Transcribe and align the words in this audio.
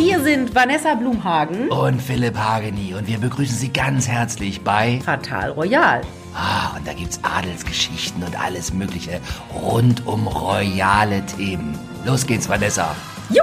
Hier 0.00 0.18
sind 0.20 0.54
Vanessa 0.54 0.94
Blumhagen 0.94 1.68
und 1.68 2.00
Philipp 2.00 2.34
Hageni 2.34 2.94
und 2.94 3.06
wir 3.06 3.18
begrüßen 3.18 3.54
Sie 3.54 3.70
ganz 3.70 4.08
herzlich 4.08 4.62
bei 4.62 4.98
Fatal 5.04 5.50
Royal. 5.50 6.00
Ah, 6.34 6.74
und 6.74 6.88
da 6.88 6.94
gibt's 6.94 7.20
Adelsgeschichten 7.22 8.22
und 8.22 8.42
alles 8.42 8.72
Mögliche 8.72 9.20
rund 9.54 10.06
um 10.06 10.26
royale 10.26 11.22
Themen. 11.26 11.78
Los 12.06 12.26
geht's, 12.26 12.48
Vanessa. 12.48 12.96
Jo! 13.28 13.42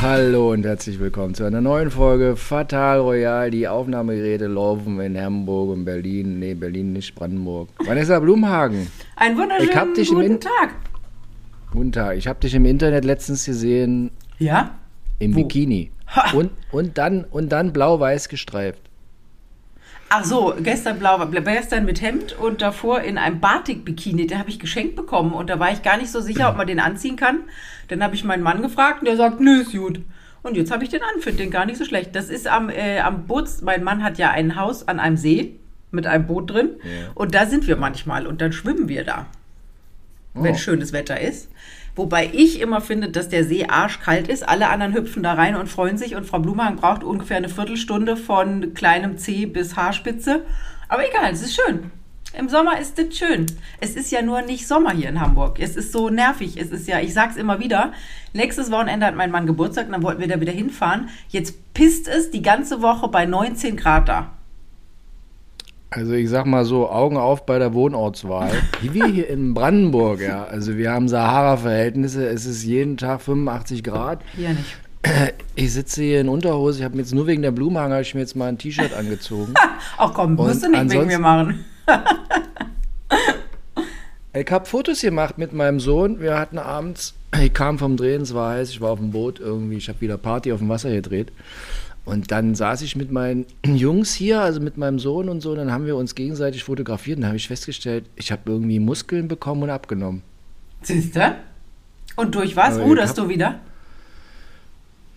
Hallo 0.00 0.52
und 0.52 0.64
herzlich 0.64 0.98
willkommen 0.98 1.34
zu 1.34 1.44
einer 1.44 1.60
neuen 1.60 1.90
Folge 1.90 2.34
Fatal 2.36 3.00
Royal. 3.00 3.50
Die 3.50 3.68
Aufnahmegeräte 3.68 4.46
laufen 4.46 4.98
in 5.00 5.20
Hamburg 5.20 5.68
und 5.68 5.84
Berlin. 5.84 6.38
Nee, 6.38 6.54
Berlin 6.54 6.94
nicht, 6.94 7.14
Brandenburg. 7.14 7.68
Vanessa 7.84 8.20
Blumhagen. 8.20 8.90
Ein 9.16 9.36
wunderschönen 9.36 9.94
guten 10.08 10.40
Tag. 10.40 10.70
Guten 11.72 11.92
Tag. 11.92 12.16
Ich 12.16 12.26
habe 12.26 12.40
dich 12.40 12.54
im 12.54 12.64
Internet 12.64 13.04
letztens 13.04 13.44
gesehen. 13.44 14.12
Ja? 14.38 14.70
Im 15.18 15.34
Wo? 15.34 15.42
Bikini. 15.42 15.90
Und, 16.32 16.50
und 16.70 16.98
dann, 16.98 17.24
und 17.24 17.50
dann 17.50 17.72
blau-weiß 17.72 18.28
gestreift. 18.28 18.80
Ach 20.08 20.24
so, 20.24 20.54
gestern 20.62 21.00
blau, 21.00 21.18
gestern 21.26 21.84
mit 21.84 22.00
Hemd 22.00 22.38
und 22.38 22.62
davor 22.62 23.00
in 23.00 23.18
einem 23.18 23.40
Batik-Bikini. 23.40 24.28
Den 24.28 24.38
habe 24.38 24.50
ich 24.50 24.60
geschenkt 24.60 24.94
bekommen 24.94 25.32
und 25.32 25.50
da 25.50 25.58
war 25.58 25.72
ich 25.72 25.82
gar 25.82 25.96
nicht 25.96 26.10
so 26.10 26.20
sicher, 26.20 26.48
ob 26.48 26.56
man 26.56 26.68
den 26.68 26.78
anziehen 26.78 27.16
kann. 27.16 27.40
Dann 27.88 28.04
habe 28.04 28.14
ich 28.14 28.22
meinen 28.22 28.42
Mann 28.42 28.62
gefragt 28.62 29.00
und 29.00 29.06
der 29.06 29.16
sagt, 29.16 29.40
nö, 29.40 29.62
ist 29.62 29.72
gut. 29.72 30.00
Und 30.42 30.56
jetzt 30.56 30.70
habe 30.70 30.84
ich 30.84 30.90
den 30.90 31.02
an, 31.02 31.20
finde 31.20 31.42
den 31.42 31.50
gar 31.50 31.66
nicht 31.66 31.76
so 31.76 31.84
schlecht. 31.84 32.14
Das 32.14 32.30
ist 32.30 32.46
am, 32.46 32.70
äh, 32.70 33.00
am 33.00 33.26
Boot, 33.26 33.48
mein 33.62 33.82
Mann 33.82 34.04
hat 34.04 34.16
ja 34.16 34.30
ein 34.30 34.54
Haus 34.54 34.86
an 34.86 35.00
einem 35.00 35.16
See 35.16 35.56
mit 35.90 36.06
einem 36.06 36.26
Boot 36.26 36.50
drin 36.50 36.70
ja. 36.84 37.10
und 37.14 37.34
da 37.34 37.46
sind 37.46 37.66
wir 37.66 37.76
manchmal 37.76 38.26
und 38.26 38.40
dann 38.40 38.52
schwimmen 38.52 38.88
wir 38.88 39.04
da, 39.04 39.26
oh. 40.34 40.42
wenn 40.44 40.56
schönes 40.56 40.92
Wetter 40.92 41.20
ist. 41.20 41.50
Wobei 41.96 42.30
ich 42.32 42.60
immer 42.60 42.82
finde, 42.82 43.08
dass 43.08 43.30
der 43.30 43.44
See 43.44 43.66
arschkalt 43.66 44.28
ist. 44.28 44.46
Alle 44.46 44.68
anderen 44.68 44.94
hüpfen 44.94 45.22
da 45.22 45.32
rein 45.32 45.56
und 45.56 45.68
freuen 45.68 45.96
sich. 45.96 46.14
Und 46.14 46.26
Frau 46.26 46.38
Blumhagen 46.38 46.76
braucht 46.76 47.02
ungefähr 47.02 47.38
eine 47.38 47.48
Viertelstunde 47.48 48.18
von 48.18 48.74
kleinem 48.74 49.16
C 49.16 49.46
bis 49.46 49.76
Haarspitze. 49.76 50.42
Aber 50.88 51.08
egal, 51.08 51.32
es 51.32 51.42
ist 51.42 51.56
schön. 51.56 51.90
Im 52.38 52.50
Sommer 52.50 52.78
ist 52.78 52.98
es 52.98 53.16
schön. 53.16 53.46
Es 53.80 53.96
ist 53.96 54.12
ja 54.12 54.20
nur 54.20 54.42
nicht 54.42 54.68
Sommer 54.68 54.90
hier 54.92 55.08
in 55.08 55.22
Hamburg. 55.22 55.58
Es 55.58 55.74
ist 55.74 55.90
so 55.90 56.10
nervig. 56.10 56.58
Es 56.58 56.70
ist 56.70 56.86
ja, 56.86 57.00
ich 57.00 57.14
sag's 57.14 57.36
immer 57.36 57.60
wieder, 57.60 57.92
nächstes 58.34 58.70
Wochenende 58.70 59.06
hat 59.06 59.16
mein 59.16 59.30
Mann 59.30 59.46
Geburtstag 59.46 59.86
und 59.86 59.92
dann 59.92 60.02
wollten 60.02 60.20
wir 60.20 60.28
da 60.28 60.38
wieder 60.38 60.52
hinfahren. 60.52 61.08
Jetzt 61.30 61.72
pisst 61.72 62.08
es 62.08 62.30
die 62.30 62.42
ganze 62.42 62.82
Woche 62.82 63.08
bei 63.08 63.24
19 63.24 63.76
Grad 63.76 64.10
da. 64.10 64.35
Also 65.96 66.12
ich 66.12 66.28
sag 66.28 66.44
mal 66.44 66.66
so, 66.66 66.90
Augen 66.90 67.16
auf 67.16 67.46
bei 67.46 67.58
der 67.58 67.72
Wohnortswahl. 67.72 68.50
Wie 68.82 68.92
wir 68.92 69.06
hier 69.06 69.30
in 69.30 69.54
Brandenburg, 69.54 70.20
ja. 70.20 70.44
Also 70.44 70.76
wir 70.76 70.90
haben 70.92 71.08
Sahara-Verhältnisse, 71.08 72.28
es 72.28 72.44
ist 72.44 72.64
jeden 72.64 72.98
Tag 72.98 73.22
85 73.22 73.82
Grad. 73.82 74.20
Hier 74.36 74.50
nicht. 74.50 74.76
Ich 75.54 75.72
sitze 75.72 76.02
hier 76.02 76.20
in 76.20 76.28
Unterhose, 76.28 76.80
ich 76.80 76.84
habe 76.84 76.96
mir 76.96 77.02
jetzt 77.02 77.14
nur 77.14 77.26
wegen 77.26 77.40
der 77.40 77.50
Blumenhang, 77.50 77.92
habe 77.92 78.02
ich 78.02 78.14
mir 78.14 78.20
jetzt 78.20 78.36
mal 78.36 78.48
ein 78.48 78.58
T-Shirt 78.58 78.92
angezogen. 78.92 79.54
Ach 79.96 80.12
komm, 80.12 80.34
musst 80.34 80.62
du 80.62 80.68
nicht 80.68 80.90
wegen 80.90 81.06
mir 81.06 81.18
machen. 81.18 81.64
ich 84.34 84.50
habe 84.50 84.66
Fotos 84.66 85.00
gemacht 85.00 85.38
mit 85.38 85.54
meinem 85.54 85.80
Sohn. 85.80 86.20
Wir 86.20 86.38
hatten 86.38 86.58
abends, 86.58 87.14
ich 87.40 87.52
kam 87.52 87.78
vom 87.78 87.96
Drehen, 87.96 88.22
es 88.22 88.34
war 88.34 88.52
heiß, 88.54 88.70
ich 88.70 88.80
war 88.80 88.90
auf 88.90 88.98
dem 88.98 89.10
Boot 89.10 89.40
irgendwie, 89.40 89.76
ich 89.76 89.88
habe 89.88 90.00
wieder 90.00 90.18
Party 90.18 90.52
auf 90.52 90.58
dem 90.60 90.68
Wasser 90.68 90.90
gedreht. 90.90 91.32
Und 92.04 92.30
dann 92.30 92.54
saß 92.54 92.82
ich 92.82 92.94
mit 92.94 93.10
meinen 93.10 93.46
Jungs 93.66 94.14
hier, 94.14 94.40
also 94.40 94.60
mit 94.60 94.76
meinem 94.76 94.98
Sohn 94.98 95.28
und 95.28 95.40
so, 95.40 95.50
und 95.50 95.56
dann 95.56 95.72
haben 95.72 95.86
wir 95.86 95.96
uns 95.96 96.14
gegenseitig 96.14 96.64
fotografiert 96.64 97.16
und 97.16 97.22
dann 97.22 97.30
habe 97.30 97.36
ich 97.36 97.48
festgestellt, 97.48 98.04
ich 98.14 98.30
habe 98.30 98.42
irgendwie 98.46 98.78
Muskeln 98.78 99.28
bekommen 99.28 99.64
und 99.64 99.70
abgenommen. 99.70 100.22
Siehst 100.82 101.16
du? 101.16 101.36
Und 102.14 102.34
durch 102.34 102.56
was? 102.56 102.78
Ruderst 102.78 103.18
du 103.18 103.28
wieder? 103.28 103.60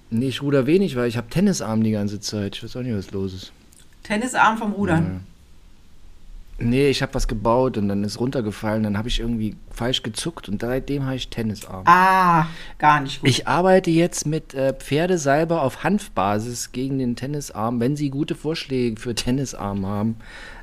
Nee, 0.09 0.29
ich 0.29 0.41
ruder 0.41 0.65
wenig, 0.65 0.95
weil 0.95 1.07
ich 1.07 1.17
habe 1.17 1.29
Tennisarm 1.29 1.83
die 1.83 1.91
ganze 1.91 2.19
Zeit. 2.19 2.55
Ich 2.55 2.63
weiß 2.63 2.75
auch 2.75 2.81
nicht, 2.81 2.95
was 2.95 3.11
los 3.11 3.33
ist. 3.33 3.51
Tennisarm 4.03 4.57
vom 4.57 4.71
Rudern? 4.71 5.21
Nee, 6.59 6.89
ich 6.89 7.01
habe 7.01 7.13
was 7.13 7.27
gebaut 7.27 7.77
und 7.77 7.87
dann 7.87 8.03
ist 8.03 8.19
runtergefallen. 8.19 8.83
Dann 8.83 8.97
habe 8.97 9.07
ich 9.07 9.19
irgendwie 9.19 9.55
falsch 9.71 10.03
gezuckt 10.03 10.49
und 10.49 10.61
seitdem 10.61 11.05
habe 11.05 11.15
ich 11.15 11.29
Tennisarm. 11.29 11.83
Ah, 11.85 12.47
gar 12.77 12.99
nicht 13.01 13.21
gut. 13.21 13.29
Ich 13.29 13.47
arbeite 13.47 13.89
jetzt 13.89 14.25
mit 14.25 14.53
äh, 14.53 14.73
Pferdesalbe 14.73 15.61
auf 15.61 15.83
Hanfbasis 15.83 16.71
gegen 16.71 16.99
den 16.99 17.15
Tennisarm. 17.15 17.79
Wenn 17.79 17.95
Sie 17.95 18.09
gute 18.09 18.35
Vorschläge 18.35 18.99
für 18.99 19.15
Tennisarm 19.15 19.85
haben, 19.85 20.17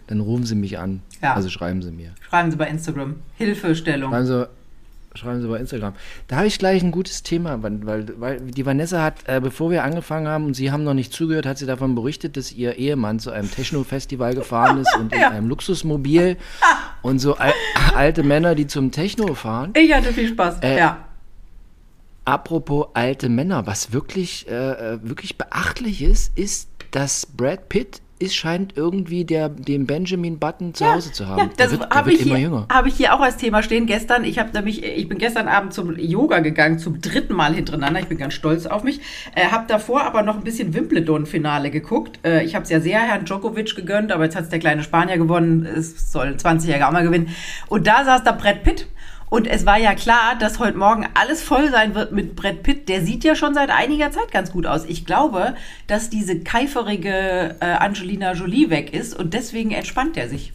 dann 0.07 0.21
rufen 0.21 0.45
Sie 0.45 0.55
mich 0.55 0.79
an. 0.79 1.03
Ja. 1.23 1.35
Also 1.35 1.49
schreiben 1.49 1.83
Sie 1.83 1.91
mir. 1.91 2.13
Schreiben 2.21 2.51
Sie 2.51 2.57
bei 2.57 2.69
Instagram. 2.69 3.17
Hilfestellung. 3.37 4.13
Also 4.13 4.47
schreiben 5.17 5.41
Sie 5.41 5.49
bei 5.49 5.59
Instagram. 5.59 5.95
Da 6.29 6.37
habe 6.37 6.47
ich 6.47 6.59
gleich 6.59 6.83
ein 6.83 6.91
gutes 6.91 7.23
Thema, 7.23 7.63
weil, 7.63 8.09
weil 8.21 8.41
die 8.41 8.67
Vanessa 8.67 9.03
hat, 9.03 9.17
äh, 9.27 9.41
bevor 9.41 9.71
wir 9.71 9.85
angefangen 9.85 10.29
haben 10.29 10.47
und 10.47 10.55
Sie 10.55 10.71
haben 10.71 10.85
noch 10.85 10.95
nicht 10.95 11.13
zugehört, 11.13 11.47
hat 11.47 11.59
sie 11.59 11.67
davon 11.67 11.95
berichtet, 11.95 12.37
dass 12.37 12.53
ihr 12.53 12.77
Ehemann 12.77 13.19
zu 13.19 13.31
einem 13.31 13.51
Techno-Festival 13.51 14.35
gefahren 14.35 14.79
ist 14.79 14.97
und 14.97 15.13
ja. 15.13 15.29
in 15.29 15.35
einem 15.35 15.49
Luxusmobil 15.49 16.37
und 17.03 17.19
so 17.19 17.37
al 17.37 17.53
alte 17.95 18.23
Männer, 18.23 18.55
die 18.55 18.67
zum 18.67 18.91
Techno 18.91 19.35
fahren. 19.35 19.73
Ich 19.77 19.93
hatte 19.93 20.13
viel 20.13 20.29
Spaß, 20.29 20.61
äh, 20.61 20.79
ja. 20.79 21.07
Apropos 22.25 22.89
alte 22.95 23.29
Männer, 23.29 23.67
was 23.67 23.93
wirklich, 23.93 24.49
äh, 24.49 24.95
äh 24.95 24.99
wirklich 25.03 25.39
beachtlich 25.39 26.03
ist, 26.03 26.37
ist, 26.37 26.69
dass 26.91 27.27
Brad 27.27 27.69
Pitt 27.69 28.01
ist, 28.19 28.35
scheint 28.35 28.77
irgendwie 28.77 29.25
der, 29.25 29.49
den 29.49 29.87
Benjamin 29.87 30.39
Button 30.39 30.75
zu 30.75 30.85
ja, 30.85 30.95
Hause 30.95 31.13
zu 31.13 31.27
haben. 31.29 31.39
Ja, 31.39 31.51
das 31.57 31.79
habe 31.91 32.13
ich, 32.13 32.23
hier, 32.23 32.67
hab 32.69 32.87
ich 32.87 32.95
hier 32.95 33.15
auch 33.15 33.21
als 33.21 33.37
Thema 33.37 33.63
stehen. 33.63 33.87
Gestern, 33.87 34.25
ich 34.25 34.39
habe 34.39 34.51
nämlich, 34.53 34.83
ich 34.85 35.09
bin 35.09 35.19
gestern 35.19 35.49
Abend 35.49 35.75
zum 35.75 35.99
Yoga 35.99 36.41
gegangen, 36.41 36.79
zum 36.79 37.01
dritten 37.01 37.35
Mal 37.35 37.55
hintereinander. 37.55 38.01
Ich 38.01 38.07
bin 38.07 38.19
ganz 38.19 38.35
stolz 38.35 38.67
auf 38.67 38.85
mich. 38.85 39.01
Äh, 39.35 39.47
habe 39.47 39.65
davor 39.69 40.05
aber 40.05 40.23
noch 40.23 40.37
ein 40.37 40.45
bisschen 40.45 40.73
Wimbledon-Finale 40.75 41.71
geguckt. 41.71 42.19
Äh, 42.25 42.45
ich 42.45 42.55
habe 42.55 42.65
es 42.65 42.71
ja 42.71 42.81
sehr 42.81 43.01
Herrn 43.01 43.25
Djokovic 43.25 43.77
gegönnt, 43.77 44.13
aber 44.13 44.25
jetzt 44.25 44.37
hat 44.37 44.45
es 44.45 44.51
der 44.51 44.59
kleine 44.59 44.83
Spanier 44.83 45.19
gewonnen. 45.19 45.67
Es 45.67 46.13
soll 46.13 46.29
20-Jähriger 46.29 46.89
auch 46.89 46.93
mal 46.93 47.05
gewinnen. 47.05 47.29
Und 47.69 47.87
da 47.87 48.05
saß 48.05 48.25
da 48.25 48.33
Brett 48.33 48.63
Pitt 48.63 48.87
und 49.29 49.47
es 49.47 49.67
war 49.67 49.79
ja 49.79 49.95
klar, 49.95 50.37
dass 50.39 50.59
heute 50.59 50.79
Morgen 50.79 51.07
alles 51.15 51.43
voll 51.43 51.71
sein 51.71 51.95
wird 51.95 52.13
mit 52.13 52.37
Brett 52.37 52.63
Pitt. 52.63 52.89
Der 52.89 53.03
sieht 53.03 53.25
ja 53.25 53.35
schon 53.35 53.55
seit 53.55 53.71
einiger 53.71 54.13
Zeit 54.13 54.31
ganz 54.31 54.53
gut 54.53 54.67
aus. 54.67 54.85
Ich 54.85 55.05
glaube, 55.05 55.55
dass 55.89 56.11
diese 56.11 56.41
keiferige 56.41 57.57
äh, 57.61 57.65
Angelina 57.65 58.33
Jolie 58.33 58.71
weg 58.71 58.93
ist 58.93 59.19
und 59.19 59.35
deswegen 59.35 59.73
entspannt 59.73 60.17
er 60.17 60.29
sich. 60.29 60.53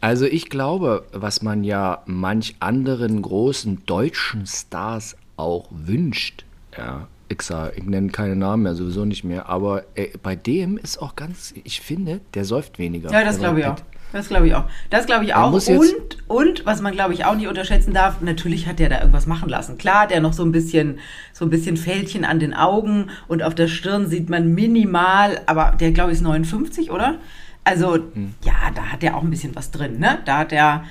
Also 0.00 0.26
ich 0.26 0.48
glaube, 0.48 1.04
was 1.12 1.42
man 1.42 1.64
ja 1.64 2.02
manch 2.06 2.54
anderen 2.60 3.20
großen 3.20 3.84
deutschen 3.84 4.46
Stars 4.46 5.16
auch 5.36 5.66
wünscht, 5.72 6.44
ja, 6.76 7.08
ich, 7.28 7.42
sag, 7.42 7.76
ich 7.76 7.82
nenne 7.82 8.10
keine 8.10 8.36
Namen 8.36 8.62
mehr, 8.62 8.74
sowieso 8.76 9.04
nicht 9.04 9.24
mehr, 9.24 9.48
aber 9.48 9.82
äh, 9.96 10.10
bei 10.22 10.36
dem 10.36 10.78
ist 10.78 11.02
auch 11.02 11.16
ganz, 11.16 11.52
ich 11.64 11.80
finde, 11.80 12.20
der 12.34 12.44
säuft 12.44 12.78
weniger. 12.78 13.10
Ja, 13.10 13.24
das 13.24 13.38
glaube 13.38 13.58
ich 13.60 13.66
auch. 13.66 13.76
Das 14.12 14.28
glaube 14.28 14.46
ich 14.46 14.54
auch. 14.54 14.64
Das 14.90 15.06
glaube 15.06 15.24
ich 15.24 15.34
auch. 15.34 15.52
Und, 15.52 16.18
und, 16.28 16.66
was 16.66 16.80
man, 16.80 16.92
glaube 16.92 17.12
ich, 17.12 17.24
auch 17.24 17.34
nicht 17.34 17.46
unterschätzen 17.46 17.92
darf, 17.92 18.20
natürlich 18.20 18.66
hat 18.66 18.78
der 18.78 18.88
da 18.88 19.00
irgendwas 19.00 19.26
machen 19.26 19.48
lassen. 19.48 19.76
Klar, 19.76 20.06
der 20.06 20.20
noch 20.20 20.32
so 20.32 20.44
ein 20.44 20.52
bisschen, 20.52 20.98
so 21.32 21.44
ein 21.44 21.50
bisschen 21.50 21.76
Fältchen 21.76 22.24
an 22.24 22.40
den 22.40 22.54
Augen 22.54 23.10
und 23.26 23.42
auf 23.42 23.54
der 23.54 23.68
Stirn 23.68 24.08
sieht 24.08 24.30
man 24.30 24.54
minimal, 24.54 25.40
aber 25.46 25.76
der, 25.78 25.92
glaube 25.92 26.10
ich, 26.10 26.18
ist 26.18 26.22
59, 26.22 26.90
oder? 26.90 27.18
Also, 27.64 27.94
hm. 27.94 28.34
ja, 28.42 28.54
da 28.74 28.92
hat 28.92 29.02
er 29.02 29.16
auch 29.16 29.22
ein 29.22 29.30
bisschen 29.30 29.54
was 29.54 29.70
drin, 29.70 29.98
ne? 29.98 30.20
Da 30.24 30.38
hat 30.38 30.52
der, 30.52 30.84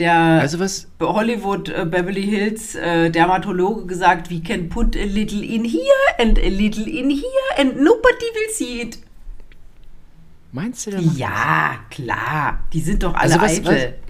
der 0.00 0.14
also 0.14 0.58
was? 0.58 0.88
Hollywood 1.00 1.68
äh, 1.68 1.84
Beverly 1.84 2.24
Hills 2.24 2.74
äh, 2.74 3.10
Dermatologe 3.10 3.86
gesagt, 3.86 4.28
we 4.28 4.40
can 4.40 4.68
put 4.68 4.96
a 4.96 5.04
little 5.04 5.42
in 5.42 5.64
here 5.64 5.80
and 6.18 6.36
a 6.38 6.48
little 6.48 6.84
in 6.84 7.10
here 7.10 7.22
and 7.58 7.76
nobody 7.76 8.26
will 8.34 8.52
see 8.52 8.82
it. 8.82 9.05
Meinst 10.52 10.86
du 10.86 10.92
der 10.92 11.00
Ja, 11.00 11.76
klar. 11.90 12.60
Die 12.72 12.80
sind 12.80 13.02
doch 13.02 13.14
alle 13.14 13.40
also 13.40 13.40
was, 13.40 13.52
eitel. 13.52 13.94
Was, 13.94 14.06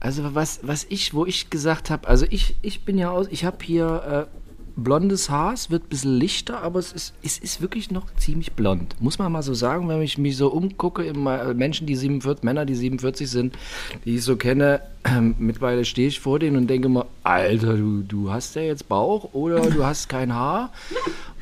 also 0.00 0.34
was, 0.34 0.60
was 0.62 0.86
ich, 0.88 1.14
wo 1.14 1.26
ich 1.26 1.50
gesagt 1.50 1.90
habe, 1.90 2.06
also 2.08 2.26
ich, 2.30 2.56
ich 2.62 2.84
bin 2.84 2.98
ja 2.98 3.10
aus, 3.10 3.26
ich 3.30 3.44
habe 3.44 3.58
hier 3.62 4.26
äh, 4.28 4.38
blondes 4.76 5.28
Haar, 5.28 5.52
es 5.52 5.70
wird 5.70 5.84
ein 5.84 5.88
bisschen 5.88 6.16
lichter, 6.16 6.62
aber 6.62 6.78
es 6.78 6.92
ist, 6.92 7.14
es 7.22 7.38
ist 7.38 7.60
wirklich 7.60 7.90
noch 7.90 8.06
ziemlich 8.16 8.52
blond. 8.52 9.00
Muss 9.00 9.18
man 9.18 9.32
mal 9.32 9.42
so 9.42 9.54
sagen, 9.54 9.88
wenn 9.88 10.00
ich 10.02 10.18
mich 10.18 10.36
so 10.36 10.48
umgucke, 10.48 11.02
immer 11.02 11.52
Menschen, 11.54 11.86
die 11.86 11.96
47, 11.96 12.44
Männer, 12.44 12.64
die 12.64 12.76
47 12.76 13.28
sind, 13.28 13.58
die 14.04 14.16
ich 14.16 14.22
so 14.22 14.36
kenne, 14.36 14.80
äh, 15.04 15.20
mittlerweile 15.20 15.84
stehe 15.84 16.08
ich 16.08 16.20
vor 16.20 16.38
denen 16.38 16.56
und 16.56 16.68
denke 16.68 16.88
mal, 16.88 17.06
Alter, 17.24 17.76
du, 17.76 18.02
du 18.02 18.30
hast 18.30 18.54
ja 18.54 18.62
jetzt 18.62 18.88
Bauch 18.88 19.34
oder 19.34 19.68
du 19.68 19.84
hast 19.84 20.08
kein 20.08 20.32
Haar 20.32 20.72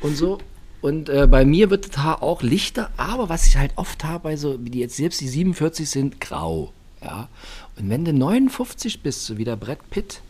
und 0.01 0.17
so. 0.17 0.39
Und 0.81 1.09
äh, 1.09 1.27
bei 1.27 1.43
mir 1.43 1.69
wird 1.69 1.89
das 1.89 1.97
Haar 2.03 2.21
auch 2.21 2.43
lichter, 2.43 2.91
aber 2.97 3.29
was 3.29 3.47
ich 3.47 3.57
halt 3.57 3.71
oft 3.75 4.03
habe, 4.03 4.23
bei 4.23 4.35
so, 4.37 4.63
wie 4.63 4.69
die 4.69 4.79
jetzt 4.79 4.95
selbst 4.95 5.21
die 5.21 5.27
47 5.27 5.89
sind, 5.89 6.21
grau. 6.21 6.71
Ja. 7.03 7.29
Und 7.77 7.89
wenn 7.89 8.05
du 8.05 8.13
59 8.13 9.01
bist, 9.01 9.25
so 9.25 9.37
wie 9.37 9.43
der 9.43 9.55
Brett 9.55 9.89
Pitt, 9.89 10.21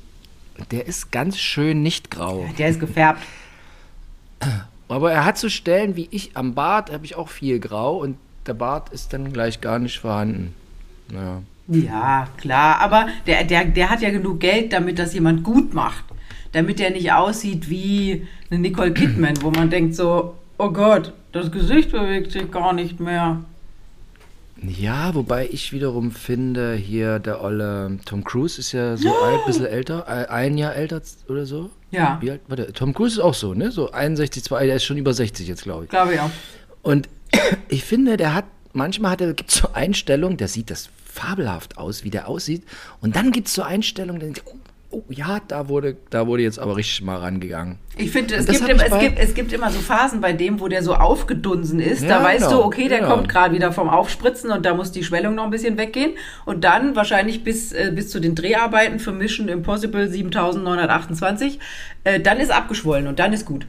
der 0.71 0.87
ist 0.87 1.11
ganz 1.11 1.37
schön 1.37 1.83
nicht 1.83 2.09
grau. 2.11 2.47
Der 2.57 2.69
ist 2.69 2.79
gefärbt. 2.79 3.21
Aber 4.87 5.11
er 5.11 5.25
hat 5.25 5.37
so 5.37 5.49
Stellen 5.49 5.95
wie 5.95 6.07
ich 6.11 6.37
am 6.37 6.53
Bart, 6.53 6.91
habe 6.91 7.05
ich 7.05 7.15
auch 7.15 7.27
viel 7.27 7.59
grau 7.59 7.97
und 7.97 8.17
der 8.45 8.53
Bart 8.53 8.89
ist 8.89 9.11
dann 9.11 9.33
gleich 9.33 9.59
gar 9.59 9.79
nicht 9.79 9.99
vorhanden. 9.99 10.53
Ja, 11.11 11.41
ja 11.67 12.27
klar, 12.37 12.79
aber 12.79 13.07
der, 13.25 13.43
der, 13.43 13.65
der 13.65 13.89
hat 13.89 14.01
ja 14.01 14.09
genug 14.09 14.39
Geld, 14.39 14.71
damit 14.71 14.97
das 14.97 15.13
jemand 15.13 15.43
gut 15.43 15.73
macht. 15.73 16.05
Damit 16.51 16.79
der 16.79 16.91
nicht 16.91 17.11
aussieht 17.11 17.69
wie 17.69 18.27
eine 18.49 18.59
Nicole 18.59 18.93
Kidman, 18.93 19.41
wo 19.41 19.51
man 19.51 19.69
denkt 19.69 19.95
so, 19.95 20.35
oh 20.57 20.69
Gott, 20.69 21.13
das 21.31 21.51
Gesicht 21.51 21.91
bewegt 21.91 22.31
sich 22.31 22.49
gar 22.51 22.73
nicht 22.73 22.99
mehr. 22.99 23.43
Ja, 24.61 25.13
wobei 25.13 25.47
ich 25.51 25.71
wiederum 25.71 26.11
finde, 26.11 26.73
hier 26.73 27.19
der 27.19 27.43
olle 27.43 27.99
Tom 28.05 28.23
Cruise 28.23 28.59
ist 28.59 28.71
ja 28.71 28.97
so 28.97 29.09
alt, 29.09 29.45
bisschen 29.45 29.67
älter, 29.67 30.05
äh, 30.07 30.27
ein 30.31 30.57
Jahr 30.57 30.75
älter 30.75 31.01
oder 31.27 31.45
so. 31.45 31.69
Ja. 31.91 32.17
Wie 32.21 32.31
alt 32.31 32.41
war 32.47 32.55
der? 32.55 32.73
Tom 32.73 32.93
Cruise 32.93 33.19
ist 33.19 33.23
auch 33.23 33.35
so, 33.35 33.53
ne? 33.53 33.71
So 33.71 33.91
61, 33.91 34.43
2, 34.43 34.65
der 34.65 34.75
ist 34.77 34.83
schon 34.83 34.97
über 34.97 35.13
60 35.13 35.47
jetzt, 35.47 35.63
glaube 35.63 35.83
ich. 35.83 35.89
Glaube 35.89 36.21
auch. 36.21 36.31
Und 36.81 37.07
ich 37.69 37.83
finde, 37.83 38.17
der 38.17 38.33
hat, 38.33 38.45
manchmal 38.73 39.11
hat 39.11 39.21
er, 39.21 39.33
gibt 39.33 39.51
es 39.51 39.57
so 39.57 39.69
Einstellungen, 39.73 40.37
der 40.37 40.47
sieht 40.47 40.71
das 40.71 40.89
fabelhaft 41.05 41.77
aus, 41.77 42.03
wie 42.03 42.09
der 42.09 42.27
aussieht. 42.27 42.63
Und 42.99 43.15
dann 43.15 43.31
gibt 43.31 43.47
es 43.47 43.53
so 43.53 43.61
Einstellungen, 43.61 44.19
dann 44.19 44.33
oh, 44.45 44.55
oh 44.97 45.03
ja, 45.09 45.39
da 45.47 45.69
wurde, 45.69 45.95
da 46.09 46.25
wurde 46.25 46.41
jetzt 46.43 46.57
aber 46.59 46.75
richtig 46.75 47.03
mal 47.03 47.17
rangegangen. 47.17 47.77
Ich 47.97 48.11
finde, 48.11 48.35
es, 48.35 48.47
gibt 48.47 48.67
immer- 48.67 48.83
es, 48.85 48.99
gibt, 48.99 49.19
es 49.19 49.33
gibt 49.33 49.53
immer 49.53 49.69
so 49.69 49.79
Phasen 49.79 50.21
bei 50.21 50.33
dem, 50.33 50.59
wo 50.59 50.67
der 50.67 50.83
so 50.83 50.95
aufgedunsen 50.95 51.79
ist. 51.79 52.01
Ja, 52.01 52.19
da 52.19 52.23
weißt 52.23 52.47
genau, 52.47 52.61
du, 52.61 52.65
okay, 52.65 52.87
der 52.87 52.99
genau. 52.99 53.15
kommt 53.15 53.29
gerade 53.29 53.53
wieder 53.53 53.71
vom 53.71 53.89
Aufspritzen 53.89 54.51
und 54.51 54.65
da 54.65 54.73
muss 54.73 54.91
die 54.91 55.03
Schwellung 55.03 55.35
noch 55.35 55.43
ein 55.43 55.51
bisschen 55.51 55.77
weggehen. 55.77 56.13
Und 56.45 56.63
dann 56.63 56.95
wahrscheinlich 56.95 57.43
bis, 57.43 57.71
äh, 57.73 57.91
bis 57.93 58.09
zu 58.09 58.19
den 58.19 58.33
Dreharbeiten 58.33 58.99
für 58.99 59.11
Mission 59.11 59.47
Impossible 59.49 60.09
7928, 60.09 61.59
äh, 62.03 62.19
dann 62.19 62.39
ist 62.39 62.51
abgeschwollen 62.51 63.07
und 63.07 63.19
dann 63.19 63.33
ist 63.33 63.45
gut. 63.45 63.67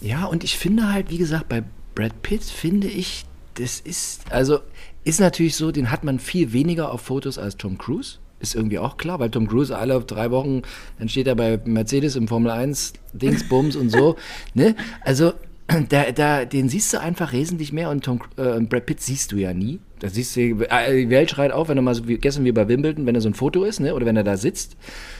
Ja, 0.00 0.24
und 0.24 0.44
ich 0.44 0.58
finde 0.58 0.92
halt, 0.92 1.10
wie 1.10 1.18
gesagt, 1.18 1.48
bei 1.48 1.62
Brad 1.94 2.22
Pitt 2.22 2.44
finde 2.44 2.88
ich, 2.88 3.24
das 3.54 3.80
ist, 3.80 4.30
also 4.30 4.60
ist 5.04 5.20
natürlich 5.20 5.56
so, 5.56 5.72
den 5.72 5.90
hat 5.90 6.04
man 6.04 6.18
viel 6.18 6.52
weniger 6.52 6.92
auf 6.92 7.02
Fotos 7.02 7.38
als 7.38 7.56
Tom 7.56 7.78
Cruise. 7.78 8.18
Ist 8.40 8.54
irgendwie 8.54 8.78
auch 8.78 8.96
klar, 8.96 9.20
weil 9.20 9.30
Tom 9.30 9.46
Cruise 9.46 9.76
alle 9.76 10.00
drei 10.00 10.30
Wochen, 10.30 10.62
dann 10.98 11.08
steht 11.08 11.26
er 11.26 11.34
bei 11.34 11.60
Mercedes 11.64 12.16
im 12.16 12.26
Formel 12.26 12.50
1, 12.50 12.94
Dingsbums 13.12 13.76
und 13.76 13.90
so. 13.90 14.16
Ne? 14.54 14.74
Also, 15.02 15.32
da, 15.88 16.10
da, 16.10 16.44
den 16.44 16.68
siehst 16.68 16.92
du 16.92 17.00
einfach 17.00 17.32
wesentlich 17.32 17.72
mehr 17.72 17.90
und 17.90 18.04
Tom, 18.04 18.20
äh, 18.36 18.60
Brad 18.60 18.86
Pitt 18.86 19.00
siehst 19.00 19.32
du 19.32 19.36
ja 19.36 19.52
nie. 19.52 19.80
Da 20.00 20.08
siehst 20.08 20.34
du, 20.36 20.40
äh, 20.40 20.96
die 20.96 21.10
Welt 21.10 21.30
schreit 21.30 21.52
auf, 21.52 21.68
wenn 21.68 21.78
er 21.78 21.82
mal 21.82 21.94
so 21.94 22.08
wie 22.08 22.16
gestern 22.16 22.44
wie 22.44 22.52
bei 22.52 22.66
Wimbledon, 22.66 23.06
wenn 23.06 23.14
er 23.14 23.20
so 23.20 23.28
ein 23.28 23.34
Foto 23.34 23.64
ist, 23.64 23.80
ne? 23.80 23.94
Oder 23.94 24.06
wenn 24.06 24.16
er 24.16 24.24
da 24.24 24.36
sitzt. 24.36 24.76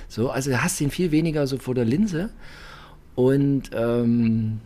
So, 0.08 0.30
also 0.30 0.56
hast 0.56 0.80
du 0.80 0.84
ihn 0.84 0.90
viel 0.90 1.12
weniger 1.12 1.46
so 1.46 1.58
vor 1.58 1.74
der 1.74 1.84
Linse. 1.84 2.30
Und 3.14 3.70
ähm, 3.74 4.60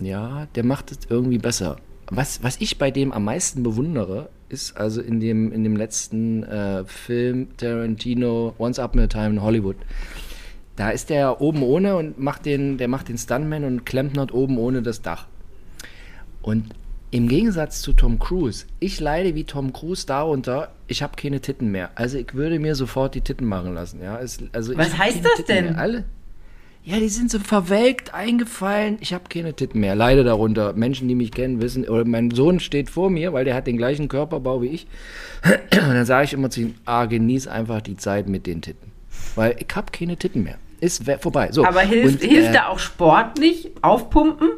ja, 0.00 0.46
der 0.54 0.64
macht 0.64 0.92
es 0.92 0.98
irgendwie 1.08 1.38
besser. 1.38 1.76
Was, 2.10 2.42
was 2.42 2.60
ich 2.60 2.78
bei 2.78 2.90
dem 2.90 3.12
am 3.12 3.24
meisten 3.24 3.62
bewundere, 3.62 4.28
ist 4.48 4.76
also 4.76 5.00
in 5.00 5.20
dem, 5.20 5.52
in 5.52 5.64
dem 5.64 5.76
letzten 5.76 6.42
äh, 6.44 6.84
Film 6.84 7.48
Tarantino 7.56 8.54
Once 8.58 8.78
Upon 8.78 9.00
a 9.00 9.06
Time 9.06 9.30
in 9.30 9.42
Hollywood. 9.42 9.76
Da 10.76 10.90
ist 10.90 11.10
der 11.10 11.40
oben 11.40 11.62
ohne 11.62 11.96
und 11.96 12.18
macht 12.18 12.46
den, 12.46 12.78
der 12.78 12.88
macht 12.88 13.08
den 13.08 13.18
Stuntman 13.18 13.64
und 13.64 13.86
klempnert 13.86 14.32
oben 14.32 14.58
ohne 14.58 14.82
das 14.82 15.02
Dach. 15.02 15.26
Und 16.42 16.74
im 17.10 17.28
Gegensatz 17.28 17.80
zu 17.80 17.92
Tom 17.92 18.18
Cruise, 18.18 18.66
ich 18.80 18.98
leide 18.98 19.36
wie 19.36 19.44
Tom 19.44 19.72
Cruise 19.72 20.04
darunter, 20.04 20.72
ich 20.88 21.02
habe 21.02 21.14
keine 21.14 21.40
Titten 21.40 21.70
mehr. 21.70 21.90
Also 21.94 22.18
ich 22.18 22.34
würde 22.34 22.58
mir 22.58 22.74
sofort 22.74 23.14
die 23.14 23.20
Titten 23.20 23.46
machen 23.46 23.72
lassen. 23.72 24.02
Ja? 24.02 24.18
Es, 24.18 24.40
also 24.52 24.76
Was 24.76 24.98
heißt 24.98 25.24
das 25.24 25.36
Titten 25.36 25.66
denn? 25.66 25.76
Alle, 25.76 26.04
ja, 26.84 26.98
die 26.98 27.08
sind 27.08 27.30
so 27.30 27.38
verwelkt, 27.38 28.12
eingefallen. 28.12 28.98
Ich 29.00 29.14
habe 29.14 29.24
keine 29.30 29.54
Titten 29.54 29.80
mehr. 29.80 29.94
Leide 29.94 30.22
darunter. 30.22 30.74
Menschen, 30.74 31.08
die 31.08 31.14
mich 31.14 31.32
kennen, 31.32 31.62
wissen, 31.62 31.88
oder 31.88 32.04
mein 32.04 32.30
Sohn 32.30 32.60
steht 32.60 32.90
vor 32.90 33.08
mir, 33.08 33.32
weil 33.32 33.46
der 33.46 33.54
hat 33.54 33.66
den 33.66 33.78
gleichen 33.78 34.08
Körperbau 34.08 34.60
wie 34.60 34.68
ich. 34.68 34.86
Und 35.44 35.78
dann 35.94 36.04
sage 36.04 36.26
ich 36.26 36.32
immer 36.34 36.50
zu 36.50 36.60
ihm, 36.60 36.74
ah, 36.84 37.06
genieß 37.06 37.48
einfach 37.48 37.80
die 37.80 37.96
Zeit 37.96 38.28
mit 38.28 38.46
den 38.46 38.60
Titten. 38.60 38.92
Weil 39.34 39.56
ich 39.58 39.74
habe 39.74 39.90
keine 39.92 40.18
Titten 40.18 40.42
mehr. 40.42 40.58
Ist 40.80 41.04
vorbei. 41.20 41.48
So, 41.52 41.64
Aber 41.64 41.80
hilft, 41.80 42.22
und, 42.22 42.30
hilft 42.30 42.50
äh, 42.50 42.52
da 42.52 42.68
auch 42.68 42.78
Sport 42.78 43.38
nicht? 43.38 43.70
Aufpumpen? 43.80 44.50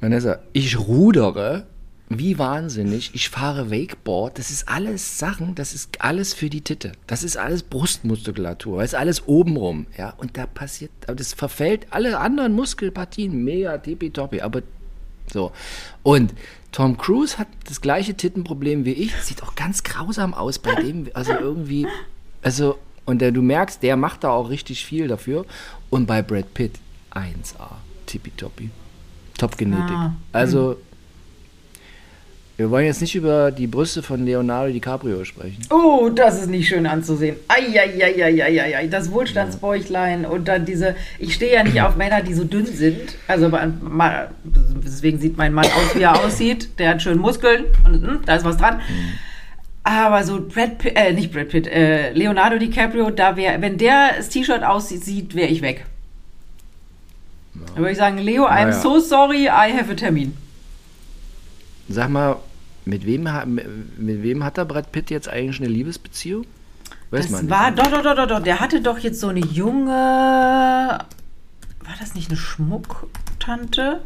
Vanessa, 0.00 0.40
ich 0.52 0.78
rudere 0.78 1.66
wie 2.08 2.38
wahnsinnig. 2.38 3.10
Ich 3.14 3.28
fahre 3.28 3.70
Wakeboard. 3.70 4.38
Das 4.38 4.50
ist 4.50 4.68
alles 4.68 5.18
Sachen, 5.18 5.54
das 5.54 5.74
ist 5.74 6.00
alles 6.00 6.34
für 6.34 6.48
die 6.48 6.60
Titte. 6.60 6.92
Das 7.06 7.22
ist 7.24 7.36
alles 7.36 7.62
Brustmuskulatur. 7.62 8.78
Das 8.80 8.92
ist 8.92 8.98
alles 8.98 9.26
obenrum. 9.26 9.86
Ja, 9.98 10.14
und 10.18 10.36
da 10.36 10.46
passiert, 10.46 10.92
aber 11.06 11.16
das 11.16 11.32
verfällt 11.32 11.86
alle 11.90 12.18
anderen 12.18 12.52
Muskelpartien 12.52 13.44
mega 13.44 13.76
tippitoppi. 13.78 14.40
Aber 14.40 14.62
so. 15.32 15.50
Und 16.02 16.32
Tom 16.70 16.96
Cruise 16.96 17.38
hat 17.38 17.48
das 17.66 17.80
gleiche 17.80 18.14
Tittenproblem 18.14 18.84
wie 18.84 18.92
ich. 18.92 19.14
Sieht 19.16 19.42
auch 19.42 19.54
ganz 19.56 19.82
grausam 19.82 20.34
aus 20.34 20.58
bei 20.58 20.74
dem. 20.76 21.08
Also 21.14 21.32
irgendwie, 21.32 21.88
also, 22.42 22.78
und 23.04 23.20
der, 23.20 23.32
du 23.32 23.42
merkst, 23.42 23.82
der 23.82 23.96
macht 23.96 24.24
da 24.24 24.30
auch 24.30 24.50
richtig 24.50 24.84
viel 24.84 25.08
dafür. 25.08 25.44
Und 25.90 26.06
bei 26.06 26.22
Brad 26.22 26.54
Pitt 26.54 26.78
1A. 27.12 27.76
Tippitoppi. 28.06 28.70
Top-Genetik. 29.38 29.96
Ah, 29.96 30.14
Also, 30.32 30.76
wir 32.56 32.70
wollen 32.70 32.86
jetzt 32.86 33.02
nicht 33.02 33.14
über 33.14 33.50
die 33.50 33.66
Brüste 33.66 34.02
von 34.02 34.24
Leonardo 34.24 34.72
DiCaprio 34.72 35.24
sprechen. 35.24 35.58
Oh, 35.70 36.08
das 36.08 36.40
ist 36.40 36.48
nicht 36.48 36.68
schön 36.68 36.86
anzusehen. 36.86 37.36
Eieieiei, 37.48 38.86
das 38.86 39.10
Wohlstandsbäuchlein 39.12 40.24
und 40.24 40.48
dann 40.48 40.64
diese. 40.64 40.94
Ich 41.18 41.34
stehe 41.34 41.52
ja 41.52 41.62
nicht 41.64 41.80
auf 41.82 41.96
Männer, 41.96 42.22
die 42.22 42.32
so 42.32 42.44
dünn 42.44 42.64
sind. 42.64 43.16
Also 43.28 43.50
deswegen 44.82 45.18
sieht 45.18 45.36
mein 45.36 45.52
Mann 45.52 45.66
aus, 45.66 45.94
wie 45.94 46.02
er 46.02 46.18
aussieht. 46.24 46.78
Der 46.78 46.90
hat 46.90 47.02
schön 47.02 47.18
Muskeln 47.18 47.66
und 47.84 48.02
hm, 48.02 48.20
da 48.24 48.36
ist 48.36 48.44
was 48.44 48.56
dran. 48.56 48.80
Aber 49.84 50.24
so 50.24 50.40
Brad 50.40 50.78
Pitt, 50.78 50.96
äh, 50.96 51.12
nicht 51.12 51.32
Brad 51.32 51.48
Pitt, 51.50 51.66
äh, 51.68 52.10
Leonardo 52.12 52.58
DiCaprio, 52.58 53.10
da 53.10 53.36
wäre, 53.36 53.60
wenn 53.60 53.76
der 53.78 54.14
das 54.16 54.30
T-Shirt 54.30 54.64
aussieht, 54.64 55.34
wäre 55.34 55.48
ich 55.48 55.60
weg. 55.62 55.84
Da 57.54 57.76
würde 57.76 57.92
ich 57.92 57.98
sagen, 57.98 58.18
Leo, 58.18 58.46
I'm 58.46 58.68
Naja. 58.68 58.72
so 58.72 58.98
sorry, 58.98 59.44
I 59.44 59.72
have 59.72 59.90
a 59.90 59.94
Termin. 59.94 60.36
Sag 61.88 62.08
mal, 62.10 62.36
mit 62.86 63.04
wem, 63.04 63.28
mit 63.98 64.22
wem 64.22 64.42
hat 64.44 64.56
der 64.56 64.64
Brad 64.64 64.92
Pitt 64.92 65.10
jetzt 65.10 65.28
eigentlich 65.28 65.60
eine 65.60 65.68
Liebesbeziehung? 65.68 66.46
Weiß 67.10 67.22
Das 67.24 67.30
man 67.30 67.40
nicht. 67.42 67.50
war, 67.50 67.70
doch, 67.72 67.90
doch, 67.90 68.02
doch, 68.02 68.16
doch, 68.16 68.26
doch, 68.28 68.42
der 68.42 68.60
hatte 68.60 68.80
doch 68.80 68.98
jetzt 68.98 69.20
so 69.20 69.28
eine 69.28 69.40
junge, 69.40 69.90
war 69.90 71.04
das 72.00 72.14
nicht 72.14 72.30
eine 72.30 72.38
Schmucktante? 72.38 74.00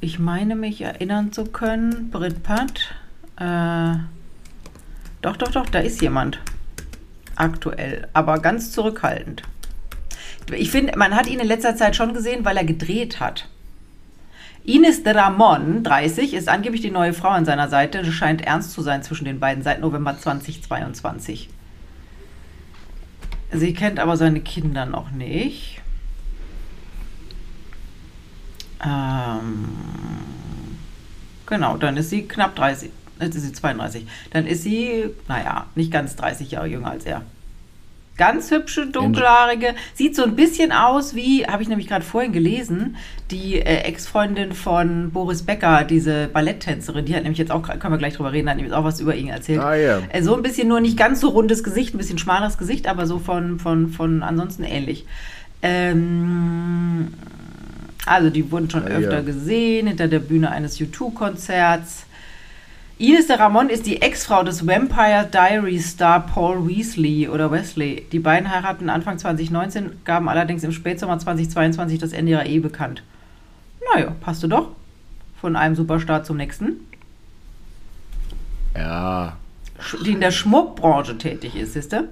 Ich 0.00 0.18
meine 0.18 0.56
mich 0.56 0.80
erinnern 0.82 1.32
zu 1.32 1.44
können, 1.44 2.10
Brit 2.10 2.42
Pat. 2.42 2.94
Äh, 3.38 3.98
doch, 5.22 5.36
doch, 5.36 5.50
doch, 5.50 5.66
da 5.66 5.78
ist 5.78 6.00
jemand. 6.02 6.38
Aktuell, 7.34 8.08
aber 8.12 8.38
ganz 8.38 8.72
zurückhaltend. 8.72 9.42
Ich 10.52 10.70
finde, 10.70 10.96
man 10.96 11.14
hat 11.14 11.26
ihn 11.26 11.40
in 11.40 11.46
letzter 11.46 11.76
Zeit 11.76 11.96
schon 11.96 12.14
gesehen, 12.14 12.44
weil 12.44 12.56
er 12.56 12.64
gedreht 12.64 13.20
hat. 13.20 13.48
Ines 14.66 15.04
de 15.04 15.12
Ramon, 15.12 15.84
30, 15.84 16.34
ist 16.34 16.48
angeblich 16.48 16.82
die 16.82 16.90
neue 16.90 17.12
Frau 17.12 17.28
an 17.28 17.44
seiner 17.44 17.68
Seite. 17.68 18.00
Es 18.00 18.12
scheint 18.12 18.42
ernst 18.42 18.72
zu 18.72 18.82
sein 18.82 19.04
zwischen 19.04 19.24
den 19.24 19.38
beiden 19.38 19.62
seit 19.62 19.80
November 19.80 20.18
2022. 20.18 21.48
Sie 23.52 23.74
kennt 23.74 24.00
aber 24.00 24.16
seine 24.16 24.40
Kinder 24.40 24.84
noch 24.84 25.12
nicht. 25.12 25.80
Ähm, 28.84 29.68
genau, 31.46 31.76
dann 31.76 31.96
ist 31.96 32.10
sie 32.10 32.26
knapp 32.26 32.56
30. 32.56 32.90
Jetzt 33.20 33.36
ist 33.36 33.42
sie 33.42 33.52
32. 33.52 34.04
Dann 34.32 34.48
ist 34.48 34.64
sie, 34.64 35.10
naja, 35.28 35.66
nicht 35.76 35.92
ganz 35.92 36.16
30 36.16 36.50
Jahre 36.50 36.66
jünger 36.66 36.90
als 36.90 37.04
er. 37.04 37.22
Ganz 38.16 38.50
hübsche, 38.50 38.86
dunkelhaarige. 38.86 39.74
Sieht 39.94 40.16
so 40.16 40.24
ein 40.24 40.36
bisschen 40.36 40.72
aus 40.72 41.14
wie, 41.14 41.44
habe 41.46 41.62
ich 41.62 41.68
nämlich 41.68 41.86
gerade 41.86 42.04
vorhin 42.04 42.32
gelesen, 42.32 42.96
die 43.30 43.56
äh, 43.60 43.82
Ex-Freundin 43.82 44.52
von 44.52 45.10
Boris 45.10 45.42
Becker, 45.42 45.84
diese 45.84 46.28
Balletttänzerin, 46.28 47.04
die 47.04 47.14
hat 47.14 47.24
nämlich 47.24 47.38
jetzt 47.38 47.50
auch, 47.50 47.62
können 47.62 47.92
wir 47.92 47.98
gleich 47.98 48.14
drüber 48.14 48.32
reden, 48.32 48.48
hat 48.48 48.56
nämlich 48.56 48.74
auch 48.74 48.84
was 48.84 49.00
über 49.00 49.14
ihn 49.14 49.28
erzählt. 49.28 49.60
Ah, 49.60 49.74
ja. 49.74 50.00
Äh, 50.10 50.22
so 50.22 50.34
ein 50.34 50.42
bisschen 50.42 50.68
nur 50.68 50.80
nicht 50.80 50.96
ganz 50.96 51.20
so 51.20 51.28
rundes 51.28 51.62
Gesicht, 51.62 51.94
ein 51.94 51.98
bisschen 51.98 52.18
schmaleres 52.18 52.56
Gesicht, 52.56 52.88
aber 52.88 53.06
so 53.06 53.18
von, 53.18 53.58
von, 53.58 53.90
von 53.90 54.22
ansonsten 54.22 54.64
ähnlich. 54.64 55.04
Ähm, 55.60 57.08
also 58.06 58.30
die 58.30 58.50
wurden 58.50 58.70
schon 58.70 58.84
Ah, 58.84 58.88
öfter 58.90 59.16
ja. 59.16 59.20
gesehen, 59.20 59.88
hinter 59.88 60.08
der 60.08 60.20
Bühne 60.20 60.50
eines 60.50 60.78
U2-Konzerts. 60.80 62.06
Ines 62.98 63.26
de 63.26 63.36
Ramon 63.36 63.68
ist 63.68 63.84
die 63.84 64.00
Ex-Frau 64.00 64.42
des 64.42 64.66
Vampire 64.66 65.28
Diaries 65.30 65.90
Star 65.90 66.18
Paul 66.18 66.66
Weasley 66.66 67.28
oder 67.28 67.50
Wesley. 67.50 68.06
Die 68.10 68.18
beiden 68.18 68.50
heiraten 68.50 68.88
Anfang 68.88 69.18
2019, 69.18 70.00
gaben 70.06 70.30
allerdings 70.30 70.64
im 70.64 70.72
Spätsommer 70.72 71.18
2022 71.18 71.98
das 71.98 72.14
Ende 72.14 72.32
ihrer 72.32 72.46
Ehe 72.46 72.62
bekannt. 72.62 73.02
Naja, 73.92 74.12
passte 74.22 74.48
doch. 74.48 74.70
Von 75.38 75.56
einem 75.56 75.74
Superstar 75.74 76.24
zum 76.24 76.38
nächsten. 76.38 76.86
Ja. 78.74 79.36
Die 80.02 80.12
in 80.12 80.20
der 80.22 80.30
Schmuckbranche 80.30 81.18
tätig 81.18 81.54
ist, 81.54 81.74
siehst 81.74 81.92
du? 81.92 82.08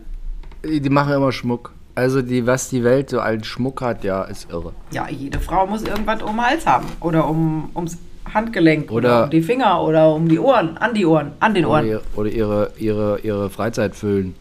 Die 0.62 0.82
die 0.82 0.90
machen 0.90 1.14
immer 1.14 1.32
Schmuck. 1.32 1.72
Also 1.94 2.20
die, 2.20 2.46
was 2.46 2.68
die 2.68 2.84
Welt 2.84 3.08
so 3.08 3.20
als 3.20 3.46
Schmuck 3.46 3.80
hat, 3.80 4.04
ja, 4.04 4.24
ist 4.24 4.50
irre. 4.50 4.74
Ja, 4.90 5.08
jede 5.08 5.40
Frau 5.40 5.66
muss 5.66 5.82
irgendwas 5.82 6.20
um 6.22 6.36
den 6.36 6.42
Hals 6.42 6.66
haben. 6.66 6.88
Oder 7.00 7.26
um, 7.26 7.70
ums 7.74 7.96
Handgelenk. 8.32 8.90
Oder, 8.90 9.08
Oder- 9.08 9.24
um 9.24 9.30
die 9.30 9.42
Finger. 9.42 9.82
Oder 9.82 10.12
um 10.14 10.28
die 10.28 10.38
Ohren. 10.38 10.76
An 10.78 10.94
die 10.94 11.06
Ohren. 11.06 11.32
An 11.40 11.54
den 11.54 11.66
Ohren. 11.66 11.98
oder 12.16 12.30
ihre, 12.30 12.70
ihre, 12.78 13.18
ihre 13.20 13.50
Freizeit 13.50 13.94
füllen. 13.94 14.34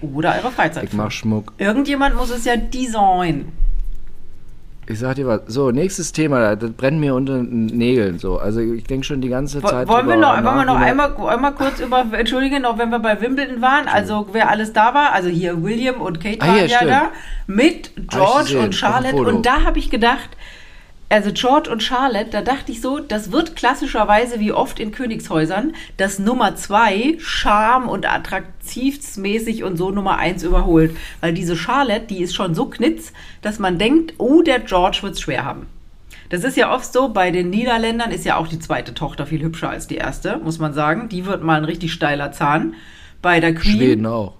Oder 0.00 0.36
Ich 0.38 0.54
Freizeit. 0.54 0.92
mach 0.94 1.10
Schmuck. 1.10 1.52
Irgendjemand 1.58 2.14
muss 2.16 2.30
es 2.30 2.44
ja 2.44 2.56
designen. 2.56 3.52
Ich 4.90 5.00
sag 5.00 5.16
dir 5.16 5.26
was. 5.26 5.40
So, 5.48 5.70
nächstes 5.70 6.12
Thema. 6.12 6.56
Das 6.56 6.70
brennt 6.72 6.98
mir 6.98 7.14
unter 7.14 7.34
den 7.38 7.66
Nägeln. 7.66 8.18
So, 8.18 8.38
also 8.38 8.60
ich 8.60 8.84
denke 8.84 9.04
schon 9.04 9.20
die 9.20 9.28
ganze 9.28 9.60
Zeit. 9.60 9.86
Wollen 9.86 10.08
wir 10.08 10.16
noch, 10.16 10.32
wollen 10.42 10.44
wir 10.56 10.64
noch 10.64 10.76
einmal, 10.76 11.14
einmal 11.28 11.52
kurz 11.52 11.80
über, 11.80 12.06
entschuldige 12.12 12.58
noch, 12.58 12.78
wenn 12.78 12.88
wir 12.88 12.98
bei 12.98 13.20
Wimbledon 13.20 13.60
waren, 13.60 13.86
also 13.86 14.28
wer 14.32 14.48
alles 14.48 14.72
da 14.72 14.94
war, 14.94 15.12
also 15.12 15.28
hier 15.28 15.62
William 15.62 16.00
und 16.00 16.20
Kate 16.20 16.38
Ah, 16.40 16.46
waren 16.46 16.56
ja, 16.56 16.64
ja 16.66 16.86
da, 16.86 17.02
mit 17.46 17.90
George 18.08 18.44
gesehen, 18.44 18.64
und 18.64 18.74
Charlotte 18.74 19.14
und 19.16 19.44
da 19.44 19.64
habe 19.64 19.78
ich 19.78 19.90
gedacht, 19.90 20.30
also 21.10 21.30
George 21.32 21.70
und 21.70 21.82
Charlotte, 21.82 22.30
da 22.30 22.42
dachte 22.42 22.70
ich 22.70 22.82
so, 22.82 22.98
das 22.98 23.32
wird 23.32 23.56
klassischerweise 23.56 24.40
wie 24.40 24.52
oft 24.52 24.78
in 24.78 24.92
Königshäusern 24.92 25.74
das 25.96 26.18
Nummer 26.18 26.54
zwei 26.56 27.16
Charme 27.18 27.88
und 27.88 28.06
attraktivsmäßig 28.06 29.64
und 29.64 29.76
so 29.78 29.90
Nummer 29.90 30.18
eins 30.18 30.42
überholt. 30.42 30.94
Weil 31.20 31.32
diese 31.32 31.56
Charlotte, 31.56 32.06
die 32.08 32.20
ist 32.20 32.34
schon 32.34 32.54
so 32.54 32.66
knitz, 32.66 33.12
dass 33.40 33.58
man 33.58 33.78
denkt, 33.78 34.14
oh, 34.18 34.42
der 34.42 34.60
George 34.60 34.98
wird's 35.02 35.20
schwer 35.20 35.44
haben. 35.44 35.66
Das 36.28 36.44
ist 36.44 36.58
ja 36.58 36.74
oft 36.74 36.92
so, 36.92 37.08
bei 37.08 37.30
den 37.30 37.48
Niederländern 37.48 38.10
ist 38.10 38.26
ja 38.26 38.36
auch 38.36 38.48
die 38.48 38.58
zweite 38.58 38.92
Tochter 38.92 39.26
viel 39.26 39.42
hübscher 39.42 39.70
als 39.70 39.86
die 39.86 39.96
erste, 39.96 40.36
muss 40.38 40.58
man 40.58 40.74
sagen. 40.74 41.08
Die 41.08 41.24
wird 41.24 41.42
mal 41.42 41.56
ein 41.56 41.64
richtig 41.64 41.92
steiler 41.92 42.32
Zahn. 42.32 42.74
Bei 43.22 43.40
der 43.40 43.54
Queen. 43.54 43.78
Schweden 43.78 44.06
auch. 44.06 44.34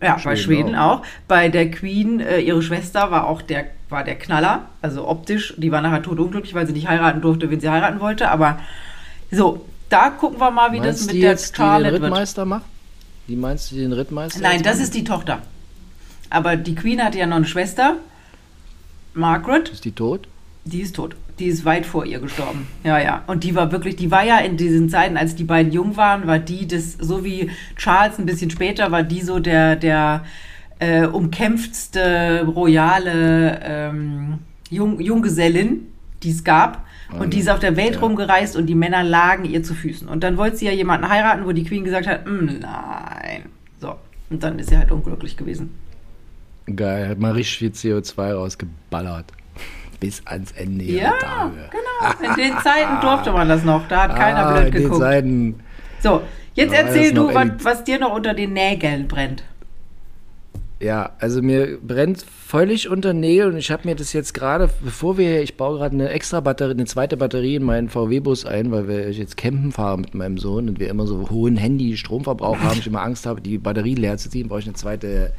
Ja, 0.00 0.14
bei 0.14 0.36
Schweden 0.36 0.38
Schweden 0.38 0.74
auch. 0.74 1.02
Bei 1.26 1.48
der 1.50 1.70
Queen, 1.70 2.20
äh, 2.20 2.40
ihre 2.40 2.62
Schwester 2.62 3.10
war 3.10 3.26
auch 3.26 3.42
der, 3.42 3.66
war 3.88 4.04
der 4.04 4.16
Knaller, 4.16 4.66
also 4.82 5.08
optisch. 5.08 5.54
Die 5.56 5.72
war 5.72 5.80
nachher 5.80 6.02
totunglücklich, 6.02 6.54
weil 6.54 6.66
sie 6.66 6.72
nicht 6.72 6.88
heiraten 6.88 7.20
durfte, 7.20 7.50
wen 7.50 7.60
sie 7.60 7.68
heiraten 7.68 8.00
wollte. 8.00 8.30
Aber 8.30 8.58
so, 9.30 9.64
da 9.88 10.10
gucken 10.10 10.40
wir 10.40 10.50
mal, 10.50 10.72
wie 10.72 10.78
das 10.78 10.86
Meinst 10.86 11.06
mit 11.06 11.16
die 11.16 11.20
der 11.20 11.30
jetzt, 11.30 11.48
die 11.48 11.52
den 11.52 11.56
Charlotte 11.56 11.92
wird. 11.92 12.02
Rittmeister 12.04 12.44
macht? 12.44 12.64
Die 13.28 13.36
meinst 13.36 13.70
du 13.70 13.76
den 13.76 13.92
Rittmeister? 13.92 14.40
Nein, 14.40 14.62
das 14.62 14.76
macht? 14.76 14.84
ist 14.84 14.94
die 14.94 15.04
Tochter. 15.04 15.40
Aber 16.30 16.56
die 16.56 16.74
Queen 16.74 17.02
hatte 17.02 17.18
ja 17.18 17.26
noch 17.26 17.36
eine 17.36 17.46
Schwester, 17.46 17.96
Margaret. 19.14 19.70
Ist 19.70 19.84
die 19.84 19.92
tot? 19.92 20.28
Die 20.64 20.80
ist 20.80 20.96
tot. 20.96 21.16
Die 21.38 21.46
ist 21.46 21.64
weit 21.64 21.86
vor 21.86 22.04
ihr 22.04 22.18
gestorben. 22.18 22.66
Ja, 22.84 22.98
ja. 22.98 23.22
Und 23.26 23.44
die 23.44 23.54
war 23.54 23.70
wirklich, 23.70 23.96
die 23.96 24.10
war 24.10 24.24
ja 24.24 24.38
in 24.38 24.56
diesen 24.56 24.90
Zeiten, 24.90 25.16
als 25.16 25.36
die 25.36 25.44
beiden 25.44 25.72
jung 25.72 25.96
waren, 25.96 26.26
war 26.26 26.38
die 26.38 26.66
das, 26.66 26.94
so 26.94 27.24
wie 27.24 27.50
Charles 27.76 28.18
ein 28.18 28.26
bisschen 28.26 28.50
später, 28.50 28.90
war 28.90 29.02
die 29.02 29.22
so 29.22 29.38
der, 29.38 29.76
der 29.76 30.24
äh, 30.78 31.06
umkämpftste, 31.06 32.44
royale 32.46 33.60
ähm, 33.62 34.38
Jung, 34.70 35.00
Junggesellin, 35.00 35.86
die 36.22 36.30
es 36.30 36.44
gab. 36.44 36.84
Und 37.18 37.32
die 37.32 37.38
ist 37.38 37.48
auf 37.48 37.58
der 37.58 37.74
Welt 37.76 37.94
Ja. 37.94 38.00
rumgereist 38.00 38.54
und 38.54 38.66
die 38.66 38.74
Männer 38.74 39.02
lagen 39.02 39.46
ihr 39.46 39.62
zu 39.62 39.72
Füßen. 39.74 40.06
Und 40.08 40.22
dann 40.22 40.36
wollte 40.36 40.58
sie 40.58 40.66
ja 40.66 40.72
jemanden 40.72 41.08
heiraten, 41.08 41.46
wo 41.46 41.52
die 41.52 41.64
Queen 41.64 41.82
gesagt 41.84 42.06
hat, 42.06 42.26
"Mm, 42.26 42.58
nein. 42.60 43.44
So. 43.80 43.94
Und 44.28 44.42
dann 44.42 44.58
ist 44.58 44.68
sie 44.68 44.76
halt 44.76 44.90
unglücklich 44.92 45.36
gewesen. 45.38 45.70
Geil, 46.76 47.08
hat 47.08 47.18
mal 47.18 47.32
richtig 47.32 47.56
viel 47.58 47.70
CO2 47.94 48.32
rausgeballert. 48.34 49.24
Bis 50.00 50.20
ans 50.26 50.52
Ende 50.52 50.84
Ja, 50.84 50.92
ihrer 51.08 51.18
Tage. 51.18 51.54
genau. 51.70 52.30
In 52.30 52.36
den 52.36 52.58
Zeiten 52.58 53.00
durfte 53.00 53.32
man 53.32 53.48
das 53.48 53.64
noch. 53.64 53.88
Da 53.88 54.02
hat 54.02 54.14
keiner 54.18 54.46
ah, 54.46 54.52
blöd 54.52 54.66
in 54.66 54.72
den 54.72 54.82
geguckt. 54.82 55.00
Seiten. 55.00 55.60
So, 56.02 56.20
jetzt 56.54 56.74
erzähl 56.74 57.14
du, 57.14 57.32
was, 57.34 57.48
was 57.62 57.84
dir 57.84 57.98
noch 57.98 58.14
unter 58.14 58.34
den 58.34 58.52
Nägeln 58.52 59.08
brennt. 59.08 59.44
Ja, 60.80 61.10
also 61.18 61.42
mir 61.42 61.78
brennt 61.78 62.22
völlig 62.22 62.88
unter 62.88 63.12
den 63.12 63.18
Nägeln 63.20 63.54
und 63.54 63.58
ich 63.58 63.72
habe 63.72 63.88
mir 63.88 63.96
das 63.96 64.12
jetzt 64.12 64.32
gerade, 64.32 64.70
bevor 64.80 65.18
wir, 65.18 65.42
ich 65.42 65.56
baue 65.56 65.78
gerade 65.78 65.94
eine 65.94 66.10
extra 66.10 66.38
Batterie, 66.38 66.70
eine 66.70 66.84
zweite 66.84 67.16
Batterie 67.16 67.56
in 67.56 67.64
meinen 67.64 67.88
VW-Bus 67.88 68.44
ein, 68.44 68.70
weil 68.70 68.86
wir 68.86 69.10
jetzt 69.10 69.36
campen 69.36 69.72
fahren 69.72 70.02
mit 70.02 70.14
meinem 70.14 70.38
Sohn 70.38 70.68
und 70.68 70.78
wir 70.78 70.88
immer 70.88 71.08
so 71.08 71.30
hohen 71.30 71.56
Handy-Stromverbrauch 71.56 72.58
haben, 72.58 72.78
ich 72.78 72.86
immer 72.86 73.02
Angst 73.02 73.26
habe, 73.26 73.40
die 73.40 73.58
Batterie 73.58 73.96
leer 73.96 74.18
zu 74.18 74.30
ziehen, 74.30 74.46
brauche 74.46 74.60
ich 74.60 74.66
eine 74.66 74.76
zweite 74.76 75.32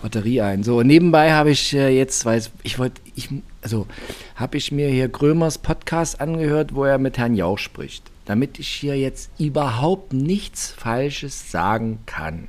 Batterie 0.00 0.42
ein. 0.42 0.62
So, 0.62 0.78
und 0.78 0.86
nebenbei 0.86 1.32
habe 1.32 1.50
ich 1.50 1.74
äh, 1.74 1.88
jetzt, 1.88 2.24
weil 2.24 2.40
ich 2.62 2.78
wollte, 2.78 3.00
ich, 3.16 3.30
also 3.62 3.88
habe 4.36 4.58
ich 4.58 4.70
mir 4.70 4.88
hier 4.88 5.08
Krömers 5.08 5.58
Podcast 5.58 6.20
angehört, 6.20 6.72
wo 6.72 6.84
er 6.84 6.98
mit 6.98 7.18
Herrn 7.18 7.34
Jauch 7.34 7.58
spricht, 7.58 8.04
damit 8.26 8.60
ich 8.60 8.68
hier 8.68 8.96
jetzt 8.96 9.28
überhaupt 9.40 10.12
nichts 10.12 10.70
Falsches 10.70 11.50
sagen 11.50 11.98
kann. 12.06 12.48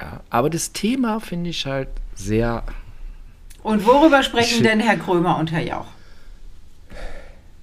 Ja, 0.00 0.20
aber 0.30 0.50
das 0.50 0.72
Thema 0.72 1.20
finde 1.20 1.50
ich 1.50 1.66
halt 1.66 1.88
sehr. 2.14 2.62
Und 3.62 3.86
worüber 3.86 4.22
sprechen 4.22 4.62
denn 4.64 4.80
Herr 4.80 4.96
Krömer 4.96 5.38
und 5.38 5.52
Herr 5.52 5.62
Jauch? 5.62 5.86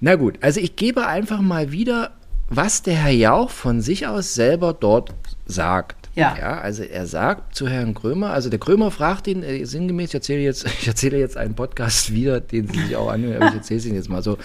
Na 0.00 0.14
gut, 0.14 0.38
also 0.42 0.60
ich 0.60 0.76
gebe 0.76 1.06
einfach 1.06 1.40
mal 1.40 1.72
wieder, 1.72 2.12
was 2.48 2.82
der 2.82 2.94
Herr 2.94 3.10
Jauch 3.10 3.50
von 3.50 3.80
sich 3.80 4.06
aus 4.06 4.34
selber 4.34 4.72
dort 4.72 5.12
sagt. 5.46 6.08
Ja. 6.14 6.36
ja 6.38 6.60
also 6.60 6.82
er 6.82 7.06
sagt 7.06 7.54
zu 7.54 7.68
Herrn 7.68 7.94
Krömer, 7.94 8.30
also 8.30 8.48
der 8.48 8.58
Krömer 8.58 8.90
fragt 8.90 9.26
ihn 9.26 9.42
äh, 9.42 9.64
sinngemäß, 9.64 10.10
ich 10.10 10.14
erzähle 10.14 10.40
jetzt, 10.40 10.66
ich 10.80 10.86
erzähle 10.86 11.18
jetzt 11.18 11.36
einen 11.36 11.54
Podcast 11.54 12.12
wieder, 12.12 12.40
den 12.40 12.68
Sie 12.68 12.78
sich 12.80 12.96
auch 12.96 13.10
anhören, 13.10 13.42
aber 13.42 13.48
ich 13.48 13.56
erzähle 13.56 13.78
es 13.80 13.86
Ihnen 13.86 13.96
jetzt 13.96 14.08
mal 14.08 14.22
so. 14.22 14.38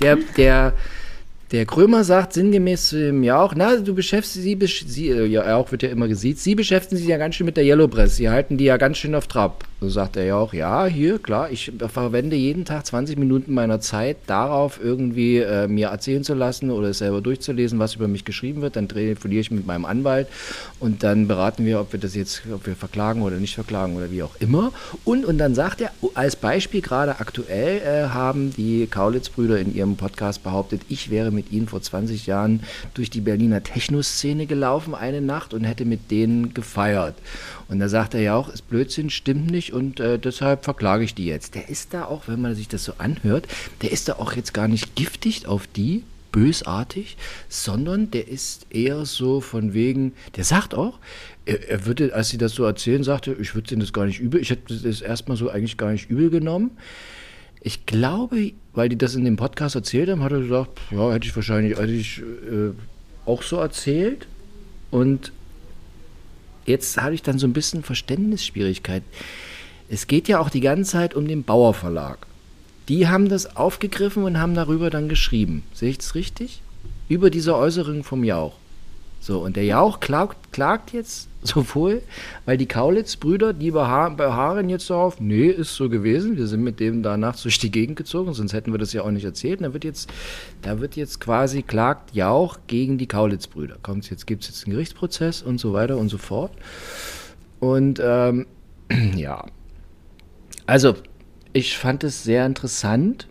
Der, 0.00 0.16
der, 0.36 0.72
der 1.54 1.66
Krömer 1.66 2.02
sagt 2.02 2.32
sinngemäß 2.32 2.88
zu 2.88 2.98
dem 2.98 3.22
Jauch, 3.22 3.54
na, 3.56 3.76
du 3.76 3.94
beschäftigst 3.94 4.42
Sie, 4.42 4.56
besch- 4.56 4.88
Sie 4.88 5.10
äh, 5.10 5.24
ja, 5.26 5.48
Jauch 5.48 5.70
wird 5.70 5.84
ja 5.84 5.88
immer 5.88 6.08
gesiezt, 6.08 6.42
Sie 6.42 6.56
beschäftigen 6.56 6.96
sich 6.96 7.06
ja 7.06 7.16
ganz 7.16 7.36
schön 7.36 7.46
mit 7.46 7.56
der 7.56 7.64
Yellow 7.64 7.86
Press, 7.86 8.16
Sie 8.16 8.28
halten 8.28 8.56
die 8.56 8.64
ja 8.64 8.76
ganz 8.76 8.98
schön 8.98 9.14
auf 9.14 9.28
Trab. 9.28 9.64
So 9.80 9.88
sagt 9.90 10.16
der 10.16 10.24
Jauch, 10.24 10.54
ja, 10.54 10.86
hier, 10.86 11.18
klar, 11.18 11.50
ich 11.50 11.70
verwende 11.88 12.36
jeden 12.36 12.64
Tag 12.64 12.86
20 12.86 13.18
Minuten 13.18 13.52
meiner 13.52 13.80
Zeit 13.80 14.16
darauf, 14.26 14.80
irgendwie 14.82 15.38
äh, 15.38 15.68
mir 15.68 15.88
erzählen 15.88 16.24
zu 16.24 16.34
lassen 16.34 16.70
oder 16.70 16.88
es 16.88 16.98
selber 16.98 17.20
durchzulesen, 17.20 17.78
was 17.78 17.94
über 17.94 18.08
mich 18.08 18.24
geschrieben 18.24 18.62
wird. 18.62 18.76
Dann 18.76 18.88
telefoniere 18.88 19.40
ich 19.42 19.50
mit 19.50 19.66
meinem 19.66 19.84
Anwalt 19.84 20.26
und 20.80 21.02
dann 21.02 21.28
beraten 21.28 21.66
wir, 21.66 21.80
ob 21.80 21.92
wir 21.92 22.00
das 22.00 22.14
jetzt, 22.14 22.42
ob 22.52 22.66
wir 22.66 22.76
verklagen 22.76 23.22
oder 23.22 23.36
nicht 23.36 23.54
verklagen 23.54 23.94
oder 23.96 24.10
wie 24.10 24.22
auch 24.22 24.34
immer. 24.40 24.72
Und, 25.04 25.24
und 25.26 25.36
dann 25.38 25.54
sagt 25.54 25.82
er, 25.82 25.90
als 26.14 26.34
Beispiel 26.34 26.80
gerade 26.80 27.20
aktuell 27.20 27.82
äh, 27.82 28.08
haben 28.08 28.54
die 28.56 28.86
Kaulitz-Brüder 28.86 29.58
in 29.58 29.74
ihrem 29.74 29.96
Podcast 29.96 30.42
behauptet, 30.42 30.80
ich 30.88 31.10
wäre 31.10 31.30
mit 31.30 31.43
ihnen 31.52 31.68
vor 31.68 31.82
20 31.82 32.26
Jahren 32.26 32.62
durch 32.94 33.10
die 33.10 33.20
Berliner 33.20 33.62
Techno-Szene 33.62 34.46
gelaufen 34.46 34.94
eine 34.94 35.20
Nacht 35.20 35.54
und 35.54 35.64
hätte 35.64 35.84
mit 35.84 36.10
denen 36.10 36.54
gefeiert. 36.54 37.14
Und 37.68 37.78
da 37.78 37.88
sagt 37.88 38.14
er 38.14 38.20
ja 38.20 38.36
auch, 38.36 38.48
ist 38.48 38.68
Blödsinn, 38.68 39.10
stimmt 39.10 39.50
nicht 39.50 39.72
und 39.72 40.00
äh, 40.00 40.18
deshalb 40.18 40.64
verklage 40.64 41.04
ich 41.04 41.14
die 41.14 41.26
jetzt. 41.26 41.54
Der 41.54 41.68
ist 41.68 41.94
da 41.94 42.04
auch, 42.04 42.28
wenn 42.28 42.40
man 42.40 42.54
sich 42.54 42.68
das 42.68 42.84
so 42.84 42.94
anhört, 42.98 43.46
der 43.82 43.92
ist 43.92 44.08
da 44.08 44.14
auch 44.14 44.34
jetzt 44.34 44.54
gar 44.54 44.68
nicht 44.68 44.94
giftig 44.94 45.46
auf 45.46 45.66
die, 45.66 46.04
bösartig, 46.34 47.16
sondern 47.48 48.10
der 48.10 48.26
ist 48.26 48.66
eher 48.70 49.06
so 49.06 49.40
von 49.40 49.72
wegen, 49.72 50.14
der 50.34 50.42
sagt 50.42 50.74
auch, 50.74 50.98
er, 51.44 51.68
er 51.68 51.86
würde, 51.86 52.12
als 52.12 52.30
sie 52.30 52.38
das 52.38 52.52
so 52.54 52.64
erzählen, 52.64 53.04
sagte, 53.04 53.36
ich 53.40 53.54
würde 53.54 53.68
denen 53.68 53.80
das 53.80 53.92
gar 53.92 54.04
nicht 54.04 54.18
übel, 54.18 54.40
ich 54.40 54.50
hätte 54.50 54.76
das 54.76 55.00
erstmal 55.00 55.36
so 55.36 55.48
eigentlich 55.48 55.76
gar 55.76 55.92
nicht 55.92 56.10
übel 56.10 56.30
genommen. 56.30 56.72
Ich 57.60 57.86
glaube, 57.86 58.52
weil 58.74 58.88
die 58.88 58.98
das 58.98 59.14
in 59.14 59.24
dem 59.24 59.36
Podcast 59.36 59.74
erzählt 59.74 60.10
haben, 60.10 60.22
hat 60.22 60.32
er 60.32 60.40
gesagt, 60.40 60.80
ja, 60.90 61.12
hätte 61.12 61.26
ich 61.26 61.36
wahrscheinlich 61.36 61.78
hätte 61.78 61.92
ich, 61.92 62.20
äh, 62.20 62.72
auch 63.26 63.42
so 63.42 63.56
erzählt. 63.56 64.26
Und 64.90 65.32
jetzt 66.66 67.00
hatte 67.00 67.14
ich 67.14 67.22
dann 67.22 67.38
so 67.38 67.46
ein 67.46 67.52
bisschen 67.52 67.82
Verständnisschwierigkeit. 67.82 69.02
Es 69.88 70.06
geht 70.06 70.28
ja 70.28 70.40
auch 70.40 70.50
die 70.50 70.60
ganze 70.60 70.92
Zeit 70.92 71.14
um 71.14 71.28
den 71.28 71.44
Bauer 71.44 71.74
Verlag. 71.74 72.26
Die 72.88 73.08
haben 73.08 73.28
das 73.28 73.56
aufgegriffen 73.56 74.24
und 74.24 74.38
haben 74.38 74.54
darüber 74.54 74.90
dann 74.90 75.08
geschrieben. 75.08 75.62
Sehe 75.72 75.90
ich 75.90 75.98
das 75.98 76.14
richtig? 76.14 76.60
Über 77.08 77.30
diese 77.30 77.56
Äußerung 77.56 78.04
vom 78.04 78.24
Jauch. 78.24 78.54
So, 79.24 79.38
und 79.38 79.56
der 79.56 79.64
Jauch 79.64 80.00
klagt, 80.00 80.52
klagt 80.52 80.92
jetzt 80.92 81.30
sowohl, 81.42 82.02
weil 82.44 82.58
die 82.58 82.66
Kaulitz-Brüder, 82.66 83.54
die 83.54 83.70
beha 83.70 84.10
beharren 84.10 84.68
jetzt 84.68 84.90
darauf, 84.90 85.18
nee, 85.18 85.46
ist 85.46 85.76
so 85.76 85.88
gewesen, 85.88 86.36
wir 86.36 86.46
sind 86.46 86.62
mit 86.62 86.78
dem 86.78 87.02
da 87.02 87.16
nachts 87.16 87.42
durch 87.42 87.58
die 87.58 87.70
Gegend 87.70 87.96
gezogen, 87.96 88.34
sonst 88.34 88.52
hätten 88.52 88.72
wir 88.72 88.78
das 88.78 88.92
ja 88.92 89.00
auch 89.00 89.10
nicht 89.10 89.24
erzählt. 89.24 89.60
Und 89.60 89.64
da 89.64 89.72
wird 89.72 89.84
jetzt, 89.84 90.12
da 90.60 90.78
wird 90.78 90.94
jetzt 90.96 91.20
quasi 91.20 91.62
klagt 91.62 92.14
Jauch 92.14 92.58
gegen 92.66 92.98
die 92.98 93.06
Kaulitz-Brüder. 93.06 93.78
Kommt 93.82 94.10
jetzt, 94.10 94.26
gibt 94.26 94.42
es 94.42 94.50
jetzt 94.50 94.66
einen 94.66 94.74
Gerichtsprozess 94.74 95.42
und 95.42 95.58
so 95.58 95.72
weiter 95.72 95.96
und 95.96 96.10
so 96.10 96.18
fort. 96.18 96.52
Und 97.60 98.02
ähm, 98.04 98.44
ja, 99.16 99.46
also 100.66 100.96
ich 101.54 101.78
fand 101.78 102.04
es 102.04 102.24
sehr 102.24 102.44
interessant. 102.44 103.26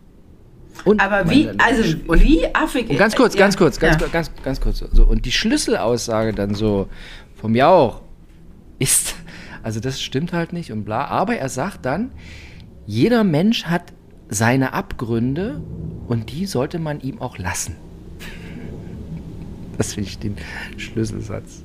Und 0.85 1.01
Aber 1.01 1.29
wie, 1.29 1.49
also 1.57 1.97
und, 2.07 2.21
wie 2.21 2.45
affig. 2.53 2.89
und 2.89 2.97
ganz 2.97 3.15
kurz, 3.15 3.35
ja, 3.35 3.39
ganz 3.39 3.57
kurz, 3.57 3.79
ganz, 3.79 4.01
ja. 4.01 4.07
ganz, 4.07 4.31
ganz 4.43 4.59
kurz. 4.59 4.83
So, 4.91 5.05
und 5.05 5.25
die 5.25 5.31
Schlüsselaussage 5.31 6.33
dann 6.33 6.55
so 6.55 6.89
vom 7.35 7.55
Jauch 7.55 8.01
ist, 8.79 9.15
also 9.63 9.79
das 9.79 10.01
stimmt 10.01 10.33
halt 10.33 10.53
nicht 10.53 10.71
und 10.71 10.83
bla. 10.83 11.05
Aber 11.05 11.35
er 11.37 11.49
sagt 11.49 11.85
dann, 11.85 12.11
jeder 12.85 13.23
Mensch 13.23 13.65
hat 13.65 13.93
seine 14.29 14.73
Abgründe 14.73 15.61
und 16.07 16.31
die 16.31 16.45
sollte 16.45 16.79
man 16.79 16.99
ihm 17.01 17.21
auch 17.21 17.37
lassen. 17.37 17.75
Das 19.75 19.95
finde 19.95 20.07
ich 20.07 20.19
den 20.19 20.37
Schlüsselsatz. 20.77 21.63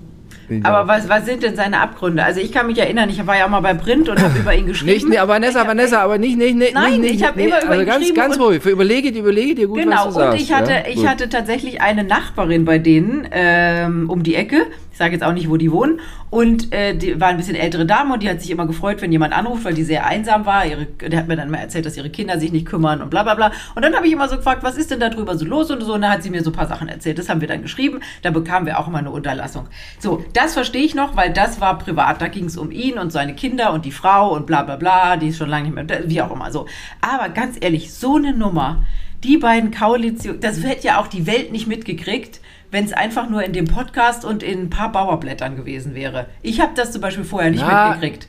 Aber 0.63 0.89
was, 0.89 1.09
was 1.09 1.27
sind 1.27 1.43
denn 1.43 1.55
seine 1.57 1.81
Abgründe? 1.81 2.23
Also 2.25 2.41
ich 2.41 2.53
kann 2.53 2.67
mich 2.67 2.79
erinnern, 2.79 3.09
ich 3.11 3.27
war 3.27 3.37
ja 3.37 3.45
auch 3.47 3.51
mal 3.51 3.61
bei 3.61 3.75
Print 3.75 4.09
und 4.09 4.21
habe 4.23 4.39
über 4.39 4.55
ihn 4.55 4.67
geschrieben. 4.67 4.93
Nicht, 4.93 5.09
nee, 5.09 5.19
aber 5.19 5.35
Vanessa, 5.35 5.67
Vanessa, 5.67 6.01
aber 6.03 6.19
nicht, 6.19 6.39
nicht, 6.39 6.57
nicht, 6.57 6.75
Nein, 6.75 7.01
nicht, 7.01 7.15
ich 7.17 7.25
hab 7.27 7.37
nicht, 7.37 7.47
immer 7.49 7.59
über 7.63 7.71
also 7.71 7.81
ihn 7.83 7.87
ganz, 7.87 7.99
geschrieben 8.01 8.17
ganz 8.17 8.39
ruhig. 8.41 8.65
Überlege, 8.65 9.13
dir- 9.13 9.21
überlege 9.21 9.55
dir 9.55 9.67
gut, 9.69 9.79
Genau, 9.81 9.97
was 9.97 10.05
du 10.07 10.11
sagst. 10.13 10.33
und 10.35 10.41
ich 10.43 10.53
hatte, 10.53 10.71
ja? 10.73 10.83
ich 10.89 10.97
Gut. 10.97 11.07
hatte 11.09 11.29
tatsächlich 11.29 11.81
eine 11.83 12.05
Nachbarin 12.05 12.65
bei 12.65 12.79
denen 12.79 13.29
ähm, 13.31 14.09
um 14.09 14.23
die 14.23 14.35
Ecke. 14.35 14.67
Ich 14.99 15.01
sage 15.01 15.13
jetzt 15.13 15.23
auch 15.23 15.33
nicht, 15.33 15.49
wo 15.49 15.57
die 15.57 15.71
wohnen. 15.71 16.01
Und 16.29 16.75
äh, 16.75 16.93
die 16.93 17.21
war 17.21 17.29
ein 17.29 17.37
bisschen 17.37 17.55
ältere 17.55 17.87
Dame 17.87 18.15
und 18.15 18.25
die 18.25 18.29
hat 18.29 18.41
sich 18.41 18.51
immer 18.51 18.67
gefreut, 18.67 19.01
wenn 19.01 19.13
jemand 19.13 19.33
anruft, 19.33 19.65
weil 19.65 19.75
die 19.75 19.85
sehr 19.85 20.05
einsam 20.05 20.45
war. 20.45 20.67
Ihre, 20.67 20.87
der 20.87 21.21
hat 21.21 21.29
mir 21.29 21.37
dann 21.37 21.53
mal 21.53 21.59
erzählt, 21.59 21.87
dass 21.87 21.97
ihre 21.97 22.11
Kinder 22.11 22.41
sich 22.41 22.51
nicht 22.51 22.67
kümmern 22.67 23.01
und 23.01 23.09
bla 23.09 23.23
bla 23.23 23.37
bla. 23.37 23.53
Und 23.77 23.85
dann 23.85 23.95
habe 23.95 24.09
ich 24.09 24.13
immer 24.13 24.29
so 24.29 24.39
gefragt, 24.39 24.65
was 24.65 24.77
ist 24.77 24.91
denn 24.91 24.99
da 24.99 25.09
drüber 25.09 25.39
so 25.39 25.45
los 25.45 25.71
und 25.71 25.81
so. 25.85 25.95
Und 25.95 26.03
dann 26.03 26.11
hat 26.11 26.25
sie 26.25 26.31
mir 26.31 26.43
so 26.43 26.51
ein 26.51 26.53
paar 26.53 26.67
Sachen 26.67 26.89
erzählt. 26.89 27.17
Das 27.17 27.29
haben 27.29 27.41
wir 27.41 27.47
dann 27.47 27.63
geschrieben. 27.63 28.01
Da 28.23 28.33
bekamen 28.33 28.67
wir 28.67 28.81
auch 28.81 28.89
immer 28.89 28.99
eine 28.99 29.13
Unterlassung. 29.13 29.69
So, 30.01 30.25
das 30.33 30.55
verstehe 30.55 30.83
ich 30.83 30.97
noch, 30.97 31.15
weil 31.15 31.33
das 31.33 31.61
war 31.61 31.79
privat. 31.79 32.21
Da 32.21 32.27
ging 32.27 32.47
es 32.47 32.57
um 32.57 32.73
ihn 32.73 32.99
und 32.99 33.13
seine 33.13 33.37
Kinder 33.37 33.73
und 33.73 33.85
die 33.85 33.93
Frau 33.93 34.35
und 34.35 34.47
bla 34.47 34.65
bla 34.65 34.75
bla. 34.75 35.17
Die 35.17 35.29
ist 35.29 35.39
schon 35.39 35.49
lange 35.49 35.71
nicht 35.71 35.77
mehr, 35.77 36.09
wie 36.11 36.23
auch 36.23 36.33
immer 36.33 36.51
so. 36.51 36.67
Aber 37.01 37.29
ganz 37.29 37.57
ehrlich, 37.61 37.95
so 37.95 38.17
eine 38.17 38.33
Nummer, 38.33 38.83
die 39.23 39.37
beiden 39.37 39.71
Koalitionen, 39.71 40.41
das 40.41 40.61
hätte 40.65 40.89
ja 40.89 41.01
auch 41.01 41.07
die 41.07 41.29
Welt 41.29 41.53
nicht 41.53 41.69
mitgekriegt 41.69 42.41
wenn 42.71 42.85
es 42.85 42.93
einfach 42.93 43.29
nur 43.29 43.43
in 43.43 43.53
dem 43.53 43.67
Podcast 43.67 44.25
und 44.25 44.43
in 44.43 44.63
ein 44.63 44.71
paar 44.71 44.93
Bauerblättern 44.93 45.57
gewesen 45.57 45.95
wäre. 45.95 46.27
Ich 46.43 46.61
habe 46.61 46.73
das 46.75 46.93
zum 46.93 47.01
Beispiel 47.01 47.25
vorher 47.25 47.51
nicht 47.51 47.65
Na, 47.67 47.91
mitgekriegt. 47.91 48.29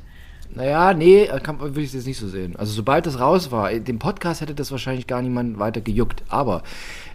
Naja, 0.56 0.94
nee, 0.94 1.30
kann, 1.44 1.60
würde 1.60 1.82
ich 1.82 1.92
das 1.92 2.06
nicht 2.06 2.18
so 2.18 2.28
sehen. 2.28 2.56
Also 2.56 2.74
sobald 2.74 3.06
das 3.06 3.20
raus 3.20 3.52
war, 3.52 3.70
in 3.72 3.84
dem 3.84 4.00
Podcast 4.00 4.42
hätte 4.42 4.56
das 4.56 4.72
wahrscheinlich 4.72 5.06
gar 5.06 5.22
niemand 5.22 5.60
weiter 5.60 5.82
gejuckt. 5.82 6.24
Aber 6.30 6.64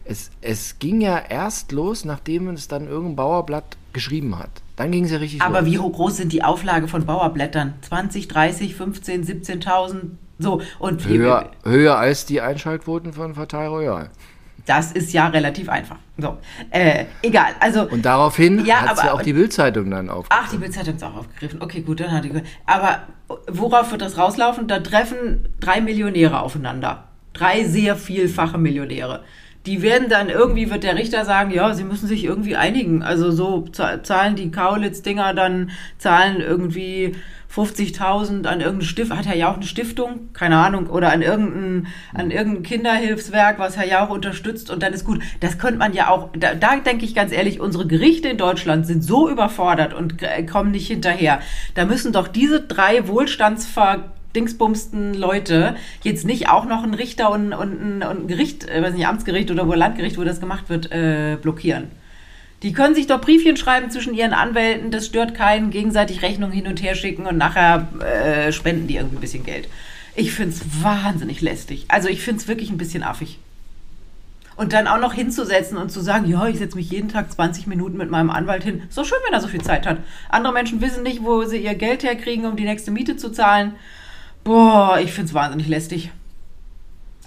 es, 0.05 0.31
es 0.41 0.79
ging 0.79 1.01
ja 1.01 1.19
erst 1.19 1.73
los, 1.73 2.05
nachdem 2.05 2.49
es 2.49 2.69
dann 2.69 2.87
irgendein 2.87 3.17
Bauerblatt 3.17 3.77
geschrieben 3.93 4.39
hat. 4.39 4.51
Dann 4.77 4.93
ging 4.93 5.05
es 5.05 5.11
ja 5.11 5.19
richtig 5.19 5.43
Aber 5.43 5.63
los. 5.63 5.71
wie 5.71 5.77
groß 5.77 6.17
sind 6.17 6.33
die 6.33 6.45
Auflage 6.45 6.89
von 6.89 7.07
Bauerblättern? 7.07 7.75
20, 7.83 8.29
30, 8.29 8.75
15, 8.75 9.25
17.000? 9.25 9.95
So, 10.39 10.63
und 10.79 11.07
höher, 11.07 11.51
höher 11.65 11.97
als 11.97 12.27
die 12.27 12.41
Einschaltquoten 12.41 13.13
von 13.13 13.35
Fatal 13.35 13.69
Royal. 13.69 14.11
Das 14.67 14.93
ist 14.93 15.13
ja 15.13 15.29
relativ 15.29 15.69
einfach. 15.69 15.97
So, 16.17 16.39
äh, 16.71 17.05
egal. 17.23 17.53
Also 17.61 17.89
und 17.89 18.05
daraufhin 18.05 18.65
ja, 18.65 18.83
hat 18.83 19.05
ja 19.05 19.13
auch 19.13 19.23
die 19.23 19.35
Bildzeitung 19.35 19.91
dann 19.91 20.09
aufgegriffen. 20.09 20.45
Ach, 20.47 20.51
die 20.51 20.57
Bildzeitung 20.57 20.97
ist 20.97 21.05
auch 21.05 21.17
aufgegriffen. 21.17 21.61
Okay, 21.61 21.83
gut, 21.83 22.01
dann 22.01 22.13
hat 22.13 22.25
die. 22.25 22.33
Aber 22.65 23.01
worauf 23.49 23.91
wird 23.91 24.01
das 24.01 24.17
rauslaufen? 24.17 24.67
Da 24.67 24.81
treffen 24.81 25.49
drei 25.61 25.81
Millionäre 25.81 26.41
aufeinander. 26.41 27.05
Drei 27.35 27.65
sehr 27.65 27.97
vielfache 27.97 28.57
Millionäre. 28.57 29.25
Die 29.67 29.83
werden 29.83 30.09
dann 30.09 30.29
irgendwie, 30.29 30.71
wird 30.71 30.85
der 30.85 30.97
Richter 30.97 31.25
sagen, 31.25 31.51
ja, 31.51 31.73
sie 31.75 31.85
müssen 31.85 32.07
sich 32.07 32.25
irgendwie 32.25 32.55
einigen. 32.55 33.03
Also 33.03 33.31
so 33.31 33.63
zahlen 33.63 34.37
die 34.37 34.51
Kaulitz-Dinger 34.51 35.33
dann, 35.35 35.71
zahlen 35.99 36.41
irgendwie 36.41 37.17
50.000 37.55 38.47
an 38.47 38.61
irgendeine 38.61 38.83
Stiftung, 38.83 39.19
hat 39.19 39.27
Herr 39.27 39.37
Jauch 39.37 39.55
eine 39.55 39.65
Stiftung, 39.65 40.33
keine 40.33 40.57
Ahnung, 40.57 40.89
oder 40.89 41.13
an 41.13 41.23
irgendein, 41.23 41.87
an 42.13 42.31
irgendein 42.31 42.63
Kinderhilfswerk, 42.65 43.59
was 43.59 43.77
Herr 43.77 43.87
Jauch 43.87 44.11
unterstützt 44.11 44.71
und 44.71 44.83
dann 44.83 44.93
ist 44.93 45.05
gut. 45.05 45.23
Das 45.41 45.59
könnte 45.59 45.79
man 45.79 45.95
ja 45.95 46.09
auch, 46.09 46.31
da, 46.37 46.55
da 46.55 46.77
denke 46.77 47.05
ich 47.05 47.15
ganz 47.15 47.33
ehrlich, 47.33 47.61
unsere 47.61 47.87
Gerichte 47.87 48.29
in 48.29 48.39
Deutschland 48.39 48.87
sind 48.87 49.05
so 49.05 49.29
überfordert 49.29 49.95
und 49.95 50.17
kommen 50.51 50.73
nicht 50.73 50.89
hinterher. 50.89 51.41
Da 51.75 51.85
müssen 51.85 52.13
doch 52.13 52.29
diese 52.29 52.61
drei 52.61 53.07
Wohlstandsver 53.07 54.13
dingsbumsten 54.35 55.15
Leute 55.15 55.77
jetzt 56.03 56.25
nicht 56.25 56.49
auch 56.49 56.65
noch 56.65 56.83
einen 56.83 56.95
Richter 56.95 57.31
und, 57.31 57.53
und, 57.53 57.81
ein, 57.81 58.03
und 58.03 58.25
ein 58.25 58.27
Gericht, 58.27 58.69
äh, 58.69 58.83
weiß 58.83 58.95
nicht, 58.95 59.07
Amtsgericht 59.07 59.51
oder 59.51 59.69
wo 59.69 59.75
Landgericht, 59.75 60.19
wo 60.19 60.25
das 60.25 60.41
gemacht 60.41 60.69
wird, 60.69 60.91
äh, 60.91 61.37
blockieren. 61.41 61.89
Die 62.65 62.73
können 62.73 62.95
sich 62.95 63.07
doch 63.07 63.21
Briefchen 63.21 63.59
schreiben 63.59 63.91
zwischen 63.91 64.15
ihren 64.15 64.33
Anwälten, 64.33 64.91
das 64.91 65.05
stört 65.05 65.35
keinen, 65.35 65.71
gegenseitig 65.71 66.23
Rechnungen 66.23 66.55
hin 66.55 66.67
und 66.67 66.83
her 66.83 66.95
schicken 66.95 67.27
und 67.27 67.37
nachher 67.37 67.89
äh, 68.01 68.53
spenden 68.53 68.87
die 68.87 68.97
irgendwie 68.97 69.19
ein 69.19 69.21
bisschen 69.21 69.45
Geld. 69.45 69.69
Ich 70.17 70.33
finde 70.33 70.57
es 70.57 70.83
wahnsinnig 70.83 71.43
lästig. 71.43 71.85
Also 71.89 72.09
ich 72.09 72.23
finde 72.23 72.41
es 72.41 72.49
wirklich 72.49 72.71
ein 72.71 72.79
bisschen 72.79 73.03
affig. 73.03 73.39
Und 74.57 74.73
dann 74.73 74.87
auch 74.87 74.99
noch 74.99 75.13
hinzusetzen 75.13 75.77
und 75.77 75.93
zu 75.93 76.01
sagen, 76.01 76.27
ja, 76.27 76.47
ich 76.47 76.57
setze 76.57 76.77
mich 76.77 76.91
jeden 76.91 77.11
Tag 77.11 77.31
20 77.31 77.67
Minuten 77.67 77.99
mit 77.99 78.11
meinem 78.11 78.31
Anwalt 78.31 78.65
hin. 78.65 78.83
Ist 78.89 78.97
doch 78.97 79.05
schön, 79.05 79.19
wenn 79.27 79.35
er 79.35 79.43
so 79.43 79.49
viel 79.49 79.61
Zeit 79.61 79.87
hat. 79.87 79.99
Andere 80.31 80.55
Menschen 80.55 80.81
wissen 80.81 81.03
nicht, 81.03 81.23
wo 81.23 81.45
sie 81.45 81.59
ihr 81.59 81.75
Geld 81.75 82.03
herkriegen, 82.03 82.47
um 82.47 82.57
die 82.57 82.65
nächste 82.65 82.91
Miete 82.91 83.19
zu 83.19 83.31
zahlen. 83.31 83.75
Boah, 84.43 84.99
ich 85.03 85.13
finde 85.13 85.29
es 85.29 85.35
wahnsinnig 85.35 85.69
lästig. 85.69 86.13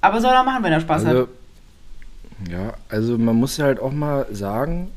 Aber 0.02 0.20
soll 0.20 0.34
er 0.34 0.44
machen, 0.44 0.64
wenn 0.64 0.74
er 0.74 0.82
Spaß 0.82 1.06
also, 1.06 1.22
hat. 1.22 1.30
Ja, 2.50 2.74
also 2.90 3.20
man 3.20 3.36
muss 3.36 3.58
ja 3.58 3.66
halt 3.66 3.80
auch 3.80 3.92
mal 3.92 4.26
sagen, 4.32 4.90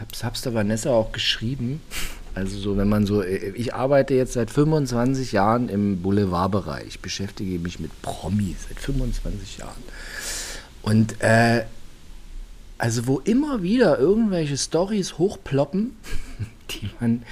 hab's, 0.00 0.24
hab's 0.24 0.42
der 0.42 0.54
Vanessa 0.54 0.90
auch 0.90 1.12
geschrieben. 1.12 1.80
Also 2.34 2.58
so, 2.58 2.76
wenn 2.76 2.88
man 2.88 3.04
so, 3.04 3.22
ich 3.22 3.74
arbeite 3.74 4.14
jetzt 4.14 4.32
seit 4.32 4.50
25 4.50 5.32
Jahren 5.32 5.68
im 5.68 6.00
Boulevardbereich, 6.00 7.00
beschäftige 7.00 7.58
mich 7.58 7.78
mit 7.78 7.90
Promis 8.00 8.56
seit 8.68 8.80
25 8.80 9.58
Jahren. 9.58 9.82
Und 10.82 11.20
äh, 11.20 11.64
also 12.78 13.06
wo 13.06 13.20
immer 13.20 13.62
wieder 13.62 13.98
irgendwelche 13.98 14.56
Stories 14.56 15.18
hochploppen, 15.18 15.94
die 16.70 16.90
man, 17.00 17.22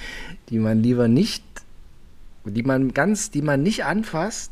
die 0.49 0.59
man 0.59 0.83
lieber 0.83 1.07
nicht, 1.07 1.43
die 2.45 2.63
man 2.63 2.93
ganz, 2.93 3.31
die 3.31 3.41
man 3.41 3.63
nicht 3.63 3.85
anfasst, 3.85 4.51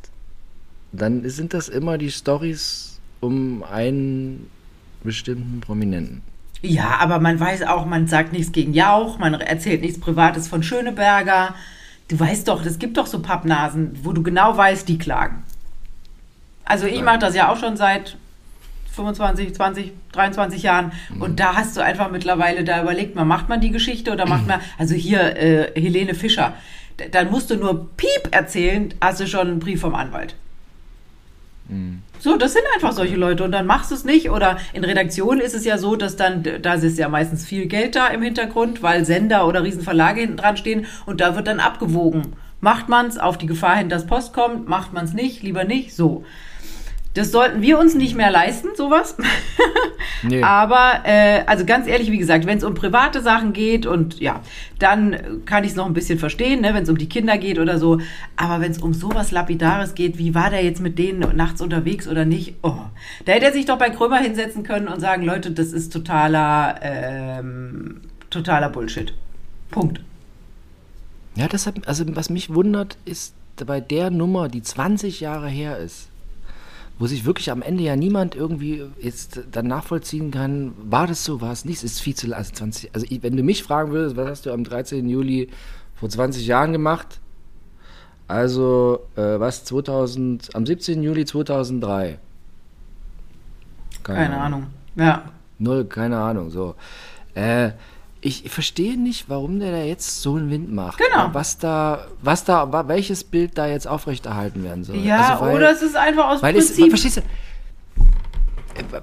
dann 0.92 1.30
sind 1.30 1.54
das 1.54 1.70
immer 1.70 1.98
die 1.98 2.12
Stories 2.12 3.00
um 3.20 3.64
einen 3.64 4.50
bestimmten 5.04 5.62
Prominenten. 5.62 6.22
Ja, 6.62 6.98
aber 7.00 7.20
man 7.20 7.40
weiß 7.40 7.64
auch, 7.64 7.86
man 7.86 8.08
sagt 8.08 8.34
nichts 8.34 8.52
gegen 8.52 8.74
Jauch, 8.74 9.18
man 9.18 9.34
erzählt 9.34 9.82
nichts 9.82 10.00
Privates 10.00 10.48
von 10.48 10.62
Schöneberger. 10.62 11.56
Du 12.10 12.20
weißt 12.20 12.48
doch, 12.48 12.66
es 12.66 12.80
gibt 12.80 12.98
doch 12.98 13.08
so 13.08 13.22
Pappnasen, 13.22 13.98
wo 14.04 14.12
du 14.12 14.24
genau 14.24 14.58
weißt, 14.58 14.88
die 14.90 14.98
klagen. 14.98 15.44
Also 16.66 16.86
ich 16.86 17.02
mache 17.02 17.20
das 17.20 17.36
ja 17.36 17.52
auch 17.52 17.58
schon 17.58 17.78
seit 17.78 18.18
25, 18.92 19.56
20, 19.56 19.94
23 20.12 20.64
Jahren. 20.64 20.92
Mhm. 21.10 21.22
Und 21.22 21.40
da 21.40 21.56
hast 21.56 21.78
du 21.78 21.82
einfach 21.82 22.12
mittlerweile, 22.12 22.64
da 22.64 22.82
überlegt 22.82 23.16
man, 23.16 23.28
macht 23.28 23.48
man 23.48 23.62
die 23.62 23.72
Geschichte 23.72 24.12
oder 24.12 24.28
macht 24.28 24.48
man, 24.48 24.60
also 24.78 24.96
hier 24.96 25.38
äh, 25.38 25.72
Helene 25.80 26.14
Fischer, 26.14 26.54
dann 27.12 27.32
musst 27.32 27.50
du 27.50 27.56
nur 27.56 27.90
Piep 27.96 28.30
erzählen, 28.32 28.94
hast 29.00 29.22
du 29.22 29.28
schon 29.28 29.48
einen 29.48 29.60
Brief 29.60 29.82
vom 29.82 29.96
Anwalt. 29.96 30.36
Mhm. 31.70 32.02
So, 32.20 32.38
das 32.38 32.54
sind 32.54 32.64
einfach 32.76 32.92
solche 32.92 33.16
Leute 33.16 33.44
und 33.44 33.52
dann 33.52 33.66
machst 33.66 33.92
du 33.92 33.96
es 33.96 34.04
nicht. 34.04 34.30
Oder 34.30 34.58
in 34.74 34.84
Redaktionen 34.84 35.40
ist 35.40 35.56
es 35.56 35.64
ja 35.64 35.78
so, 35.78 35.96
dass 35.96 36.16
dann, 36.16 36.44
da 36.62 36.74
ist 36.74 36.98
ja 36.98 37.08
meistens 37.08 37.46
viel 37.46 37.68
Geld 37.68 37.96
da 37.96 38.08
im 38.08 38.22
Hintergrund, 38.22 38.84
weil 38.84 39.06
Sender 39.06 39.48
oder 39.48 39.64
Riesenverlage 39.64 40.22
hinten 40.22 40.38
dran 40.38 40.58
stehen 40.58 40.86
und 41.06 41.22
da 41.22 41.36
wird 41.36 41.48
dann 41.48 41.60
abgewogen. 41.60 42.34
Macht 42.60 42.90
man 42.90 43.06
es 43.08 43.18
auf 43.18 43.38
die 43.38 43.46
Gefahr 43.46 43.78
hin, 43.78 43.88
dass 43.88 44.06
Post 44.06 44.34
kommt, 44.34 44.68
macht 44.68 44.92
man 44.92 45.06
es 45.06 45.14
nicht, 45.14 45.44
lieber 45.44 45.64
nicht, 45.64 45.96
so. 45.96 46.26
Das 47.16 47.32
sollten 47.32 47.62
wir 47.62 47.80
uns 47.80 47.96
nicht 47.96 48.16
mehr 48.16 48.30
leisten, 48.30 48.70
sowas. 48.76 49.18
nee. 50.24 50.44
Aber, 50.44 51.02
äh, 51.06 51.42
also 51.48 51.66
ganz 51.66 51.88
ehrlich, 51.88 52.12
wie 52.12 52.20
gesagt, 52.20 52.46
wenn 52.46 52.60
es 52.60 52.64
um 52.64 52.76
private 52.76 53.22
Sachen 53.22 53.52
geht 53.52 53.88
und 53.88 54.20
ja, 54.20 54.42
dann 54.78 55.44
kann 55.46 55.64
ich 55.64 55.72
es 55.72 55.76
noch 55.76 55.88
ein 55.88 55.94
bisschen 55.94 56.20
verstehen, 56.20 56.62
ne, 56.62 56.76
wenn 56.76 56.84
es 56.84 56.90
um 56.90 57.00
die 57.00 57.10
Kinder 57.10 57.40
geht 57.40 57.58
oder 57.58 57.80
so. 57.80 58.00
Aber 58.36 58.62
wenn 58.62 58.72
es 58.72 58.78
um 58.78 58.94
sowas 58.94 59.32
Lapidares 59.32 59.96
geht, 59.96 60.20
wie 60.20 60.36
war 60.36 60.52
der 60.52 60.64
jetzt 60.64 60.82
mit 60.82 61.00
denen 61.00 61.36
nachts 61.36 61.62
unterwegs 61.62 62.08
oder 62.08 62.26
nicht? 62.26 62.56
Oh, 62.62 62.78
da 63.26 63.32
hätte 63.32 63.46
er 63.46 63.54
sich 63.54 63.66
doch 63.66 63.80
bei 63.80 63.90
Krömer 63.90 64.20
hinsetzen 64.20 64.62
können 64.62 64.88
und 64.88 65.00
sagen, 65.00 65.24
Leute, 65.24 65.50
das 65.50 65.74
ist 65.74 65.92
totaler, 65.92 66.76
ähm, 66.84 68.02
totaler 68.30 68.70
Bullshit. 68.70 69.16
Punkt. 69.72 70.00
Ja, 71.36 71.48
deshalb, 71.48 71.88
also 71.88 72.06
was 72.16 72.30
mich 72.30 72.54
wundert, 72.54 72.98
ist 73.06 73.34
bei 73.66 73.82
der 73.82 74.12
Nummer, 74.12 74.48
die 74.48 74.62
20 74.62 75.22
Jahre 75.22 75.50
her 75.50 75.78
ist, 75.78 76.10
wo 77.00 77.08
sich 77.08 77.26
wirklich 77.26 77.50
am 77.50 77.62
Ende 77.62 77.82
ja 77.82 77.96
niemand 77.96 78.36
irgendwie 78.36 78.84
jetzt 79.00 79.42
dann 79.52 79.68
nachvollziehen 79.68 80.32
kann, 80.32 80.74
war 80.78 81.08
das 81.08 81.24
so, 81.24 81.40
war 81.40 81.54
es 81.54 81.64
nicht, 81.64 81.78
es 81.78 81.94
ist 81.94 82.02
viel 82.02 82.14
zu 82.14 82.36
also 82.36 82.52
20, 82.52 82.94
also 82.94 83.08
wenn 83.22 83.38
du 83.38 83.44
mich 83.44 83.64
fragen 83.64 83.92
würdest, 83.92 84.18
was 84.18 84.28
hast 84.28 84.46
du 84.46 84.52
am 84.52 84.66
13. 84.66 85.08
Juli 85.08 85.50
vor 85.96 86.10
20 86.10 86.46
Jahren 86.46 86.74
gemacht? 86.74 87.22
Also, 88.28 89.08
äh, 89.16 89.40
was 89.40 89.64
2000 89.66 90.56
am 90.56 90.66
17. 90.66 91.02
Juli 91.02 91.26
2003? 91.26 92.20
Keine, 94.04 94.20
keine 94.20 94.38
Ahnung. 94.38 94.42
Ahnung. 94.42 94.68
Ja. 94.96 95.32
Null, 95.58 95.86
keine 95.86 96.20
Ahnung, 96.20 96.52
so. 96.52 96.76
Äh, 97.34 97.72
ich 98.22 98.50
verstehe 98.50 99.00
nicht, 99.00 99.30
warum 99.30 99.60
der 99.60 99.72
da 99.72 99.84
jetzt 99.84 100.22
so 100.22 100.36
einen 100.36 100.50
Wind 100.50 100.72
macht. 100.72 100.98
Genau. 101.00 101.30
Was 101.34 101.58
da, 101.58 102.08
was 102.22 102.44
da, 102.44 102.88
welches 102.88 103.24
Bild 103.24 103.58
da 103.58 103.68
jetzt 103.68 103.88
aufrechterhalten 103.88 104.64
werden 104.64 104.84
soll. 104.84 104.98
Ja, 104.98 105.34
also 105.34 105.46
weil, 105.46 105.56
oder 105.56 105.72
es 105.72 105.82
ist 105.82 105.96
einfach 105.96 106.30
aus 106.30 106.42
weil 106.42 106.54
Prinzip. 106.54 106.86
Es, 106.86 107.02
verstehst 107.02 107.18
du? 107.18 107.22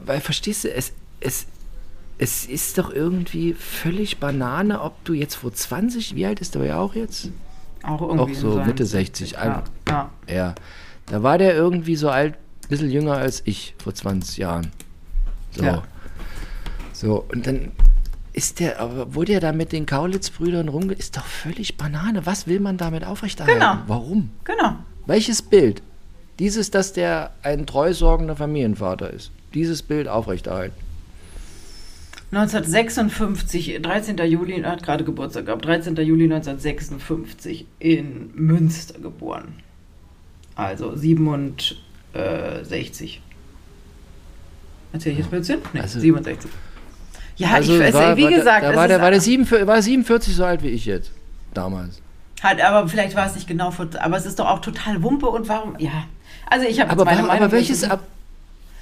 Weil, 0.05 0.21
verstehst 0.21 0.65
du, 0.65 0.73
es, 0.73 0.93
es, 1.21 1.47
es 2.19 2.45
ist 2.45 2.77
doch 2.77 2.91
irgendwie 2.91 3.55
völlig 3.55 4.19
Banane, 4.19 4.83
ob 4.83 5.03
du 5.05 5.15
jetzt 5.15 5.37
vor 5.37 5.53
20, 5.53 6.15
wie 6.15 6.27
alt 6.27 6.41
ist 6.41 6.55
der 6.55 6.65
ja 6.65 6.79
auch 6.79 6.95
jetzt? 6.95 7.31
Auch 7.83 8.03
irgendwie. 8.03 8.35
Auch 8.37 8.39
so 8.39 8.63
Mitte 8.65 8.85
60. 8.85 9.33
Ja, 9.33 9.65
ja. 9.89 10.11
ja. 10.29 10.55
Da 11.07 11.23
war 11.23 11.39
der 11.39 11.55
irgendwie 11.55 11.97
so 11.97 12.11
alt, 12.11 12.35
ein 12.35 12.69
bisschen 12.69 12.91
jünger 12.91 13.15
als 13.15 13.43
ich 13.47 13.75
vor 13.83 13.95
20 13.95 14.37
Jahren. 14.39 14.73
So. 15.53 15.65
Ja. 15.65 15.83
So, 16.93 17.25
und 17.31 17.47
dann 17.47 17.73
ist 18.37 18.61
der, 18.61 18.79
aber 18.81 19.15
wo 19.15 19.25
der 19.25 19.41
da 19.41 19.53
mit 19.53 19.73
den 19.73 19.87
Kaulitz-Brüdern 19.87 20.69
rumgeht, 20.69 20.99
ist 20.99 21.17
doch 21.17 21.25
völlig 21.25 21.77
Banane. 21.77 22.27
Was 22.27 22.47
will 22.47 22.61
man 22.61 22.77
damit 22.77 23.05
aufrechterhalten? 23.05 23.59
Genau. 23.59 23.79
Warum? 23.87 24.31
Genau. 24.45 24.77
Welches 25.07 25.43
Bild? 25.43 25.83
Dieses, 26.39 26.71
dass 26.71 26.93
der 26.93 27.31
ein 27.43 27.67
treu 27.67 27.95
sorgender 27.95 28.37
Familienvater 28.37 29.11
ist. 29.11 29.31
Dieses 29.55 29.83
Bild 29.83 30.07
aufrechterhalten. 30.07 30.75
1956, 32.33 33.81
13. 33.81 34.19
Juli, 34.19 34.61
er 34.61 34.73
hat 34.73 34.83
gerade 34.83 35.05
Geburtstag 35.05 35.47
gehabt, 35.47 35.65
13. 35.65 35.95
Juli 35.97 36.25
1956 36.25 37.65
in 37.79 38.31
Münster 38.35 38.99
geboren. 38.99 39.55
Also 40.57 40.95
67. 40.97 43.23
Erzähl 44.93 45.13
ich 45.13 45.19
jetzt 45.19 45.31
Blödsinn? 45.31 45.61
Nee, 45.73 45.81
Also- 45.81 46.01
67. 46.01 46.51
Ja, 47.37 47.51
Also 47.53 47.75
ich 47.75 47.81
weiß, 47.81 47.95
war, 47.95 48.17
wie 48.17 48.27
gesagt, 48.29 48.65
da, 48.65 48.71
es 48.71 48.77
war, 48.77 48.89
der, 48.89 49.01
war, 49.01 49.11
der 49.11 49.21
47, 49.21 49.67
war 49.67 49.83
47 49.83 50.35
so 50.35 50.45
alt 50.45 50.63
wie 50.63 50.69
ich 50.69 50.87
jetzt. 50.87 51.11
Damals. 51.55 52.01
hat, 52.43 52.61
aber 52.61 52.89
vielleicht 52.89 53.17
war 53.17 53.27
es 53.27 53.35
nicht 53.35 53.47
genau, 53.49 53.71
vor, 53.71 53.87
aber 54.01 54.17
es 54.17 54.27
ist 54.27 54.39
doch 54.39 54.47
auch 54.47 54.61
total 54.61 55.03
Wumpe 55.03 55.27
und 55.27 55.49
warum, 55.49 55.75
ja. 55.79 55.91
Also 56.51 56.67
ich 56.67 56.81
habe 56.81 56.91
jetzt 56.93 57.05
meine 57.05 57.23
Meinung. 57.23 57.43
aber, 57.45 57.53
welches, 57.53 57.83
ab, 57.85 58.01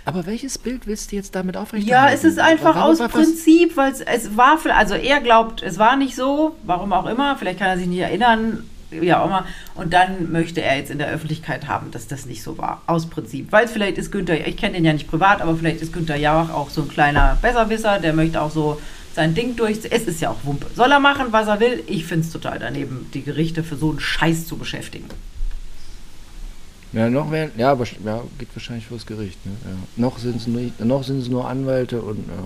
aber 0.05 0.27
welches 0.27 0.59
Bild 0.59 0.87
willst 0.87 1.12
du 1.12 1.17
jetzt 1.17 1.35
damit 1.35 1.57
aufrechterhalten? 1.57 2.09
Ja, 2.09 2.14
es 2.14 2.25
ist 2.25 2.38
einfach 2.38 2.75
Warum- 2.77 2.90
aus 2.93 2.99
Prinzip, 3.09 3.77
weil 3.77 3.93
es, 3.93 4.01
es 4.01 4.37
war, 4.37 4.59
also 4.77 4.95
er 4.95 5.21
glaubt, 5.21 5.62
es 5.62 5.79
war 5.79 5.97
nicht 5.97 6.14
so, 6.17 6.57
warum 6.64 6.93
auch 6.93 7.07
immer, 7.07 7.37
vielleicht 7.37 7.59
kann 7.61 7.69
er 7.69 7.79
sich 7.79 7.87
nicht 7.87 8.01
erinnern, 8.01 8.64
wie 9.00 9.12
auch 9.12 9.26
immer. 9.26 9.46
Und 9.74 9.92
dann 9.92 10.30
möchte 10.33 10.62
er 10.62 10.76
jetzt 10.76 10.90
in 10.90 10.98
der 10.98 11.09
Öffentlichkeit 11.09 11.68
haben, 11.68 11.90
dass 11.90 12.07
das 12.07 12.26
nicht 12.26 12.42
so 12.42 12.59
war, 12.59 12.83
aus 12.87 13.07
Prinzip. 13.07 13.52
Weil 13.52 13.68
vielleicht 13.68 13.98
ist 13.98 14.12
Günther, 14.12 14.46
ich 14.46 14.57
kenne 14.57 14.74
den 14.74 14.85
ja 14.85 14.92
nicht 14.92 15.09
privat, 15.09 15.40
aber 15.40 15.57
vielleicht 15.57 15.80
ist 15.80 15.92
Günther 15.92 16.16
Jauch 16.16 16.50
auch 16.50 16.70
so 16.70 16.83
ein 16.83 16.88
kleiner 16.88 17.38
Besserwisser, 17.42 17.98
der 17.98 18.12
möchte 18.12 18.40
auch 18.40 18.50
so 18.50 18.80
sein 19.14 19.35
Ding 19.35 19.57
durch. 19.57 19.78
Es 19.90 20.04
ist 20.04 20.20
ja 20.20 20.30
auch 20.30 20.44
Wumpe. 20.44 20.66
Soll 20.74 20.90
er 20.90 21.00
machen, 21.00 21.26
was 21.30 21.46
er 21.48 21.61
will? 21.61 21.83
Ich 21.87 22.04
finde 22.04 22.26
es 22.26 22.33
total 22.33 22.59
daneben, 22.59 23.07
die 23.14 23.22
Gerichte 23.22 23.62
für 23.62 23.76
so 23.76 23.90
einen 23.90 24.00
Scheiß 24.00 24.46
zu 24.46 24.57
beschäftigen. 24.57 25.07
Ja, 26.92 27.11
noch 27.11 27.30
werden, 27.33 27.52
ja, 27.57 27.76
ja, 28.04 28.22
geht 28.38 28.48
wahrscheinlich 28.54 28.87
vors 28.87 29.04
Gericht. 29.04 29.44
Ne? 29.44 29.52
Ja. 29.64 29.76
Noch 29.96 30.18
sind 30.18 30.37
es 30.37 30.46
nur, 30.46 30.62
nur 31.28 31.48
Anwälte 31.48 32.00
und 32.00 32.18
ja. 32.28 32.44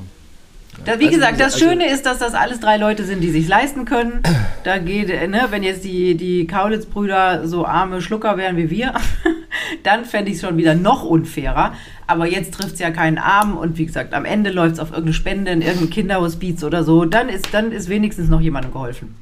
Da, 0.85 0.99
wie 1.01 1.07
Also, 1.07 1.17
gesagt, 1.17 1.41
das 1.41 1.55
also- 1.55 1.67
Schöne 1.67 1.91
ist, 1.93 2.07
dass 2.07 2.19
das 2.19 2.35
alles 2.35 2.61
drei 2.61 2.77
Leute 2.77 3.05
sind, 3.05 3.21
die 3.21 3.31
sich 3.31 3.47
leisten 3.49 3.85
können. 3.85 4.23
Da 4.65 4.77
geht, 4.79 5.09
äh, 5.09 5.27
ne, 5.29 5.47
wenn 5.51 5.63
jetzt 5.63 5.85
die, 5.85 6.15
die 6.17 6.47
Kaulitz-Brüder 6.47 7.47
so 7.49 7.65
arme 7.65 8.03
Schlucker 8.03 8.37
wären 8.37 8.57
wie 8.59 8.69
wir, 8.69 8.93
dann 9.83 10.05
fände 10.05 10.31
ich 10.31 10.37
es 10.37 10.43
schon 10.43 10.59
wieder 10.59 10.75
noch 10.75 11.05
unfairer. 11.05 11.73
Aber 12.07 12.27
jetzt 12.27 12.53
trifft 12.55 12.75
es 12.75 12.81
ja 12.81 12.91
keinen 12.91 13.17
Arm 13.19 13.57
und 13.57 13.79
wie 13.79 13.87
gesagt, 13.87 14.13
am 14.13 14.25
Ende 14.27 14.51
läuft 14.51 14.75
es 14.75 14.81
auf 14.81 14.89
irgendeine 14.91 15.15
Spende 15.15 15.51
in 15.53 15.63
irgendein 15.63 15.91
Kinderhospiz 15.91 16.65
oder 16.65 16.85
so. 16.85 17.05
Dann 17.07 17.29
ist, 17.31 17.47
dann 17.53 17.73
ist 17.73 17.89
wenigstens 17.89 18.29
noch 18.29 18.41
jemandem 18.41 18.73
geholfen. 18.73 19.15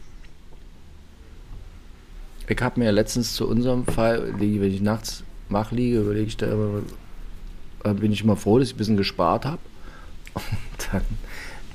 Ich 2.48 2.60
habe 2.60 2.80
mir 2.80 2.86
ja 2.86 2.92
letztens 2.92 3.34
zu 3.34 3.46
unserem 3.48 3.84
Fall, 3.86 4.34
wenn 4.38 4.62
ich 4.64 4.80
nachts 4.80 5.22
wach 5.48 5.70
liege, 5.70 6.00
überlege 6.00 6.26
ich 6.26 6.36
da 6.36 6.46
immer, 6.46 6.80
äh, 7.84 7.92
bin 7.92 8.10
ich 8.10 8.22
immer 8.22 8.36
froh, 8.36 8.58
dass 8.58 8.68
ich 8.68 8.74
ein 8.74 8.78
bisschen 8.78 8.96
gespart 8.96 9.44
habe. 9.44 9.58
Und 10.34 10.44
dann 10.92 11.02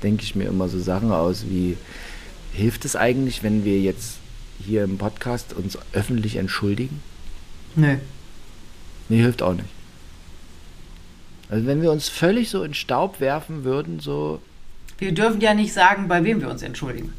denke 0.02 0.22
ich 0.24 0.34
mir 0.34 0.48
immer 0.48 0.68
so 0.68 0.78
Sachen 0.80 1.12
aus 1.12 1.44
wie, 1.48 1.76
hilft 2.52 2.84
es 2.84 2.96
eigentlich, 2.96 3.42
wenn 3.42 3.64
wir 3.64 3.80
jetzt 3.80 4.18
hier 4.64 4.84
im 4.84 4.98
Podcast 4.98 5.52
uns 5.54 5.78
öffentlich 5.92 6.36
entschuldigen? 6.36 7.02
Nö. 7.74 7.96
Nee, 9.08 9.20
hilft 9.20 9.42
auch 9.42 9.54
nicht. 9.54 9.68
Also 11.48 11.66
wenn 11.66 11.82
wir 11.82 11.92
uns 11.92 12.08
völlig 12.08 12.48
so 12.48 12.62
in 12.62 12.74
Staub 12.74 13.20
werfen 13.20 13.64
würden, 13.64 14.00
so, 14.00 14.40
Wir 14.98 15.12
dürfen 15.12 15.40
ja 15.40 15.54
nicht 15.54 15.72
sagen, 15.72 16.08
bei 16.08 16.24
wem 16.24 16.40
wir 16.40 16.48
uns 16.48 16.62
entschuldigen. 16.62 17.12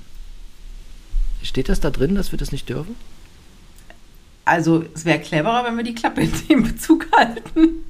steht 1.44 1.70
das 1.70 1.80
da 1.80 1.92
drin, 1.92 2.16
dass 2.16 2.32
wir 2.32 2.40
das 2.40 2.52
nicht 2.52 2.70
dürfen? 2.70 2.96
Also 4.46 4.86
es 4.94 5.06
wäre 5.06 5.20
cleverer, 5.20 5.66
wenn 5.66 5.78
wir 5.78 5.84
die 5.84 5.96
Klappe 5.96 6.22
in 6.22 6.32
dem 6.50 6.64
Bezug 6.64 7.08
halten. 7.16 7.84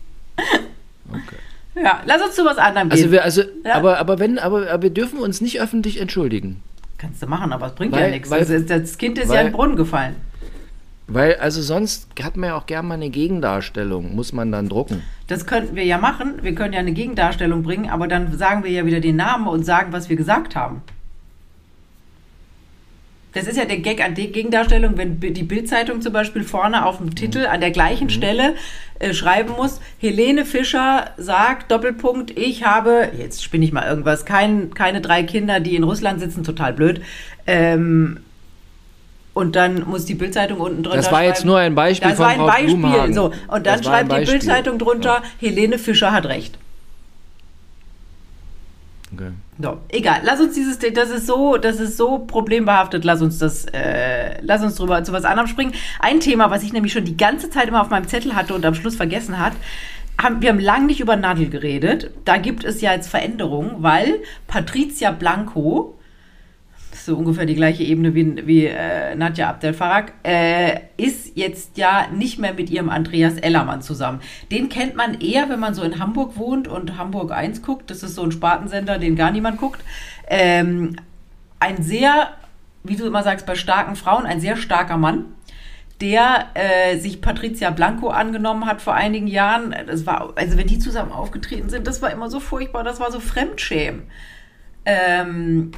Okay. 1.10 1.38
Ja, 1.76 2.02
lass 2.06 2.22
uns 2.22 2.36
zu 2.36 2.46
was 2.46 2.58
anderem 2.58 2.90
gehen. 2.90 3.00
Also 3.00 3.12
wir, 3.12 3.24
also, 3.24 3.42
Ja. 3.66 3.76
aber, 3.76 3.98
aber 4.00 4.20
wenn, 4.20 4.38
aber, 4.40 4.70
aber 4.70 4.84
wir 4.84 4.90
dürfen 4.92 5.20
uns 5.20 5.42
nicht 5.42 5.60
öffentlich 5.62 6.00
entschuldigen. 6.00 6.62
Kannst 6.98 7.22
du 7.22 7.28
machen, 7.28 7.52
aber 7.52 7.68
es 7.68 7.74
bringt 7.76 7.92
Weil- 7.94 8.04
ja 8.04 8.10
nichts. 8.10 8.30
weil- 8.30 8.46
Das, 8.46 8.66
das 8.66 8.98
Kind 8.98 9.18
ist 9.18 9.26
ja 9.30 9.32
weil- 9.36 9.40
in 9.42 9.48
den 9.48 9.54
Brunnen 9.54 9.76
gefallen. 9.76 10.16
Weil, 11.08 11.36
also 11.36 11.62
sonst 11.62 12.08
hat 12.24 12.38
man 12.38 12.50
ja 12.52 12.56
auch 12.56 12.66
gerne 12.66 12.88
mal 12.88 12.94
eine 12.94 13.10
Gegendarstellung, 13.10 14.16
muss 14.16 14.32
man 14.32 14.52
dann 14.54 14.70
drucken. 14.70 15.04
Das 15.28 15.46
könnten 15.46 15.76
wir 15.76 15.84
ja 15.84 15.98
machen. 15.98 16.36
Wir 16.42 16.56
können 16.56 16.74
ja 16.74 16.80
eine 16.80 16.94
Gegendarstellung 16.94 17.62
bringen, 17.62 17.90
aber 17.90 18.08
dann 18.08 18.38
sagen 18.38 18.64
wir 18.64 18.72
ja 18.72 18.86
wieder 18.86 19.02
den 19.02 19.18
Namen 19.18 19.48
und 19.48 19.66
sagen, 19.66 19.92
was 19.92 20.08
wir 20.10 20.16
gesagt 20.16 20.56
haben. 20.56 20.82
Das 23.34 23.48
ist 23.48 23.58
ja 23.58 23.66
der 23.66 23.78
Gag 23.80 24.04
an 24.04 24.14
der 24.14 24.28
Gegendarstellung, 24.28 24.96
wenn 24.98 25.20
die 25.20 25.44
Bildzeitung 25.44 26.02
zum 26.02 26.14
Beispiel 26.14 26.44
vorne 26.44 26.86
auf 26.86 26.98
dem 26.98 27.16
Titel 27.16 27.48
an 27.48 27.62
der 27.62 27.72
gleichen 27.72 28.10
Stelle 28.12 28.54
äh, 29.00 29.14
schreiben 29.14 29.54
muss, 29.58 29.80
Helene 30.00 30.46
Fischer 30.46 31.10
sagt, 31.18 31.72
Doppelpunkt, 31.72 32.38
ich 32.38 32.64
habe, 32.64 33.10
jetzt 33.18 33.44
spinne 33.44 33.66
ich 33.66 33.72
mal 33.72 33.88
irgendwas, 33.88 34.26
kein, 34.26 34.74
keine 34.76 35.02
drei 35.02 35.24
Kinder, 35.24 35.60
die 35.60 35.76
in 35.76 35.84
Russland 35.84 36.20
sitzen, 36.20 36.44
total 36.44 36.74
blöd. 36.74 37.02
Ähm, 37.48 38.20
und 39.34 39.56
dann 39.56 39.84
muss 39.90 40.06
die 40.06 40.14
Bildzeitung 40.14 40.60
unten 40.60 40.84
drunter 40.84 40.98
Das 40.98 41.12
war 41.12 41.24
jetzt 41.24 41.38
schreiben- 41.40 41.48
nur 41.48 41.58
ein 41.58 41.74
Beispiel 41.74 42.10
das 42.12 42.20
war 42.20 42.28
ein 42.28 42.46
Beispiel. 42.46 43.14
So. 43.16 43.32
Und 43.48 43.66
dann 43.66 43.84
schreibt 43.84 44.12
die. 44.12 44.26
Bildzeitung 44.26 44.78
drunter, 44.78 45.24
Helene 45.40 45.80
Fischer 45.80 46.12
hat 46.12 46.28
recht. 46.28 46.60
Okay. 49.14 49.32
So, 49.60 49.78
egal. 49.90 50.22
Lass 50.24 50.40
uns 50.40 50.56
dieses, 50.56 50.80
das 50.80 51.10
ist 51.10 51.28
so, 51.28 51.58
das 51.58 51.80
ist 51.80 51.98
so 51.98 52.20
problembehaftet. 52.20 53.04
Lass 53.04 53.22
uns 53.22 53.38
das, 53.38 53.66
äh, 53.66 54.42
lass 54.42 54.64
uns 54.64 54.76
drüber 54.76 55.04
zu 55.04 55.14
was 55.14 55.26
anderem 55.26 55.48
springen. 55.48 55.74
Ein 56.00 56.20
Thema, 56.20 56.50
was 56.50 56.64
ich 56.64 56.74
nämlich 56.74 56.94
schon 56.94 57.06
die 57.06 57.18
ganze 57.18 57.50
Zeit 57.50 57.68
immer 57.68 57.82
auf 57.82 57.90
meinem 57.90 58.08
Zettel 58.08 58.36
hatte 58.36 58.54
und 58.54 58.66
am 58.66 58.76
Schluss 58.76 58.96
vergessen 58.96 59.40
hat. 59.40 59.54
Haben, 60.22 60.42
wir 60.42 60.50
haben 60.50 60.60
lange 60.60 60.86
nicht 60.86 61.00
über 61.00 61.16
Nadel 61.16 61.50
geredet. 61.50 62.12
Da 62.26 62.38
gibt 62.38 62.64
es 62.64 62.82
ja 62.82 62.94
jetzt 62.94 63.10
Veränderungen, 63.10 63.76
weil 63.80 64.22
Patricia 64.48 65.12
Blanco, 65.12 65.98
so 66.96 67.18
ungefähr 67.18 67.46
die 67.46 67.56
gleiche 67.56 67.84
Ebene 67.84 68.16
wie, 68.16 68.48
wie 68.48 68.66
äh, 68.66 69.16
Nadja 69.16 69.50
Abdel-Farag, 69.50 70.14
äh, 70.24 70.82
ist 70.98 71.36
jetzt 71.36 71.78
ja 71.78 72.08
nicht 72.14 72.40
mehr 72.40 72.54
mit 72.54 72.70
ihrem 72.70 72.90
Andreas 72.90 73.36
Ellermann 73.36 73.82
zusammen. 73.82 74.22
Den 74.52 74.70
kennt 74.70 74.96
man 74.96 75.20
eher, 75.20 75.50
wenn 75.50 75.60
man 75.60 75.74
so 75.74 75.84
in 75.84 76.00
Hamburg 76.00 76.38
wohnt 76.38 76.68
und 76.68 76.98
Hamburg 76.98 77.32
1 77.32 77.62
guckt. 77.62 77.90
Das 77.90 78.04
ist 78.04 78.16
so 78.16 78.24
ein 78.24 78.32
Spartensender, 78.32 79.00
den 79.00 79.16
gar 79.16 79.32
niemand 79.32 79.60
guckt. 79.60 79.82
Ähm, 80.28 80.96
ein 81.60 81.82
sehr, 81.82 82.30
wie 82.84 82.96
du 82.96 83.06
immer 83.06 83.24
sagst, 83.24 83.46
bei 83.46 83.56
starken 83.56 83.96
Frauen, 83.96 84.26
ein 84.26 84.40
sehr 84.40 84.58
starker 84.58 84.98
Mann 84.98 85.26
der 86.02 86.48
äh, 86.54 86.98
sich 86.98 87.22
Patricia 87.22 87.70
Blanco 87.70 88.10
angenommen 88.10 88.66
hat 88.66 88.82
vor 88.82 88.94
einigen 88.94 89.28
Jahren. 89.28 89.74
Das 89.88 90.06
war, 90.06 90.34
also 90.36 90.58
wenn 90.58 90.68
die 90.68 90.78
zusammen 90.78 91.14
aufgetreten 91.14 91.70
sind, 91.70 91.88
das 91.88 92.02
war 92.02 92.12
immer 92.12 92.30
so 92.30 92.42
furchtbar, 92.42 92.84
das 92.84 93.00
war 93.00 93.10
so 93.10 93.22
Fremdschämen. 93.22 94.04
Ähm, 94.86 95.72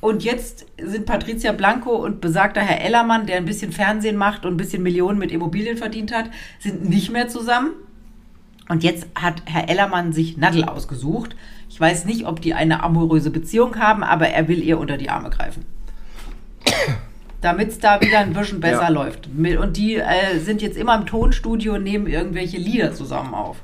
und 0.00 0.24
jetzt 0.24 0.66
sind 0.80 1.06
Patricia 1.06 1.52
Blanco 1.52 1.90
und 1.96 2.20
besagter 2.20 2.60
Herr 2.60 2.80
Ellermann, 2.84 3.26
der 3.26 3.36
ein 3.38 3.44
bisschen 3.44 3.72
Fernsehen 3.72 4.16
macht 4.16 4.44
und 4.44 4.54
ein 4.54 4.56
bisschen 4.56 4.82
Millionen 4.82 5.18
mit 5.18 5.32
Immobilien 5.32 5.76
verdient 5.76 6.12
hat, 6.14 6.26
sind 6.60 6.88
nicht 6.88 7.10
mehr 7.10 7.28
zusammen. 7.28 7.70
Und 8.68 8.82
jetzt 8.82 9.06
hat 9.14 9.42
Herr 9.46 9.68
Ellermann 9.68 10.12
sich 10.12 10.36
Nadel 10.36 10.64
ausgesucht. 10.64 11.36
Ich 11.68 11.80
weiß 11.80 12.04
nicht, 12.04 12.26
ob 12.26 12.40
die 12.40 12.54
eine 12.54 12.82
amoröse 12.82 13.30
Beziehung 13.30 13.78
haben, 13.78 14.02
aber 14.02 14.28
er 14.28 14.48
will 14.48 14.62
ihr 14.62 14.78
unter 14.78 14.96
die 14.96 15.08
Arme 15.10 15.30
greifen. 15.30 15.64
Damit 17.40 17.68
es 17.68 17.78
da 17.78 18.00
wieder 18.00 18.20
ein 18.20 18.32
bisschen 18.32 18.60
besser 18.60 18.82
Ja. 18.82 18.88
läuft. 18.88 19.28
Und 19.28 19.76
die 19.76 19.96
äh, 19.96 20.38
sind 20.40 20.62
jetzt 20.62 20.76
immer 20.76 20.96
im 20.96 21.06
Tonstudio 21.06 21.74
und 21.74 21.84
nehmen 21.84 22.06
irgendwelche 22.06 22.56
Lieder 22.56 22.92
zusammen 22.92 23.34
auf. 23.34 23.58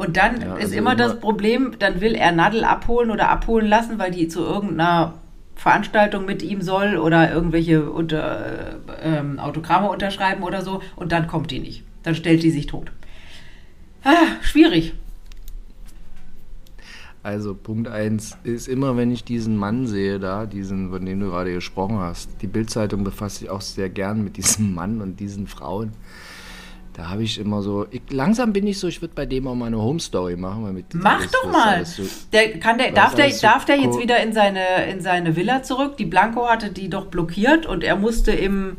Und 0.00 0.16
dann 0.16 0.40
Ja, 0.40 0.54
ist 0.56 0.64
also 0.64 0.76
immer 0.76 0.96
das 0.96 1.12
immer- 1.12 1.20
Problem, 1.20 1.72
dann 1.78 2.00
will 2.00 2.14
er 2.14 2.32
Nadel 2.32 2.64
abholen 2.64 3.10
oder 3.10 3.28
abholen 3.28 3.66
lassen, 3.66 3.98
weil 3.98 4.10
die 4.10 4.28
zu 4.28 4.40
irgendeiner 4.40 5.12
Veranstaltung 5.56 6.24
mit 6.24 6.42
ihm 6.42 6.62
soll 6.62 6.96
oder 6.96 7.30
irgendwelche 7.30 7.90
unter, 7.90 8.46
äh, 8.46 9.18
ähm, 9.18 9.38
Autogramme 9.38 9.90
unterschreiben 9.90 10.42
oder 10.42 10.62
so 10.62 10.80
und 10.96 11.12
dann 11.12 11.26
kommt 11.26 11.50
die 11.50 11.58
nicht. 11.58 11.84
Dann 12.02 12.14
stellt 12.14 12.42
die 12.42 12.50
sich 12.50 12.64
tot. 12.66 12.90
Ah, 14.02 14.40
schwierig. 14.40 14.94
Also 17.22 17.54
Punkt 17.54 17.86
1 17.86 18.38
ist 18.42 18.68
immer, 18.68 18.96
wenn 18.96 19.10
ich 19.10 19.24
diesen 19.24 19.58
Mann 19.58 19.86
sehe 19.86 20.18
da, 20.18 20.46
diesen, 20.46 20.88
von 20.88 21.04
dem 21.04 21.20
du 21.20 21.26
gerade 21.26 21.52
gesprochen 21.52 21.98
hast, 21.98 22.40
die 22.40 22.46
Bildzeitung 22.46 23.04
befasst 23.04 23.40
sich 23.40 23.50
auch 23.50 23.60
sehr 23.60 23.90
gern 23.90 24.24
mit 24.24 24.38
diesem 24.38 24.72
Mann 24.74 25.02
und 25.02 25.20
diesen 25.20 25.46
Frauen. 25.46 25.92
Da 27.00 27.08
habe 27.08 27.22
ich 27.22 27.38
immer 27.38 27.62
so, 27.62 27.86
ich, 27.90 28.02
langsam 28.10 28.52
bin 28.52 28.66
ich 28.66 28.78
so, 28.78 28.86
ich 28.86 29.00
würde 29.00 29.14
bei 29.14 29.24
dem 29.24 29.46
auch 29.46 29.54
mal 29.54 29.68
eine 29.68 29.78
Home 29.78 30.00
Story 30.00 30.36
machen. 30.36 30.64
Weil 30.64 30.74
mit 30.74 30.92
Mach 30.92 31.22
das- 31.22 31.30
doch 31.32 31.50
mal. 31.50 31.76
alles 31.76 31.96
so- 31.96 32.02
Der, 32.30 32.58
kann 32.60 32.76
der, 32.76 32.92
darf, 32.92 33.14
der, 33.14 33.24
alles 33.24 33.40
so 33.40 33.46
darf 33.46 33.64
der 33.64 33.76
jetzt 33.78 33.98
wieder 33.98 34.22
in 34.22 34.34
seine, 34.34 34.84
in 34.90 35.00
seine 35.00 35.34
Villa 35.34 35.62
zurück? 35.62 35.96
Die 35.96 36.04
Blanco 36.04 36.46
hatte 36.46 36.68
die 36.70 36.90
doch 36.90 37.06
blockiert 37.06 37.64
und 37.64 37.82
er 37.84 37.96
musste 37.96 38.32
im, 38.32 38.76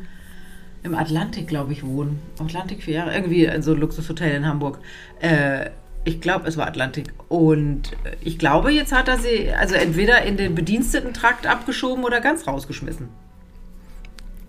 im 0.84 0.94
Atlantik, 0.94 1.48
glaube 1.48 1.74
ich, 1.74 1.84
wohnen. 1.84 2.20
Atlantik 2.40 2.84
vier 2.84 2.94
Jahre, 2.94 3.16
irgendwie 3.16 3.46
in 3.46 3.64
so 3.64 3.72
ein 3.74 3.80
Luxushotel 3.80 4.36
in 4.36 4.46
Hamburg. 4.46 4.78
Äh, 5.20 5.72
ich 6.04 6.22
glaube, 6.22 6.48
es 6.48 6.58
war 6.58 6.68
Atlantik. 6.68 7.08
Und 7.28 7.94
ich 8.24 8.38
glaube, 8.38 8.72
jetzt 8.72 8.92
hat 8.94 9.08
er 9.08 9.18
sie 9.18 9.52
also 9.52 9.74
entweder 9.74 10.22
in 10.22 10.38
den 10.38 10.54
Bedienstetentrakt 10.54 11.48
abgeschoben 11.48 12.04
oder 12.04 12.22
ganz 12.22 12.46
rausgeschmissen. 12.46 13.10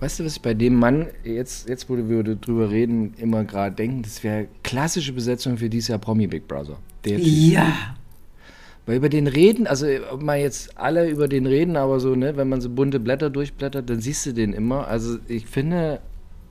Weißt 0.02 0.18
du, 0.18 0.24
was 0.24 0.34
ich 0.34 0.42
bei 0.42 0.52
dem 0.52 0.74
Mann, 0.74 1.06
jetzt, 1.22 1.68
jetzt 1.68 1.88
wo 1.88 1.96
wir 1.96 2.24
drüber 2.24 2.70
reden, 2.70 3.14
immer 3.18 3.44
gerade 3.44 3.76
denken, 3.76 4.02
das 4.02 4.24
wäre 4.24 4.48
klassische 4.64 5.12
Besetzung 5.12 5.58
für 5.58 5.70
dieses 5.70 5.90
Jahr 5.90 6.00
Promi 6.00 6.26
Big 6.26 6.48
Brother. 6.48 6.76
Der 7.04 7.18
Typ. 7.18 7.24
Ja. 7.24 7.94
Weil 8.84 8.96
über 8.96 9.08
den 9.08 9.28
reden, 9.28 9.68
also 9.68 9.86
ob 10.10 10.20
man 10.20 10.40
jetzt 10.40 10.76
alle 10.76 11.08
über 11.08 11.28
den 11.28 11.46
reden, 11.46 11.76
aber 11.76 12.00
so, 12.00 12.16
ne, 12.16 12.36
wenn 12.36 12.48
man 12.48 12.60
so 12.60 12.68
bunte 12.68 12.98
Blätter 12.98 13.30
durchblättert, 13.30 13.88
dann 13.88 14.00
siehst 14.00 14.26
du 14.26 14.32
den 14.34 14.54
immer. 14.54 14.88
Also 14.88 15.18
ich 15.28 15.46
finde, 15.46 16.00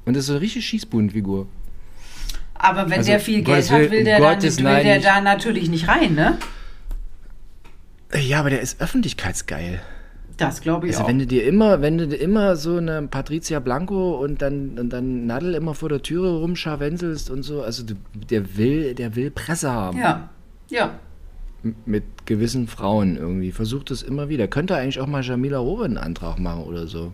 und 0.06 0.16
das 0.16 0.22
ist 0.22 0.28
so 0.28 0.34
eine 0.36 0.42
richtige 0.42 0.64
Schießbudenfigur. 0.64 1.46
Aber 2.54 2.86
wenn 2.86 3.00
Also, 3.00 3.12
der 3.12 3.20
viel 3.20 3.42
Geld 3.42 3.48
Gottes 3.48 3.72
hat, 3.72 3.92
will 3.92 4.06
der, 4.06 4.22
dann, 4.22 4.42
will 4.42 4.64
Nein, 4.64 4.86
der 4.86 5.02
da 5.02 5.20
natürlich 5.20 5.68
nicht 5.68 5.90
rein, 5.90 6.16
ne? 6.16 6.38
Ja, 8.18 8.40
aber 8.40 8.50
der 8.50 8.62
ist 8.62 8.80
öffentlichkeitsgeil. 8.80 9.82
Das 10.38 10.62
glaube 10.62 10.88
ich 10.88 10.94
Also 10.94 11.04
auch. 11.04 11.08
wenn 11.10 11.20
du 11.20 11.28
dir 11.28 11.46
immer, 11.46 11.82
wenn 11.82 11.98
du 11.98 12.08
dir 12.08 12.15
immer 12.17 12.56
so 12.56 12.78
eine 12.78 13.04
Patricia 13.08 13.60
Blanco 13.60 14.15
und 14.24 14.41
dann, 14.41 14.80
und 14.80 14.89
dann 14.91 15.26
Nadel 15.28 15.54
immer 15.56 15.74
vor 15.76 15.89
der 15.89 16.02
Türe 16.02 16.39
rumscharwenzelst 16.39 17.30
und 17.30 17.44
so, 17.44 17.62
also 17.62 17.84
du, 17.84 17.94
der 18.30 18.58
will, 18.58 18.94
der 18.96 19.15
will 19.15 19.30
Presse 19.32 19.72
haben. 19.72 19.98
ja, 20.00 20.30
ja. 20.70 20.91
M- 21.63 21.76
Mit 21.86 22.04
gewissen 22.26 22.67
Frauen 22.67 23.17
irgendwie. 23.17 23.52
Versucht 23.52 23.91
es 23.91 24.02
immer 24.02 24.30
wieder. 24.30 24.48
Könnte 24.48 24.76
eigentlich 24.76 25.00
auch 25.00 25.06
mal 25.08 25.24
Jamila 25.24 25.60
Rowe 25.60 25.86
einen 25.86 25.98
Antrag 25.98 26.39
machen 26.39 26.63
oder 26.63 26.88
so. 26.88 27.13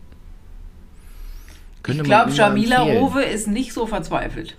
Könnte 1.83 2.03
Ich 2.03 2.07
glaube, 2.07 2.31
Jamila 2.31 2.81
empfehlen. 2.83 3.03
Rowe 3.03 3.23
ist 3.23 3.47
nicht 3.47 3.73
so 3.73 3.85
verzweifelt. 3.87 4.55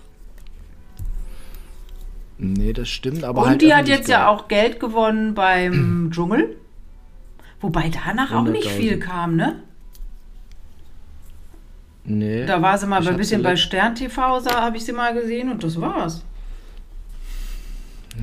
Nee, 2.37 2.71
das 2.73 2.87
stimmt, 2.87 3.23
aber 3.23 3.41
Und 3.41 3.47
halt 3.49 3.61
die 3.61 3.73
hat 3.73 3.87
jetzt 3.87 4.07
ja 4.07 4.27
auch 4.29 4.47
Geld 4.47 4.79
gewonnen 4.79 5.33
beim 5.33 6.09
Dschungel. 6.13 6.55
Wobei 7.61 7.89
danach 7.89 8.31
auch 8.31 8.43
nicht 8.43 8.67
100.000. 8.67 8.77
viel 8.77 8.99
kam, 8.99 9.35
ne? 9.35 9.63
Nee. 12.05 12.45
Da 12.45 12.61
war 12.61 12.77
sie 12.77 12.87
mal 12.87 13.05
ein 13.07 13.17
bisschen 13.17 13.43
bei 13.43 13.55
Stern 13.55 13.95
TV, 13.95 14.43
habe 14.45 14.77
ich 14.77 14.85
sie 14.85 14.93
mal 14.93 15.13
gesehen 15.13 15.51
und 15.51 15.63
das 15.63 15.79
war's. 15.79 16.23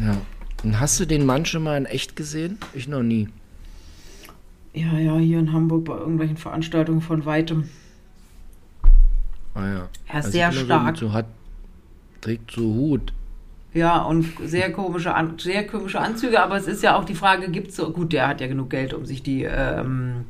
Ja. 0.00 0.16
Und 0.64 0.80
hast 0.80 0.98
du 0.98 1.04
den 1.04 1.24
Mann 1.24 1.44
schon 1.44 1.62
mal 1.62 1.76
in 1.76 1.86
echt 1.86 2.16
gesehen? 2.16 2.58
Ich 2.74 2.88
noch 2.88 3.02
nie. 3.02 3.28
Ja, 4.72 4.98
ja, 4.98 5.16
hier 5.16 5.38
in 5.38 5.52
Hamburg 5.52 5.84
bei 5.84 5.96
irgendwelchen 5.96 6.36
Veranstaltungen 6.36 7.00
von 7.00 7.24
weitem. 7.24 7.68
Ah 9.54 9.66
ja. 9.66 9.88
Er 10.06 10.20
ist 10.20 10.32
sehr 10.32 10.50
ich 10.50 10.56
bin 10.56 10.66
stark. 10.66 10.96
So 10.98 11.12
hat, 11.12 11.26
trägt 12.20 12.50
so 12.50 12.62
Hut. 12.62 13.12
Ja, 13.76 14.00
und 14.00 14.26
sehr 14.42 14.72
komische, 14.72 15.14
An 15.14 15.38
sehr 15.38 15.66
komische 15.66 16.00
Anzüge, 16.00 16.42
aber 16.42 16.56
es 16.56 16.66
ist 16.66 16.82
ja 16.82 16.96
auch 16.96 17.04
die 17.04 17.14
Frage, 17.14 17.50
gibt's 17.50 17.76
so, 17.76 17.92
gut, 17.92 18.10
der 18.14 18.26
hat 18.26 18.40
ja 18.40 18.46
genug 18.46 18.70
Geld, 18.70 18.94
um 18.94 19.04
sich 19.04 19.22
die 19.22 19.42
ähm, 19.42 20.24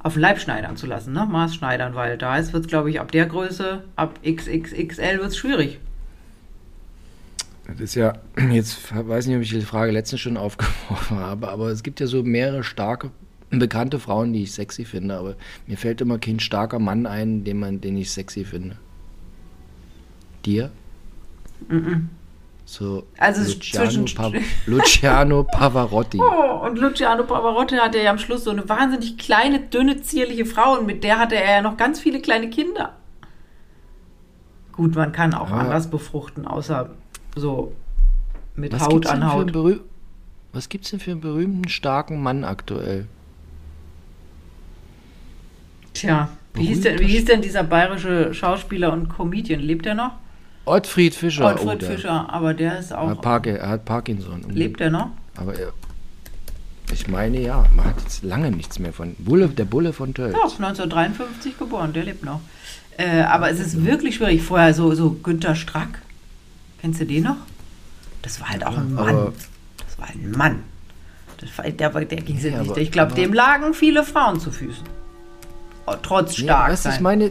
auf 0.00 0.14
den 0.14 0.22
Leib 0.22 0.40
schneidern 0.40 0.76
zu 0.76 0.88
lassen, 0.88 1.12
ne? 1.12 1.24
Maßschneidern, 1.30 1.94
weil 1.94 2.18
da 2.18 2.36
ist, 2.36 2.52
wird 2.52 2.66
glaube 2.66 2.90
ich, 2.90 2.98
ab 2.98 3.12
der 3.12 3.26
Größe, 3.26 3.84
ab 3.94 4.18
XXXL 4.24 5.18
wird 5.18 5.28
es 5.28 5.36
schwierig. 5.36 5.78
Das 7.68 7.78
ist 7.78 7.94
ja, 7.94 8.14
jetzt 8.50 8.92
weiß 8.92 9.28
nicht, 9.28 9.36
ob 9.36 9.42
ich 9.42 9.50
die 9.50 9.60
Frage 9.60 9.92
letztens 9.92 10.22
schon 10.22 10.36
aufgeworfen 10.36 11.18
habe, 11.18 11.48
aber 11.48 11.68
es 11.68 11.84
gibt 11.84 12.00
ja 12.00 12.08
so 12.08 12.24
mehrere 12.24 12.64
starke, 12.64 13.12
bekannte 13.50 14.00
Frauen, 14.00 14.32
die 14.32 14.42
ich 14.42 14.52
sexy 14.52 14.84
finde, 14.84 15.16
aber 15.16 15.36
mir 15.68 15.76
fällt 15.76 16.00
immer 16.00 16.18
kein 16.18 16.40
starker 16.40 16.80
Mann 16.80 17.06
ein, 17.06 17.44
den, 17.44 17.60
man, 17.60 17.80
den 17.80 17.96
ich 17.96 18.10
sexy 18.10 18.44
finde. 18.44 18.76
Dir? 20.44 20.72
So 22.68 23.06
Also 23.16 23.42
Luciano, 23.44 24.04
Pa 24.14 24.32
Luciano 24.66 25.44
Pavarotti. 25.44 26.18
Oh, 26.20 26.66
und 26.66 26.78
Luciano 26.78 27.22
Pavarotti 27.22 27.76
hatte 27.76 28.02
ja 28.02 28.10
am 28.10 28.18
Schluss 28.18 28.42
so 28.42 28.50
eine 28.50 28.68
wahnsinnig 28.68 29.16
kleine, 29.18 29.60
dünne, 29.60 30.02
zierliche 30.02 30.44
Frau 30.44 30.76
und 30.76 30.84
mit 30.84 31.04
der 31.04 31.18
hatte 31.20 31.36
er 31.36 31.56
ja 31.56 31.62
noch 31.62 31.76
ganz 31.76 32.00
viele 32.00 32.20
kleine 32.20 32.50
Kinder. 32.50 32.94
Gut, 34.72 34.96
man 34.96 35.12
kann 35.12 35.32
auch 35.32 35.48
Ja. 35.48 35.58
anders 35.58 35.88
befruchten, 35.88 36.46
außer 36.46 36.90
so 37.36 37.72
mit 38.56 38.72
Was 38.72 38.82
Haut 38.82 39.06
an 39.06 39.20
denn 39.20 39.30
für 39.30 39.36
einen 39.36 39.54
Haut. 39.54 39.80
Was 40.52 40.68
gibt's 40.68 40.90
denn 40.90 40.98
für 41.00 41.12
einen 41.12 41.20
berühmten, 41.20 41.68
starken 41.68 42.20
Mann 42.20 42.42
aktuell? 42.42 43.06
Tja, 45.94 46.28
wie 46.54 46.66
hieß, 46.66 46.80
denn, 46.80 46.98
wie 46.98 47.06
hieß 47.06 47.26
denn 47.26 47.42
dieser 47.42 47.62
bayerische 47.62 48.34
Schauspieler 48.34 48.92
und 48.92 49.08
Comedian? 49.08 49.60
Lebt 49.60 49.86
er 49.86 49.94
noch? 49.94 50.12
Ottfried 50.66 51.14
Fischer. 51.14 51.46
Ottfried 51.46 51.80
der 51.80 51.90
Fischer, 51.90 52.28
aber 52.32 52.52
der 52.52 52.78
ist 52.78 52.90
Hat 52.90 52.98
auch. 52.98 53.20
Parke, 53.20 53.58
er 53.58 53.68
hat 53.70 53.84
Parkinson. 53.84 54.42
Lebt 54.50 54.80
er 54.80 54.90
noch? 54.90 55.10
Aber 55.36 55.54
er, 55.54 55.72
ich 56.92 57.08
meine 57.08 57.40
ja, 57.40 57.64
man 57.74 57.86
hat 57.86 58.00
jetzt 58.02 58.22
lange 58.22 58.50
nichts 58.50 58.78
mehr 58.78 58.92
von. 58.92 59.14
Bulle, 59.18 59.48
der 59.48 59.64
Bulle 59.64 59.92
von 59.92 60.12
Tölz. 60.12 60.34
Ja, 60.34 60.42
1953 60.42 61.58
geboren, 61.58 61.92
der 61.92 62.04
lebt 62.04 62.24
noch. 62.24 62.40
Äh, 62.98 63.22
aber 63.22 63.50
es 63.50 63.60
ist 63.60 63.84
wirklich 63.84 64.16
schwierig. 64.16 64.42
Vorher 64.42 64.74
so, 64.74 64.94
so 64.94 65.10
Günter 65.22 65.54
Strack. 65.54 66.02
Kennst 66.80 67.00
du 67.00 67.06
den 67.06 67.24
noch? 67.24 67.36
Das 68.22 68.40
war 68.40 68.48
halt 68.48 68.66
auch 68.66 68.76
ein 68.76 68.92
Mann. 68.94 69.32
das 69.86 69.98
war 69.98 70.08
ein 70.08 70.30
Mann. 70.32 70.62
Das 71.38 71.56
war, 71.58 71.70
der, 71.70 71.90
der 71.90 72.22
ging 72.22 72.40
Nee, 72.42 72.50
nicht. 72.58 72.76
Ich 72.76 72.90
glaube, 72.90 73.14
dem 73.14 73.32
lagen 73.32 73.74
viele 73.74 74.02
Frauen 74.02 74.40
zu 74.40 74.50
Füßen. 74.50 74.84
Oh, 75.86 75.94
Trotz 76.02 76.38
Nee, 76.38 76.44
stark 76.44 76.68
du, 76.68 76.74
ich 76.74 76.80
sein. 76.80 77.02
meine, 77.02 77.30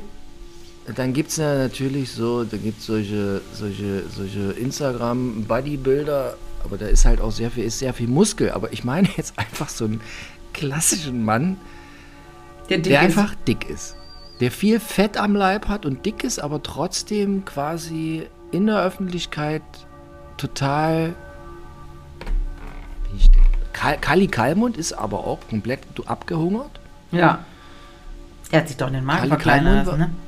dann 0.94 1.14
gibt 1.14 1.32
es 1.32 1.38
ja 1.38 1.56
natürlich 1.56 2.12
so, 2.12 2.44
da 2.44 2.58
gibt 2.58 2.80
es 2.80 2.86
solche, 2.86 3.42
solche, 3.54 4.04
solche 4.08 4.52
Instagram-Bodybuilder, 4.52 6.38
aber 6.64 6.78
da 6.78 6.86
ist 6.86 7.06
halt 7.06 7.22
auch 7.22 7.32
sehr 7.32 7.50
viel, 7.50 7.64
ist 7.64 7.80
sehr 7.80 7.94
viel 7.94 8.08
Muskel. 8.08 8.52
Aber 8.52 8.72
ich 8.72 8.84
meine 8.84 9.08
jetzt 9.18 9.38
einfach 9.40 9.70
so 9.70 9.86
einen 9.86 10.02
klassischen 10.54 11.26
Mann, 11.26 11.58
der 12.70 12.80
der 12.80 13.00
ist. 13.02 13.06
einfach 13.06 13.36
dick 13.48 13.70
ist. 13.70 13.96
Der 14.40 14.52
viel 14.52 14.80
Fett 14.80 15.18
am 15.18 15.36
Leib 15.36 15.68
hat 15.68 15.86
und 15.86 16.06
dick 16.06 16.24
ist, 16.24 16.40
aber 16.40 16.62
trotzdem 16.62 17.46
quasi 17.46 18.28
in 18.52 18.68
der 18.68 18.82
Öffentlichkeit 18.82 19.64
total. 20.38 21.16
Wie 23.12 23.18
ich 23.18 23.32
denn? 23.32 23.42
Kal 23.74 23.98
Kali 23.98 24.28
Kalmund 24.28 24.78
ist 24.78 24.94
aber 24.94 25.26
auch 25.26 25.40
komplett 25.50 25.80
abgehungert. 26.06 26.80
Ja. 27.12 27.40
Der 28.52 28.60
hat 28.60 28.68
sich 28.68 28.78
doch 28.78 28.90
den 28.90 29.04
Magen 29.04 29.20
Kali 29.20 29.30
verkleinern 29.30 29.86
Kalmund 29.86 30.00
lassen, 30.00 30.00
ne? 30.00 30.25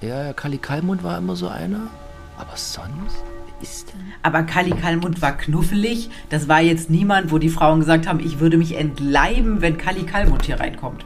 Ja, 0.00 0.24
ja, 0.24 0.32
Kali 0.32 0.58
Kalmund 0.58 1.02
war 1.02 1.18
immer 1.18 1.36
so 1.36 1.48
einer. 1.48 1.88
Aber 2.38 2.56
sonst 2.56 3.22
ist 3.60 3.92
denn? 3.92 4.00
Aber 4.22 4.42
Kali 4.44 4.70
Kalmund 4.70 5.20
war 5.20 5.36
knuffelig. 5.36 6.08
Das 6.30 6.48
war 6.48 6.60
jetzt 6.60 6.88
niemand, 6.88 7.30
wo 7.30 7.38
die 7.38 7.50
Frauen 7.50 7.80
gesagt 7.80 8.06
haben, 8.08 8.20
ich 8.20 8.40
würde 8.40 8.56
mich 8.56 8.76
entleiben, 8.78 9.60
wenn 9.60 9.76
Kali 9.76 10.04
Kalmund 10.04 10.46
hier 10.46 10.58
reinkommt. 10.58 11.04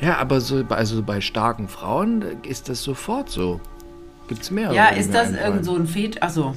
Ja, 0.00 0.18
aber 0.18 0.40
so 0.40 0.64
bei- 0.64 0.76
also 0.76 1.02
bei 1.02 1.20
starken 1.20 1.68
Frauen 1.68 2.24
ist 2.42 2.68
das 2.68 2.82
sofort 2.82 3.30
so. 3.30 3.60
Gibt's 4.28 4.50
mehr? 4.50 4.72
Ja, 4.72 4.88
ist 4.88 5.14
das 5.14 5.28
irgend 5.44 5.64
so 5.64 5.76
ein 5.76 5.86
Fet? 5.86 6.22
Achso. 6.22 6.54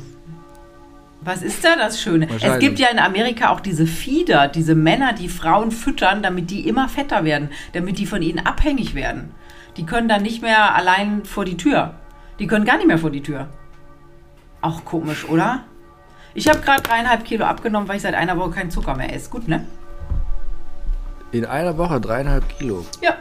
Was 1.22 1.42
ist 1.42 1.64
da 1.64 1.76
das 1.76 2.02
Schöne? 2.02 2.28
Es 2.54 2.60
gibt 2.60 2.78
ja 2.80 2.88
in 2.90 3.00
Amerika 3.00 3.50
auch 3.50 3.60
diese 3.60 3.88
Fieder, 3.88 4.48
diese 4.48 4.76
Männer, 4.76 5.14
die 5.14 5.30
Frauen 5.30 5.72
füttern, 5.72 6.22
damit 6.22 6.52
die 6.52 6.68
immer 6.68 6.88
fetter 6.90 7.24
werden, 7.24 7.50
damit 7.74 7.98
die 7.98 8.06
von 8.06 8.22
ihnen 8.22 8.40
abhängig 8.46 8.94
werden. 8.94 9.32
Die 9.78 9.86
können 9.86 10.08
dann 10.08 10.22
nicht 10.22 10.42
mehr 10.42 10.76
allein 10.76 11.26
vor 11.26 11.46
die 11.46 11.58
Tür. 11.58 11.96
Die 12.40 12.48
können 12.48 12.66
gar 12.66 12.78
nicht 12.78 12.88
mehr 12.88 12.98
vor 12.98 13.12
die 13.12 13.22
Tür. 13.24 13.48
Auch 14.62 14.84
komisch, 14.86 15.28
oder? 15.28 15.64
Ich 16.34 16.50
habe 16.50 16.60
gerade 16.60 16.82
dreieinhalb 16.84 17.24
Kilo 17.24 17.46
abgenommen, 17.46 17.88
weil 17.88 17.98
ich 17.98 18.02
seit 18.02 18.14
einer 18.16 18.38
Woche 18.38 18.52
keinen 18.52 18.72
Zucker 18.72 18.96
mehr 18.96 19.14
esse. 19.14 19.30
Gut, 19.30 19.48
ne? 19.48 19.66
In 21.32 21.46
einer 21.46 21.78
Woche 21.78 22.00
dreieinhalb 22.02 22.48
Kilo. 22.58 22.86
Ja. 23.02 23.16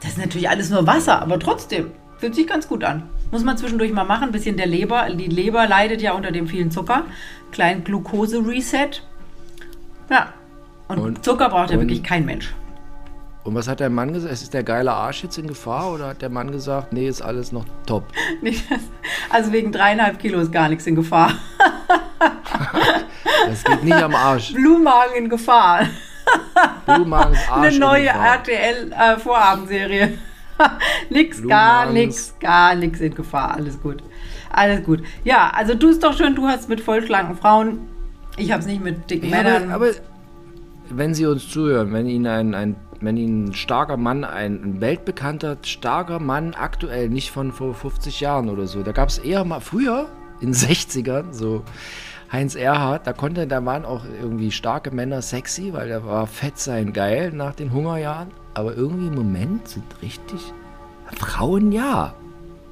Das 0.00 0.10
ist 0.12 0.18
natürlich 0.18 0.48
alles 0.48 0.70
nur 0.70 0.86
Wasser, 0.86 1.20
aber 1.22 1.38
trotzdem. 1.38 1.90
Fühlt 2.18 2.34
sich 2.34 2.46
ganz 2.46 2.68
gut 2.68 2.84
an. 2.84 3.04
Muss 3.30 3.44
man 3.44 3.56
zwischendurch 3.56 3.92
mal 3.92 4.04
machen. 4.04 4.24
Ein 4.24 4.32
bisschen 4.32 4.56
der 4.56 4.66
Leber. 4.66 5.08
Die 5.10 5.26
Leber 5.26 5.66
leidet 5.68 6.02
ja 6.02 6.12
unter 6.12 6.32
dem 6.32 6.48
vielen 6.48 6.70
Zucker. 6.70 7.04
Kleinen 7.52 7.84
Glucose-Reset. 7.84 9.02
Ja. 10.10 10.32
Und, 10.88 10.98
Und- 10.98 11.24
Zucker 11.24 11.48
braucht 11.48 11.70
ja 11.70 11.76
und- 11.76 11.82
wirklich 11.82 12.02
kein 12.02 12.24
Mensch. 12.24 12.54
Und 13.48 13.54
was 13.54 13.66
hat 13.66 13.80
der 13.80 13.88
Mann 13.88 14.12
gesagt? 14.12 14.30
Ist 14.32 14.52
der 14.52 14.62
geile 14.62 14.92
Arsch 14.92 15.22
jetzt 15.22 15.38
in 15.38 15.46
Gefahr 15.46 15.90
oder 15.94 16.08
hat 16.08 16.20
der 16.20 16.28
Mann 16.28 16.50
gesagt, 16.52 16.92
nee, 16.92 17.08
ist 17.08 17.22
alles 17.22 17.50
noch 17.50 17.64
top? 17.86 18.04
Dass- 18.42 18.56
Also 19.30 19.52
wegen 19.52 19.72
dreieinhalb 19.72 20.18
Kilo 20.18 20.38
ist 20.40 20.52
gar 20.52 20.68
nichts 20.68 20.86
in 20.86 20.94
Gefahr. 20.96 21.32
Das 23.46 23.64
geht 23.64 23.84
nicht 23.84 23.96
am 23.96 24.14
Arsch. 24.14 24.52
Blutmagen 24.52 25.14
in 25.16 25.28
Gefahr. 25.30 25.86
Blutmagens 26.84 27.38
Arsch 27.50 27.66
Eine 27.66 27.74
in 27.74 27.80
neue. 27.80 28.08
RTL-Vorabendserie. 28.08 30.18
nix, 31.08 31.42
gar 31.46 31.86
Blutmagens- 31.86 31.92
nix, 31.92 32.34
gar 32.40 32.74
nix 32.74 33.00
in 33.00 33.14
Gefahr. 33.14 33.54
Alles 33.56 33.80
gut. 33.80 34.02
Alles 34.50 34.84
gut. 34.84 35.02
Ja, 35.24 35.50
also 35.54 35.74
du 35.74 35.88
ist 35.88 36.02
doch 36.04 36.14
schön, 36.16 36.34
du 36.34 36.46
hast 36.46 36.68
mit 36.68 36.80
vollschlanken 36.82 37.36
Frauen. 37.36 37.88
Ich 38.36 38.52
hab's 38.52 38.66
nicht 38.66 38.82
mit 38.82 39.08
dicken 39.10 39.30
Ja, 39.30 39.36
Männern. 39.42 39.70
aber, 39.72 39.86
aber 39.86 39.94
wenn 40.90 41.14
Sie 41.14 41.24
uns 41.26 41.48
zuhören, 41.48 41.92
wenn 41.92 42.06
Ihnen 42.06 42.26
ein, 42.26 42.54
ein, 42.54 42.76
wenn 43.00 43.16
Ihnen 43.16 43.46
ein 43.46 43.54
starker 43.54 43.96
Mann, 43.96 44.24
ein, 44.24 44.62
ein 44.62 44.80
weltbekannter, 44.80 45.56
starker 45.62 46.18
Mann 46.18 46.54
aktuell, 46.54 47.08
nicht 47.08 47.30
von 47.30 47.52
vor 47.52 47.74
50 47.74 48.20
Jahren 48.20 48.48
oder 48.48 48.66
so, 48.66 48.82
da 48.82 48.92
gab 48.92 49.08
es 49.08 49.18
eher 49.18 49.44
mal 49.44 49.60
früher, 49.60 50.06
in 50.40 50.52
den 50.52 50.54
60ern, 50.54 51.32
so 51.32 51.64
Heinz 52.30 52.54
Erhardt, 52.54 53.06
da 53.06 53.12
konnte, 53.12 53.46
da 53.46 53.64
waren 53.64 53.84
auch 53.84 54.02
irgendwie 54.20 54.50
starke 54.50 54.90
Männer 54.90 55.22
sexy, 55.22 55.72
weil 55.72 55.88
der 55.88 56.04
war 56.04 56.26
fett 56.26 56.58
sein 56.58 56.92
geil 56.92 57.32
nach 57.32 57.54
den 57.54 57.72
Hungerjahren. 57.72 58.28
Aber 58.52 58.74
irgendwie 58.76 59.06
im 59.06 59.14
Moment 59.14 59.68
sind 59.68 59.84
richtig 60.02 60.52
Frauen 61.16 61.72
ja. 61.72 62.14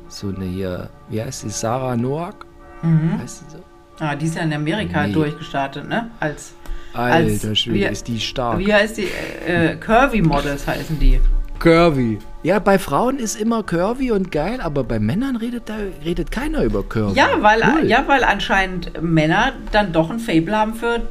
So 0.08 0.28
eine 0.28 0.44
hier, 0.44 0.90
wie 1.08 1.22
heißt 1.22 1.44
die, 1.44 1.50
Sarah 1.50 1.96
Noack? 1.96 2.44
Mhm. 2.82 3.18
Heißt 3.18 3.38
sie 3.38 3.56
so? 3.56 4.04
Ah, 4.04 4.14
die 4.14 4.26
ist 4.26 4.36
ja 4.36 4.42
in 4.42 4.52
Amerika 4.52 5.06
Nee. 5.06 5.12
durchgestartet, 5.12 5.88
ne? 5.88 6.10
Als, 6.20 6.52
Alter 6.96 7.54
Schwede, 7.54 7.74
wie- 7.78 7.92
ist 7.92 8.08
die 8.08 8.20
stark. 8.20 8.58
wie 8.58 8.72
heißt 8.72 8.96
die? 8.98 9.08
Äh, 9.46 9.72
äh, 9.72 9.76
Curvy 9.76 10.22
Models 10.22 10.66
heißen 10.66 10.98
die. 10.98 11.20
Curvy. 11.58 12.18
Ja, 12.42 12.58
bei 12.58 12.78
Frauen 12.78 13.18
ist 13.18 13.40
immer 13.40 13.62
curvy 13.62 14.10
und 14.12 14.30
geil, 14.30 14.60
aber 14.60 14.84
bei 14.84 14.98
Männern 14.98 15.36
redet 15.36 15.68
da 15.68 15.76
redet 16.04 16.30
keiner 16.30 16.62
über 16.62 16.82
curvy. 16.82 17.16
Ja, 17.16 17.28
weil, 17.40 17.60
Null. 17.60 17.86
ja, 17.86 18.04
weil 18.06 18.22
anscheinend 18.24 19.02
Männer 19.02 19.52
dann 19.72 19.92
doch 19.92 20.10
ein 20.10 20.18
Fable 20.18 20.54
haben 20.56 20.74
für 20.74 21.08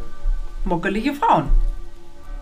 mockelige 0.64 1.14
Frauen. 1.14 1.46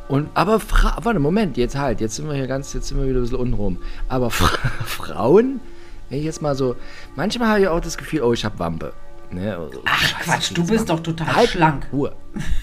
Und 0.10 0.28
aber 0.34 0.60
Fra 0.60 0.98
warte, 1.02 1.20
Moment, 1.20 1.56
jetzt 1.56 1.78
halt, 1.78 2.02
jetzt 2.02 2.16
sind 2.18 2.28
wir 2.28 2.36
hier 2.36 2.46
ganz, 2.48 2.74
jetzt 2.74 2.90
sind 2.90 3.00
wir 3.00 3.08
wieder 3.08 3.20
ein 3.20 3.24
bisschen 3.24 3.38
unrum. 3.38 3.78
Aber 4.10 4.30
Fra 4.30 4.58
Frauen, 4.86 5.62
wenn 6.10 6.20
ich 6.20 6.26
jetzt 6.26 6.42
mal 6.42 6.56
so, 6.56 6.76
manchmal 7.16 7.48
habe 7.48 7.62
ich 7.62 7.68
auch 7.70 7.80
das 7.80 7.98
Gefühl, 7.98 8.22
oh, 8.22 8.34
ich 8.34 8.44
habe 8.44 8.60
Wampe. 8.60 8.92
Ne? 9.34 9.58
also, 9.58 9.82
Ach 9.86 10.02
scheiße, 10.02 10.24
Quatsch, 10.24 10.52
du 10.54 10.65
bist 10.65 10.89
doch 10.89 11.00
total 11.00 11.36
Halt, 11.36 11.50
schlank. 11.50 11.88
Ruhe. 11.91 12.15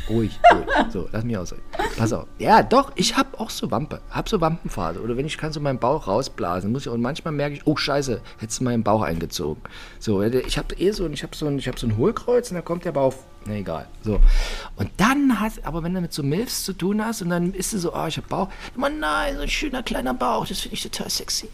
Ruhig, 0.08 0.38
ruhig. 0.52 0.66
So, 0.90 1.08
lass 1.12 1.24
mich 1.24 1.36
ausreden. 1.36 1.62
Pass 1.96 2.12
auf. 2.12 2.26
Ja, 2.38 2.62
doch, 2.62 2.92
ich 2.96 3.16
habe 3.16 3.38
auch 3.38 3.50
so 3.50 3.70
Wampe. 3.70 4.00
Hab 4.10 4.28
so 4.28 4.40
Wampenphase. 4.40 5.00
Oder 5.00 5.16
wenn 5.16 5.26
ich 5.26 5.38
kann 5.38 5.52
so 5.52 5.60
meinen 5.60 5.78
Bauch 5.78 6.06
rausblasen, 6.06 6.72
muss 6.72 6.86
ich 6.86 6.92
und 6.92 7.00
manchmal 7.00 7.32
merke 7.32 7.56
ich, 7.56 7.66
oh 7.66 7.76
Scheiße, 7.76 8.20
hättest 8.38 8.60
du 8.60 8.64
meinen 8.64 8.82
Bauch 8.82 9.02
eingezogen. 9.02 9.62
So, 9.98 10.22
ich 10.22 10.58
habe 10.58 10.74
eh 10.76 10.90
so, 10.92 11.08
ich 11.08 11.22
habe 11.22 11.36
so 11.36 11.46
ein, 11.46 11.58
ich 11.58 11.68
habe 11.68 11.78
so 11.78 11.86
ein 11.86 11.96
Hohlkreuz 11.96 12.50
und 12.50 12.56
dann 12.56 12.64
kommt 12.64 12.84
der 12.84 12.92
Bauch. 12.92 13.14
Na 13.46 13.54
egal. 13.54 13.86
So. 14.02 14.20
Und 14.76 14.90
dann 14.96 15.40
hast, 15.40 15.64
aber 15.64 15.82
wenn 15.82 15.94
du 15.94 16.00
mit 16.00 16.12
so 16.12 16.22
Milfs 16.22 16.64
zu 16.64 16.72
tun 16.72 17.04
hast 17.04 17.22
und 17.22 17.30
dann 17.30 17.54
ist 17.54 17.72
du 17.72 17.78
so, 17.78 17.94
oh, 17.94 18.06
ich 18.06 18.16
habe 18.16 18.28
Bauch. 18.28 18.48
Immer 18.76 18.90
nein, 18.90 19.36
so 19.36 19.42
ein 19.42 19.48
schöner 19.48 19.82
kleiner 19.82 20.14
Bauch, 20.14 20.46
das 20.46 20.60
finde 20.60 20.74
ich 20.74 20.82
total 20.82 21.10
sexy. 21.10 21.48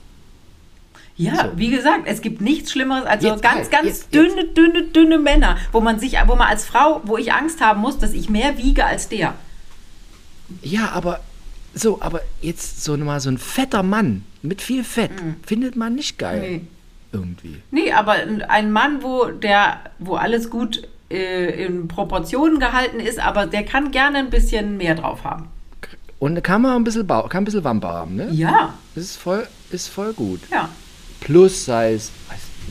Ja, 1.19 1.35
So. 1.47 1.53
wie 1.59 1.71
gesagt, 1.71 2.03
es 2.05 2.21
gibt 2.21 2.41
nichts 2.43 2.73
Schlimmeres 2.73 3.07
als 3.07 3.23
so 3.23 3.29
Jetzt, 3.31 3.43
ganz, 3.43 3.55
halt, 3.57 3.71
ganz 3.71 3.87
jetzt, 3.87 4.15
dünne, 4.15 4.45
dünne, 4.49 4.83
dünne 4.85 5.19
Männer, 5.19 5.57
wo 5.73 5.81
man 5.81 5.99
sich, 5.99 6.17
wo 6.27 6.35
man 6.37 6.49
als 6.49 6.67
Frau, 6.67 7.01
wo 7.05 7.17
ich 7.17 7.33
Angst 7.33 7.61
haben 7.63 7.81
muss, 7.81 7.99
dass 7.99 8.13
ich 8.13 8.29
mehr 8.29 8.59
wiege 8.59 8.85
als 8.85 9.09
der. 9.09 9.35
Ja, 10.63 10.91
aber 10.91 11.21
so, 11.75 12.01
aber 12.03 12.21
jetzt 12.43 12.85
so 12.85 12.97
mal 12.97 13.21
so 13.21 13.31
ein 13.31 13.39
fetter 13.39 13.83
Mann 13.83 14.25
mit 14.43 14.63
viel 14.63 14.85
Fett 14.85 15.11
findet 15.47 15.75
man 15.77 15.95
nicht 15.95 16.19
geil. 16.19 16.41
Nee. 16.41 16.61
Irgendwie. 17.13 17.57
Nee, 17.71 17.93
aber 17.93 18.17
ein 18.49 18.71
Mann, 18.73 19.03
wo 19.03 19.27
der, 19.27 19.81
wo 19.99 20.17
alles 20.17 20.51
gut 20.51 20.87
äh, 21.11 21.65
in 21.65 21.89
Proportionen 21.89 22.59
gehalten 22.61 23.01
ist, 23.01 23.19
aber 23.19 23.47
der 23.47 23.65
kann 23.65 23.91
gerne 23.91 24.19
ein 24.19 24.29
bisschen 24.31 24.77
mehr 24.77 24.95
drauf 24.97 25.25
haben. 25.25 25.49
Und 26.19 26.43
kann 26.43 26.63
man 26.63 26.77
ein 26.77 26.85
bisschen 26.85 27.07
Bauch, 27.07 27.29
kann 27.29 27.43
ein 27.43 27.45
bisschen 27.47 27.65
Wampe 27.65 27.89
haben, 27.89 28.17
ne? 28.17 28.29
Ja, 28.33 28.75
Das 28.95 29.05
ist 29.05 29.17
voll, 29.17 29.47
ist 29.71 29.89
voll 29.89 30.13
gut. 30.13 30.41
ja. 30.51 30.69
Plus 31.21 31.65
Size, 31.65 32.11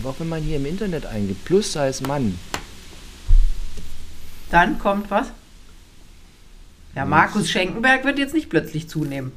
auch 0.03 0.15
wenn 0.19 0.29
man 0.29 0.41
hier 0.41 0.58
im 0.58 0.65
Internet 0.65 1.05
eingibt, 1.05 1.45
Plus 1.45 1.73
Size 1.73 2.03
Mann. 2.08 2.38
Dann 4.51 4.79
kommt 4.79 5.10
was? 5.12 5.27
Ja, 6.95 7.05
Markus 7.05 7.49
Schenkenberg 7.49 8.05
wird 8.05 8.19
jetzt 8.19 8.34
nicht 8.34 8.49
plötzlich 8.49 8.88
zunehmen. 8.88 9.34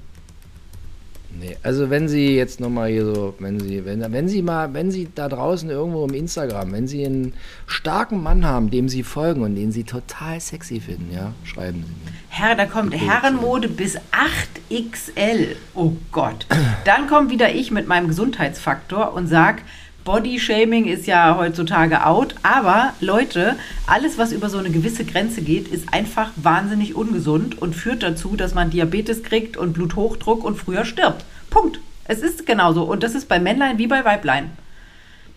Nee, 1.30 1.56
also 1.62 1.90
wenn 1.90 2.08
Sie 2.08 2.36
jetzt 2.36 2.58
nochmal 2.58 2.90
hier 2.90 3.04
so, 3.04 3.34
wenn 3.38 3.60
Sie, 3.60 3.84
wenn, 3.84 4.00
wenn 4.12 4.28
Sie 4.28 4.40
mal, 4.42 4.72
wenn 4.72 4.90
Sie 4.90 5.08
da 5.14 5.28
draußen 5.28 5.68
irgendwo 5.68 6.06
im 6.06 6.14
Instagram, 6.14 6.72
wenn 6.72 6.88
Sie 6.88 7.04
einen 7.04 7.34
starken 7.66 8.22
Mann 8.22 8.46
haben, 8.46 8.70
dem 8.70 8.88
Sie 8.88 9.02
folgen 9.02 9.42
und 9.42 9.54
den 9.54 9.70
Sie 9.70 9.84
total 9.84 10.40
sexy 10.40 10.80
finden, 10.80 11.12
ja, 11.12 11.32
schreiben 11.44 11.84
Sie 11.86 11.92
mir. 11.92 12.16
Herr, 12.30 12.54
da 12.54 12.64
kommt 12.64 12.94
Herrenmode 12.94 13.68
bis 13.68 13.98
8XL. 14.12 15.56
Oh 15.74 15.92
Gott. 16.12 16.46
Dann 16.84 17.08
kommt 17.08 17.30
wieder 17.30 17.54
ich 17.54 17.70
mit 17.70 17.86
meinem 17.86 18.08
Gesundheitsfaktor 18.08 19.12
und 19.12 19.26
sag, 19.26 19.62
Bodyshaming 20.08 20.86
ist 20.86 21.06
ja 21.06 21.36
heutzutage 21.36 22.06
out, 22.06 22.34
aber 22.42 22.94
Leute, 23.00 23.56
alles 23.86 24.16
was 24.16 24.32
über 24.32 24.48
so 24.48 24.56
eine 24.56 24.70
gewisse 24.70 25.04
Grenze 25.04 25.42
geht, 25.42 25.68
ist 25.68 25.92
einfach 25.92 26.30
wahnsinnig 26.36 26.94
ungesund 26.96 27.60
und 27.60 27.76
führt 27.76 28.02
dazu, 28.02 28.34
dass 28.34 28.54
man 28.54 28.70
Diabetes 28.70 29.22
kriegt 29.22 29.58
und 29.58 29.74
Bluthochdruck 29.74 30.44
und 30.44 30.56
früher 30.56 30.86
stirbt. 30.86 31.26
Punkt. 31.50 31.80
Es 32.06 32.20
ist 32.20 32.46
genauso 32.46 32.84
und 32.84 33.02
das 33.02 33.14
ist 33.14 33.28
bei 33.28 33.38
Männlein 33.38 33.76
wie 33.76 33.86
bei 33.86 34.02
Weiblein. 34.02 34.50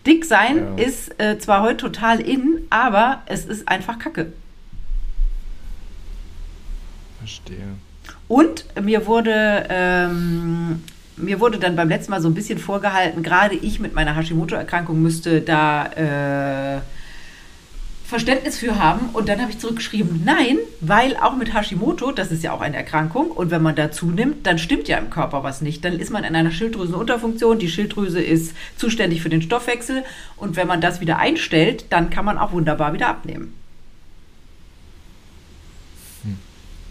Dick 0.06 0.24
sein 0.24 0.78
Ja. 0.78 0.84
ist 0.86 1.20
äh, 1.20 1.38
zwar 1.38 1.60
heute 1.60 1.76
total 1.76 2.20
in, 2.20 2.66
aber 2.70 3.20
es 3.26 3.44
ist 3.44 3.68
einfach 3.68 3.98
Kacke. 3.98 4.32
Verstehe. 7.18 7.76
Und 8.26 8.64
mir 8.80 9.04
wurde, 9.04 9.66
ähm, 9.68 10.82
mir 11.16 11.40
wurde 11.40 11.58
dann 11.58 11.76
beim 11.76 11.88
letzten 11.88 12.10
Mal 12.10 12.20
so 12.20 12.28
ein 12.28 12.34
bisschen 12.34 12.58
vorgehalten, 12.58 13.22
gerade 13.22 13.54
ich 13.54 13.80
mit 13.80 13.94
meiner 13.94 14.16
Hashimoto-Erkrankung 14.16 15.00
müsste 15.00 15.40
da 15.40 15.86
äh, 16.76 16.80
Verständnis 18.12 18.58
für 18.58 18.78
haben. 18.78 19.08
Und 19.14 19.28
dann 19.28 19.40
habe 19.40 19.50
ich 19.50 19.58
zurückgeschrieben, 19.58 20.22
nein, 20.24 20.58
weil 20.80 21.16
auch 21.16 21.34
mit 21.34 21.54
Hashimoto, 21.54 22.12
das 22.12 22.30
ist 22.30 22.42
ja 22.42 22.52
auch 22.52 22.60
eine 22.60 22.76
Erkrankung, 22.76 23.30
und 23.30 23.50
wenn 23.50 23.62
man 23.62 23.74
da 23.74 23.90
zunimmt, 23.90 24.46
dann 24.46 24.58
stimmt 24.58 24.86
ja 24.86 24.98
im 24.98 25.08
Körper 25.08 25.42
was 25.42 25.62
nicht. 25.62 25.84
Dann 25.84 25.98
ist 25.98 26.10
man 26.10 26.22
in 26.24 26.36
einer 26.36 26.50
Schilddrüsenunterfunktion, 26.50 27.58
die 27.58 27.68
Schilddrüse 27.68 28.20
ist 28.22 28.54
zuständig 28.76 29.22
für 29.22 29.30
den 29.30 29.40
Stoffwechsel 29.40 30.04
und 30.36 30.56
wenn 30.56 30.66
man 30.66 30.82
das 30.82 31.00
wieder 31.00 31.18
einstellt, 31.18 31.86
dann 31.88 32.10
kann 32.10 32.26
man 32.26 32.36
auch 32.36 32.52
wunderbar 32.52 32.92
wieder 32.92 33.08
abnehmen. 33.08 33.54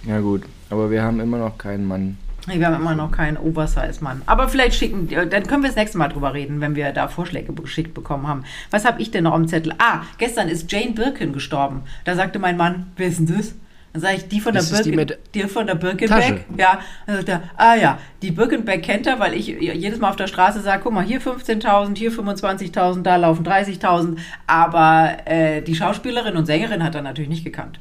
Ja 0.05 0.19
gut, 0.19 0.41
aber 0.71 0.89
wir 0.89 1.03
haben 1.03 1.19
immer 1.19 1.37
noch 1.37 1.59
keinen 1.59 1.85
Mann. 1.85 2.17
Wir 2.47 2.65
haben 2.65 2.75
immer 2.75 2.95
noch 2.95 3.11
keinen 3.11 3.37
Oversize-Mann. 3.37 4.23
Aber 4.25 4.49
vielleicht 4.49 4.75
schicken, 4.75 5.07
dann 5.07 5.43
können 5.45 5.61
wir 5.61 5.69
das 5.69 5.75
nächste 5.75 5.97
Mal 5.99 6.07
drüber 6.07 6.33
reden, 6.33 6.59
wenn 6.59 6.75
wir 6.75 6.91
da 6.91 7.07
Vorschläge 7.07 7.53
geschickt 7.53 7.93
bekommen 7.93 8.27
haben. 8.27 8.43
Was 8.71 8.83
habe 8.85 9.01
ich 9.01 9.11
denn 9.11 9.25
noch 9.25 9.33
am 9.33 9.47
Zettel? 9.47 9.73
Ah, 9.77 10.01
gestern 10.17 10.47
ist 10.49 10.71
Jane 10.71 10.91
Birkin 10.93 11.33
gestorben. 11.33 11.81
Da 12.03 12.15
sagte 12.15 12.39
mein 12.39 12.57
Mann, 12.57 12.87
wer 12.97 13.07
ist 13.07 13.19
denn 13.19 13.27
das? 13.37 13.53
Dann 13.93 14.01
sage 14.01 14.15
ich, 14.17 14.27
die 14.29 14.39
von 14.39 14.53
der 14.53 14.63
die 14.63 14.71
Birkin, 14.71 14.95
mit 14.95 15.19
die 15.35 15.41
von 15.43 15.67
der 15.67 15.75
Birkenbeck. 15.75 16.07
Tasche? 16.07 16.39
Ja. 16.57 16.79
Dann 17.05 17.15
sagt 17.17 17.29
er, 17.29 17.43
ah 17.57 17.75
ja, 17.75 17.99
die 18.21 18.31
Birkenbeck 18.31 18.81
kennt 18.83 19.05
er, 19.05 19.19
weil 19.19 19.33
ich 19.33 19.47
jedes 19.47 19.99
Mal 19.99 20.09
auf 20.09 20.15
der 20.15 20.27
Straße 20.27 20.61
sage, 20.61 20.81
guck 20.83 20.93
mal, 20.93 21.03
hier 21.03 21.21
15.000, 21.21 21.97
hier 21.97 22.11
25.000, 22.11 23.01
da 23.03 23.17
laufen 23.17 23.45
30.000. 23.45 24.15
Aber 24.47 25.17
äh, 25.25 25.61
die 25.61 25.75
Schauspielerin 25.75 26.37
und 26.37 26.45
Sängerin 26.45 26.81
hat 26.83 26.95
er 26.95 27.01
natürlich 27.01 27.29
nicht 27.29 27.43
gekannt. 27.43 27.79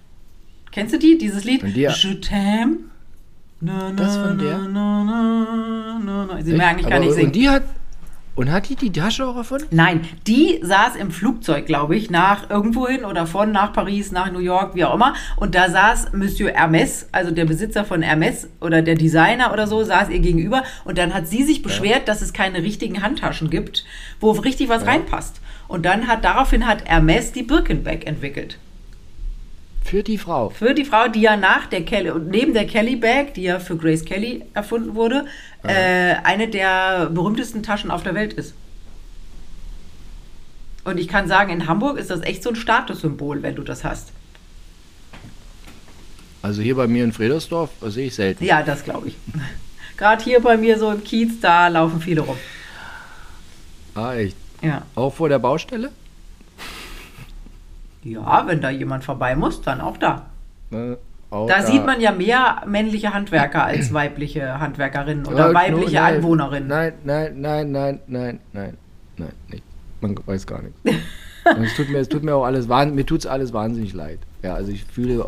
Kennst 0.73 0.93
du 0.95 0.99
die, 0.99 1.17
dieses 1.17 1.45
Lied? 1.45 1.63
Die- 1.63 1.81
Je 1.83 1.89
t'aime. 1.89 2.77
Na, 3.61 3.93
Das 3.95 4.17
na, 4.17 4.25
von 4.29 4.39
der? 4.39 4.59
na, 4.59 5.05
na, 5.05 5.99
na, 6.03 6.27
na. 6.27 6.43
Sie 6.43 6.55
merken, 6.55 6.81
ich 6.81 6.89
kann 6.89 7.03
nicht 7.03 7.13
singen. 7.13 7.27
Und 7.27 7.37
die 7.37 7.49
hat. 7.49 7.63
Und 8.37 8.51
hat 8.51 8.69
die 8.71 8.77
die 8.77 8.91
Tasche 8.91 9.27
auch 9.27 9.37
erfunden? 9.37 9.67
Nein, 9.71 10.01
die 10.27 10.61
saß 10.63 10.97
im 10.97 11.11
Flugzeug, 11.11 11.67
glaube 11.67 11.95
ich, 11.97 12.09
nach 12.11 12.49
irgendwohin 12.49 13.05
oder 13.05 13.27
von 13.27 13.53
nach 13.53 13.75
Paris, 13.75 14.13
nach 14.13 14.33
New 14.33 14.39
York, 14.39 14.75
wie 14.75 14.85
auch 14.85 14.95
immer. 14.95 15.13
Und 15.37 15.55
da 15.55 15.69
saß 15.69 16.13
Monsieur 16.15 16.51
Hermes, 16.53 17.09
also 17.13 17.33
der 17.33 17.45
Besitzer 17.45 17.85
von 17.85 18.01
Hermes 18.01 18.49
oder 18.63 18.81
der 18.81 18.95
Designer 18.95 19.53
oder 19.53 19.67
so, 19.67 19.83
saß 19.85 20.09
ihr 20.09 20.21
gegenüber. 20.21 20.63
Und 20.85 20.97
dann 20.97 21.13
hat 21.13 21.27
sie 21.29 21.43
sich 21.43 21.63
beschwert, 21.63 22.09
dass 22.09 22.23
es 22.23 22.33
keine 22.33 22.63
richtigen 22.63 23.03
Handtaschen 23.03 23.51
gibt, 23.51 23.85
wo 24.21 24.31
richtig 24.31 24.71
was 24.71 24.87
reinpasst. 24.87 25.43
Und 25.69 25.85
dann 25.85 26.07
hat 26.07 26.25
daraufhin 26.25 26.67
hat 26.67 26.87
Hermes 26.87 27.33
die 27.33 27.43
Birkenbeck 27.43 28.07
entwickelt. 28.07 28.59
Für 29.85 30.03
die 30.03 30.19
Frau. 30.19 30.51
Für 30.51 30.75
die 30.75 30.85
Frau, 30.85 31.09
die 31.09 31.23
ja 31.23 31.37
nach 31.37 31.67
der 31.67 31.85
Kelly 31.85 32.11
und 32.11 32.29
neben 32.29 32.55
der 32.55 32.67
Kelly 32.67 32.97
Bag, 32.97 33.35
die 33.35 33.43
ja 33.43 33.59
für 33.59 33.77
Grace 33.77 34.05
Kelly 34.05 34.45
erfunden 34.55 34.95
wurde, 34.95 35.27
äh, 35.65 36.15
eine 36.23 36.49
der 36.49 37.07
berühmtesten 37.07 37.63
Taschen 37.63 37.91
auf 37.91 38.03
der 38.03 38.15
Welt 38.15 38.33
ist. 38.33 38.55
Und 40.85 40.99
ich 40.99 41.09
kann 41.09 41.29
sagen, 41.29 41.51
in 41.53 41.67
Hamburg 41.67 41.99
ist 41.99 42.11
das 42.11 42.23
echt 42.23 42.43
so 42.43 42.51
ein 42.51 42.57
Statussymbol, 42.57 43.43
wenn 43.43 43.55
du 43.55 43.63
das 43.63 43.85
hast. 43.85 44.13
Also 46.43 46.63
hier 46.63 46.77
bei 46.77 46.87
mir 46.87 47.05
in 47.05 47.13
Fredersdorf 47.13 47.71
sehe 47.83 48.07
ich 48.07 48.15
selten. 48.15 48.45
Ja, 48.45 48.63
das 48.63 48.85
glaube 48.85 49.09
ich. 49.09 49.17
Gerade 49.97 50.25
hier 50.25 50.41
bei 50.41 50.57
mir 50.57 50.79
so 50.79 50.91
im 50.91 51.05
Kiez, 51.05 51.41
da 51.41 51.69
laufen 51.69 52.01
viele 52.01 52.23
rum. 52.23 52.37
Ah, 53.95 54.15
echt. 54.15 54.37
Ja. 54.63 54.83
Auch 54.95 55.13
vor 55.13 55.29
der 55.29 55.39
Baustelle? 55.39 55.91
Ja, 58.03 58.45
wenn 58.47 58.61
da 58.61 58.71
jemand 58.71 59.05
vorbei 59.05 59.37
muss, 59.37 59.61
dann 59.63 59.81
auch 59.81 59.97
da. 59.97 60.27
Ne? 60.71 60.99
Auch 61.31 61.47
Da 61.47 61.63
sieht 61.63 61.87
man 61.87 62.01
ja 62.01 62.11
mehr 62.11 62.63
männliche 62.67 63.15
Handwerker 63.15 63.65
als 63.65 63.93
weibliche 63.93 64.59
Handwerkerinnen 64.59 65.27
oder 65.27 65.49
Ja, 65.49 65.55
weibliche 65.55 65.97
nein, 65.97 66.17
Anwohnerinnen. 66.17 66.69
Nein, 66.69 66.93
nein, 67.05 67.41
nein, 67.41 67.71
nein, 67.71 68.01
nein, 68.09 68.39
nein, 68.53 68.77
nein, 69.17 69.33
nicht. 69.49 69.63
Man 70.01 70.17
weiß 70.27 70.47
gar 70.47 70.63
nichts. 70.63 70.81
Und 71.45 71.63
es, 71.63 71.75
tut 71.75 71.89
mir, 71.89 71.99
es 71.99 72.09
tut 72.09 72.23
mir 72.23 72.35
auch 72.35 72.45
alles 72.45 72.69
wahnsinnig, 72.69 72.97
mir 72.97 73.07
tut 73.07 73.21
es 73.21 73.27
alles 73.27 73.53
wahnsinnig 73.53 73.95
leid. 73.95 74.19
Ja, 74.43 74.55
also 74.55 74.73
ich 74.73 74.85
fühle, 74.85 75.25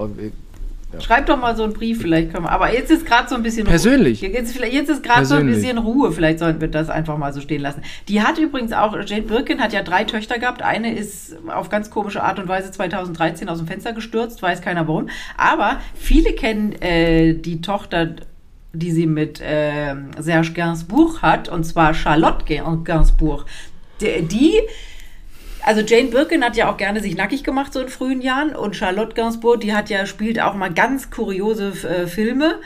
auch- 0.97 1.01
Schreib 1.03 1.27
doch 1.27 1.39
mal 1.39 1.57
so 1.57 1.65
einen 1.65 1.73
Brief, 1.73 2.01
vielleicht 2.03 2.33
können 2.33 2.45
wir. 2.45 2.51
Aber 2.53 2.73
jetzt 2.73 2.91
ist 2.91 3.07
gerade 3.07 3.29
so 3.29 3.35
ein 3.35 3.43
bisschen 3.43 3.67
Persönlich? 3.67 4.23
Ruhe. 4.23 4.31
Jetzt, 4.31 4.53
vielleicht- 4.53 4.73
jetzt 4.75 4.89
ist 4.91 5.03
gerade 5.03 5.25
so 5.27 5.35
ein 5.35 5.47
Persönlich. 5.47 5.63
bisschen 5.65 5.79
Ruhe. 5.79 6.13
Vielleicht 6.13 6.39
sollten 6.39 6.61
wir 6.61 6.69
das 6.69 6.91
einfach 6.91 7.17
mal 7.19 7.33
so 7.33 7.41
stehen 7.41 7.63
lassen. 7.63 7.83
Die 8.09 8.23
hat 8.23 8.39
übrigens 8.39 8.73
auch, 8.73 8.97
Jane 9.05 9.23
Birkin 9.23 9.61
hat 9.61 9.73
ja 9.73 9.83
drei 9.83 10.05
Töchter 10.05 10.39
gehabt. 10.39 10.63
Eine 10.63 10.95
ist 10.97 11.37
auf 11.49 11.69
ganz 11.69 11.91
komische 11.91 12.23
Art 12.23 12.39
und 12.39 12.49
Weise 12.49 12.71
2013 12.71 13.49
aus 13.49 13.59
dem 13.59 13.67
Fenster 13.67 13.93
gestürzt, 13.93 14.43
weiß 14.43 14.61
keiner 14.61 14.87
warum. 14.89 15.09
Aber 15.37 15.79
viele 15.95 16.33
kennen 16.33 16.73
äh, 16.83 17.35
die 17.35 17.61
Tochter, 17.61 18.11
die 18.75 18.91
sie 18.91 19.07
mit 19.07 19.41
äh, 19.41 19.95
Serge 20.19 20.53
Gainsbourg 20.53 21.21
hat, 21.23 21.49
und 21.49 21.65
zwar 21.65 21.93
Charlotte 21.95 22.45
Gain- 22.47 22.85
Gainsbourg. 22.85 23.45
Die, 24.01 24.23
die 24.23 24.53
Also 25.65 25.81
Jane 25.81 26.09
Birkin 26.09 26.43
hat 26.43 26.57
ja 26.57 26.71
auch 26.71 26.77
gerne 26.77 27.01
sich 27.01 27.17
nackig 27.17 27.45
gemacht 27.45 27.73
so 27.73 27.81
in 27.81 27.89
frühen 27.89 28.21
Jahren 28.21 28.55
und 28.55 28.75
Charlotte 28.75 29.15
Gainsbourg, 29.15 29.61
die 29.61 29.73
hat 29.73 29.91
ja 29.91 30.07
spielt 30.07 30.41
auch 30.41 30.55
mal 30.55 30.73
ganz 30.73 31.11
kuriose 31.11 31.69
äh, 31.89 32.07
Filme. 32.07 32.57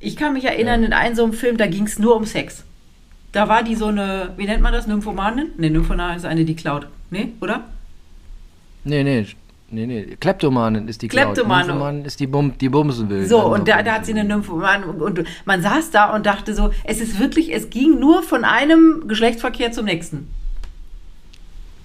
Ich 0.00 0.16
kann 0.16 0.32
mich 0.32 0.44
erinnern, 0.44 0.82
in 0.82 0.92
einem 0.92 1.14
so 1.14 1.24
einem 1.24 1.32
Film, 1.34 1.56
da 1.56 1.66
ging 1.66 1.84
es 1.84 1.98
nur 1.98 2.16
um 2.16 2.24
Sex. 2.24 2.64
Da 3.32 3.48
war 3.48 3.62
die 3.62 3.74
so 3.74 3.86
eine, 3.86 4.32
wie 4.36 4.46
nennt 4.46 4.62
man 4.62 4.72
das, 4.72 4.86
Nymphomanin? 4.86 5.50
Ne, 5.58 5.70
Nymphomanin 5.70 6.16
ist 6.16 6.24
eine, 6.24 6.44
die 6.44 6.56
klaut. 6.56 6.86
Ne, 7.10 7.32
oder? 7.42 7.64
Nee, 8.84 9.04
nee, 9.04 9.26
nee, 9.70 9.86
nee. 9.86 10.16
Kleptomanin 10.18 10.88
ist 10.88 11.02
die 11.02 11.08
Cloud. 11.08 11.34
Kleptomane. 11.34 11.66
Nymphomanin 11.66 12.04
ist 12.06 12.20
die, 12.20 12.26
Bum, 12.26 12.56
die 12.56 12.70
Bumsen 12.70 13.10
will. 13.10 13.26
So, 13.26 13.44
und 13.44 13.68
da, 13.68 13.82
da 13.82 13.94
hat 13.94 14.06
sie 14.06 14.12
eine 14.12 14.24
Nymphomanin 14.24 14.88
und 14.88 15.24
man 15.44 15.60
saß 15.60 15.90
da 15.90 16.14
und 16.14 16.24
dachte 16.24 16.54
so, 16.54 16.70
es 16.84 17.00
ist 17.00 17.18
wirklich, 17.18 17.54
es 17.54 17.68
ging 17.68 17.98
nur 17.98 18.22
von 18.22 18.44
einem 18.44 19.06
Geschlechtsverkehr 19.06 19.72
zum 19.72 19.84
nächsten. 19.84 20.30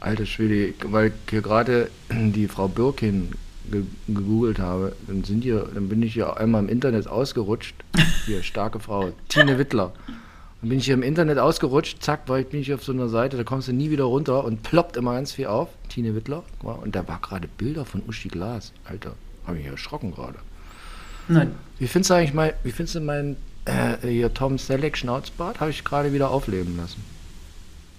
Alter 0.04 0.26
Schwede, 0.26 0.74
weil 0.86 1.08
ich 1.08 1.14
hier 1.30 1.42
gerade 1.42 1.90
die 2.12 2.48
Frau 2.48 2.68
Birkin 2.68 3.32
ge 3.72 3.84
gegoogelt 4.08 4.60
habe, 4.60 4.96
dann 5.08 5.24
sind 5.24 5.44
hier, 5.44 5.70
dann 5.74 5.88
bin 5.88 6.04
ich 6.04 6.14
hier 6.14 6.38
einmal 6.38 6.62
im 6.64 6.70
Internet 6.70 7.08
ausgerutscht. 7.08 7.76
Hier, 8.26 8.42
starke 8.42 8.80
Frau, 8.80 9.12
Tine 9.28 9.58
Wittler. 9.58 9.92
Dann 10.62 10.70
bin 10.70 10.80
ich 10.80 10.86
hier 10.86 10.94
im 10.94 11.04
Internet 11.04 11.40
ausgerutscht, 11.40 12.02
zack, 12.02 12.30
war 12.30 12.40
ich, 12.40 12.48
bin 12.48 12.62
ich 12.62 12.74
auf 12.74 12.82
so 12.82 12.94
einer 12.94 13.10
Seite, 13.10 13.36
da 13.36 13.44
kommst 13.44 13.68
du 13.68 13.74
nie 13.74 13.92
wieder 13.92 14.06
runter 14.06 14.46
und 14.46 14.64
ploppt 14.64 14.96
immer 14.96 15.14
ganz 15.14 15.34
viel 15.34 15.48
auf. 15.48 15.68
Tine 15.90 16.16
Wittler. 16.16 16.44
Und 16.62 16.96
da 16.96 17.06
war 17.06 17.20
gerade 17.22 17.50
Bilder 17.58 17.84
von 17.84 18.02
Uschi 18.08 18.30
Glas. 18.30 18.72
Alter, 18.86 19.14
habe 19.46 19.60
ich 19.60 19.66
erschrocken 19.66 20.14
gerade. 20.14 20.40
Nein. 21.28 21.52
Wie 21.80 21.88
findest 21.88 22.12
du 22.12 22.14
eigentlich 22.16 22.34
mein, 22.34 22.54
wie 22.64 22.72
findest 22.72 22.96
du 22.96 23.02
mein 23.02 23.36
äh, 23.66 24.08
hier 24.08 24.34
Tom 24.34 24.58
Selleck 24.58 24.98
Schnauzbart? 24.98 25.60
Habe 25.60 25.72
ich 25.72 25.84
gerade 25.84 26.14
wieder 26.14 26.30
aufleben 26.30 26.78
lassen. 26.78 27.04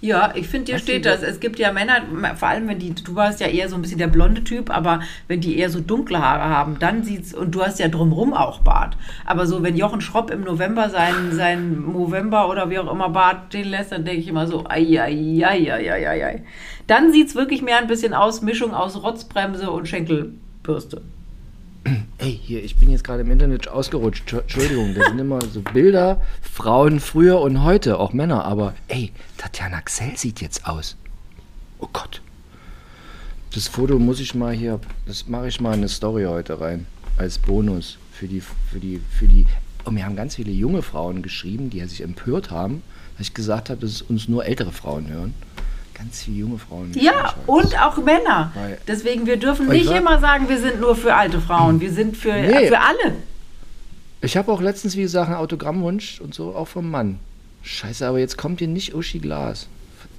Ja, 0.05 0.33
ich 0.35 0.47
finde, 0.47 0.65
dir 0.65 0.75
Hast 0.75 0.83
steht 0.83 1.03
das. 1.03 1.23
Es 1.23 1.39
gibt 1.39 1.57
ja 1.57 1.71
Männer, 1.71 1.95
vor 2.35 2.49
allem 2.49 2.67
wenn 2.67 2.77
die, 2.77 2.93
du 2.93 3.15
warst 3.15 3.39
ja 3.39 3.47
eher 3.47 3.69
so 3.69 3.75
ein 3.75 3.81
bisschen 3.81 3.97
der 3.97 4.05
blonde 4.05 4.43
Typ, 4.43 4.69
aber 4.69 4.99
wenn 5.27 5.41
die 5.41 5.57
eher 5.57 5.71
so 5.71 5.79
dunkle 5.79 6.21
Haare 6.21 6.43
haben, 6.43 6.77
dann 6.79 7.03
sieht's, 7.03 7.33
und 7.33 7.55
du 7.55 7.63
hast 7.63 7.79
ja 7.79 7.87
drumrum 7.87 8.35
auch 8.35 8.59
Bart. 8.59 8.95
Aber 9.25 9.47
so, 9.47 9.63
wenn 9.63 9.75
Jochen 9.75 10.01
Schropp 10.01 10.29
im 10.29 10.41
November 10.41 10.91
seinen, 10.91 11.33
seinen 11.33 11.83
Movember 11.83 12.49
oder 12.49 12.69
wie 12.69 12.77
auch 12.77 12.91
immer 12.91 13.09
Bart 13.09 13.47
stehen 13.49 13.67
lässt, 13.67 13.91
dann 13.91 14.05
denke 14.05 14.21
ich 14.21 14.27
immer 14.27 14.45
so, 14.45 14.65
ai, 14.67 15.01
ai, 15.01 15.43
ai, 15.43 15.73
ai, 15.73 16.07
ai, 16.07 16.25
ai. 16.25 16.43
Dann 16.85 17.11
sieht's 17.11 17.33
wirklich 17.33 17.63
mehr 17.63 17.79
ein 17.79 17.87
bisschen 17.87 18.13
aus, 18.13 18.43
Mischung 18.43 18.75
aus 18.75 19.01
Rotzbremse 19.01 19.71
und 19.71 19.87
Schenkelbürste. 19.87 21.01
Ey, 22.17 22.39
hier, 22.43 22.63
ich 22.63 22.77
bin 22.77 22.89
jetzt 22.89 23.03
gerade 23.03 23.21
im 23.21 23.29
Internet 23.31 23.67
ausgerutscht. 23.67 24.27
Tschu- 24.27 24.39
Entschuldigung, 24.41 24.95
da 24.95 25.05
sind 25.07 25.19
immer 25.19 25.39
so 25.41 25.61
Bilder, 25.61 26.21
Frauen 26.41 26.99
früher 26.99 27.39
und 27.41 27.63
heute, 27.63 27.99
auch 27.99 28.11
Männer. 28.13 28.43
Aber 28.45 28.73
ey, 28.87 29.11
Tatjana 29.37 29.81
Xell 29.81 30.17
sieht 30.17 30.41
jetzt 30.41 30.65
aus. 30.67 30.95
Oh 31.79 31.87
Gott. 31.93 32.21
Das 33.53 33.67
Foto 33.67 33.99
muss 33.99 34.19
ich 34.19 34.33
mal 34.33 34.53
hier, 34.53 34.79
das 35.05 35.27
mache 35.27 35.47
ich 35.47 35.61
mal 35.61 35.69
in 35.73 35.79
eine 35.81 35.89
Story 35.89 36.23
heute 36.23 36.59
rein. 36.59 36.87
Als 37.17 37.37
Bonus 37.37 37.97
für 38.11 38.27
die, 38.27 38.41
für 38.41 38.79
die, 38.79 38.99
für 39.11 39.27
die. 39.27 39.45
Und 39.83 39.93
mir 39.93 40.05
haben 40.05 40.15
ganz 40.15 40.35
viele 40.35 40.51
junge 40.51 40.81
Frauen 40.81 41.21
geschrieben, 41.21 41.69
die 41.69 41.79
sich 41.85 42.01
empört 42.01 42.49
haben, 42.49 42.81
dass 43.17 43.27
ich 43.27 43.33
gesagt 43.35 43.69
habe, 43.69 43.79
dass 43.81 44.01
uns 44.01 44.27
nur 44.27 44.45
ältere 44.45 44.71
Frauen 44.71 45.07
hören. 45.07 45.33
Ganz 45.97 46.23
viele 46.23 46.37
junge 46.39 46.57
Frauen. 46.59 46.91
Ja, 46.93 47.33
und 47.47 47.79
auch 47.81 47.97
Männer. 47.97 48.51
Weil- 48.53 48.77
Deswegen, 48.87 49.25
wir 49.25 49.37
dürfen 49.37 49.67
nicht 49.69 49.87
war- 49.87 49.97
immer 49.97 50.19
sagen, 50.19 50.49
wir 50.49 50.59
sind 50.59 50.79
nur 50.81 50.95
für 50.95 51.15
alte 51.15 51.39
Frauen. 51.39 51.79
Wir 51.79 51.91
sind 51.91 52.17
für, 52.17 52.33
Nee. 52.33 52.67
für 52.67 52.79
alle. 52.79 53.15
Ich 54.21 54.35
habe 54.37 54.51
auch 54.51 54.61
letztens, 54.61 54.95
wie 54.97 55.01
gesagt, 55.03 55.27
einen 55.29 55.37
Autogrammwunsch 55.37 56.19
und 56.19 56.33
so, 56.33 56.53
auch 56.55 56.67
vom 56.67 56.89
Mann. 56.91 57.19
Scheiße, 57.63 58.05
aber 58.07 58.19
jetzt 58.19 58.37
kommt 58.37 58.59
hier 58.59 58.67
nicht 58.67 58.93
Uschi 58.93 59.19
Glas. 59.19 59.67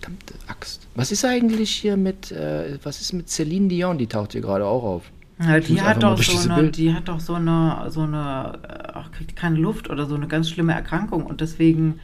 Verdammte 0.01 0.35
Axt. 0.47 0.87
Was 0.95 1.13
ist 1.13 1.25
eigentlich 1.25 1.71
hier 1.71 1.97
mit, 1.97 2.33
äh, 2.33 2.79
was 2.83 3.01
ist 3.01 3.13
mit 3.13 3.29
Celine 3.29 3.69
Dion? 3.69 3.99
Die 3.99 4.07
taucht 4.07 4.33
hier 4.33 4.41
gerade 4.41 4.65
auch 4.65 4.83
auf. 4.83 5.03
Ja, 5.39 5.61
die 5.61 5.81
hat 5.83 6.03
doch 6.03 6.21
so 6.23 6.39
eine, 6.51 6.63
Bild- 6.63 6.77
die 6.79 6.95
hat 6.95 7.09
doch 7.09 7.21
so 7.21 7.35
eine, 7.35 7.87
so 7.91 8.01
eine, 8.01 8.59
äh, 8.63 8.89
ach, 8.95 9.13
kriegt 9.13 9.37
keine 9.37 9.57
Luft 9.59 9.91
oder 9.91 10.07
so 10.07 10.15
eine 10.15 10.27
ganz 10.29 10.49
schlimme 10.49 10.73
Erkrankung 10.73 11.27
und 11.27 11.43
deswegen 11.43 12.01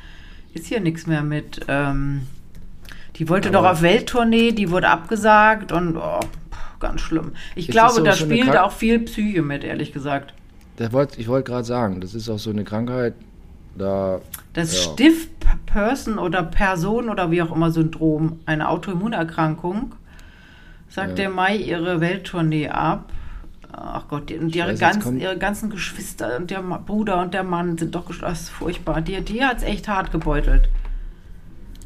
ist 0.52 0.66
hier 0.66 0.80
nichts 0.80 1.06
mehr 1.06 1.22
mit. 1.22 1.60
Ähm, 1.68 2.26
die 3.16 3.28
wollte 3.28 3.48
Aber- 3.50 3.58
doch 3.58 3.70
auf 3.72 3.82
Welttournee, 3.82 4.52
die 4.52 4.70
wurde 4.70 4.88
abgesagt 4.88 5.72
und 5.72 5.96
oh, 5.96 6.20
ganz 6.80 7.00
schlimm. 7.00 7.32
Ich 7.54 7.68
Ist 7.68 7.72
glaube, 7.72 7.92
so- 7.94 8.02
da 8.04 8.12
so 8.12 8.24
spielt 8.24 8.46
Krank- 8.48 8.58
auch 8.60 8.72
viel 8.72 8.98
Psyche 9.00 9.42
mit, 9.42 9.64
ehrlich 9.64 9.92
gesagt. 9.92 10.34
Wollt, 10.90 11.16
ich 11.18 11.28
wollte 11.28 11.50
gerade 11.52 11.64
sagen, 11.64 12.00
das 12.00 12.12
ist 12.14 12.28
auch 12.28 12.40
so 12.40 12.50
eine 12.50 12.64
Krankheit, 12.64 13.14
da. 13.76 14.20
Das 14.52 14.72
ja. 14.74 14.92
Stiff-Person 14.92 16.18
oder 16.18 16.42
Person 16.42 17.08
oder 17.08 17.30
wie 17.30 17.40
auch 17.40 17.54
immer 17.54 17.70
Syndrom, 17.70 18.40
eine 18.46 18.68
Autoimmunerkrankung, 18.68 19.94
sagt 20.88 21.10
Ja. 21.10 21.14
der 21.14 21.30
Mai 21.30 21.56
ihre 21.56 22.00
Welttournee 22.00 22.68
ab. 22.68 23.12
Ach 23.70 24.08
Gott, 24.08 24.28
die, 24.28 24.38
und 24.38 24.54
ihre, 24.56 24.66
weiß, 24.72 24.80
jetzt 24.80 24.92
ganz, 24.92 25.04
kommt- 25.04 25.20
ihre 25.22 25.38
ganzen 25.38 25.70
Geschwister 25.70 26.36
und 26.36 26.50
der 26.50 26.60
Bruder 26.62 27.20
und 27.22 27.32
der 27.32 27.44
Mann 27.44 27.78
sind 27.78 27.94
doch 27.94 28.06
das 28.20 28.40
ist 28.42 28.48
furchtbar. 28.50 29.00
Die, 29.02 29.20
die 29.20 29.44
hat 29.44 29.58
es 29.58 29.62
echt 29.62 29.86
hart 29.88 30.10
gebeutelt. 30.10 30.68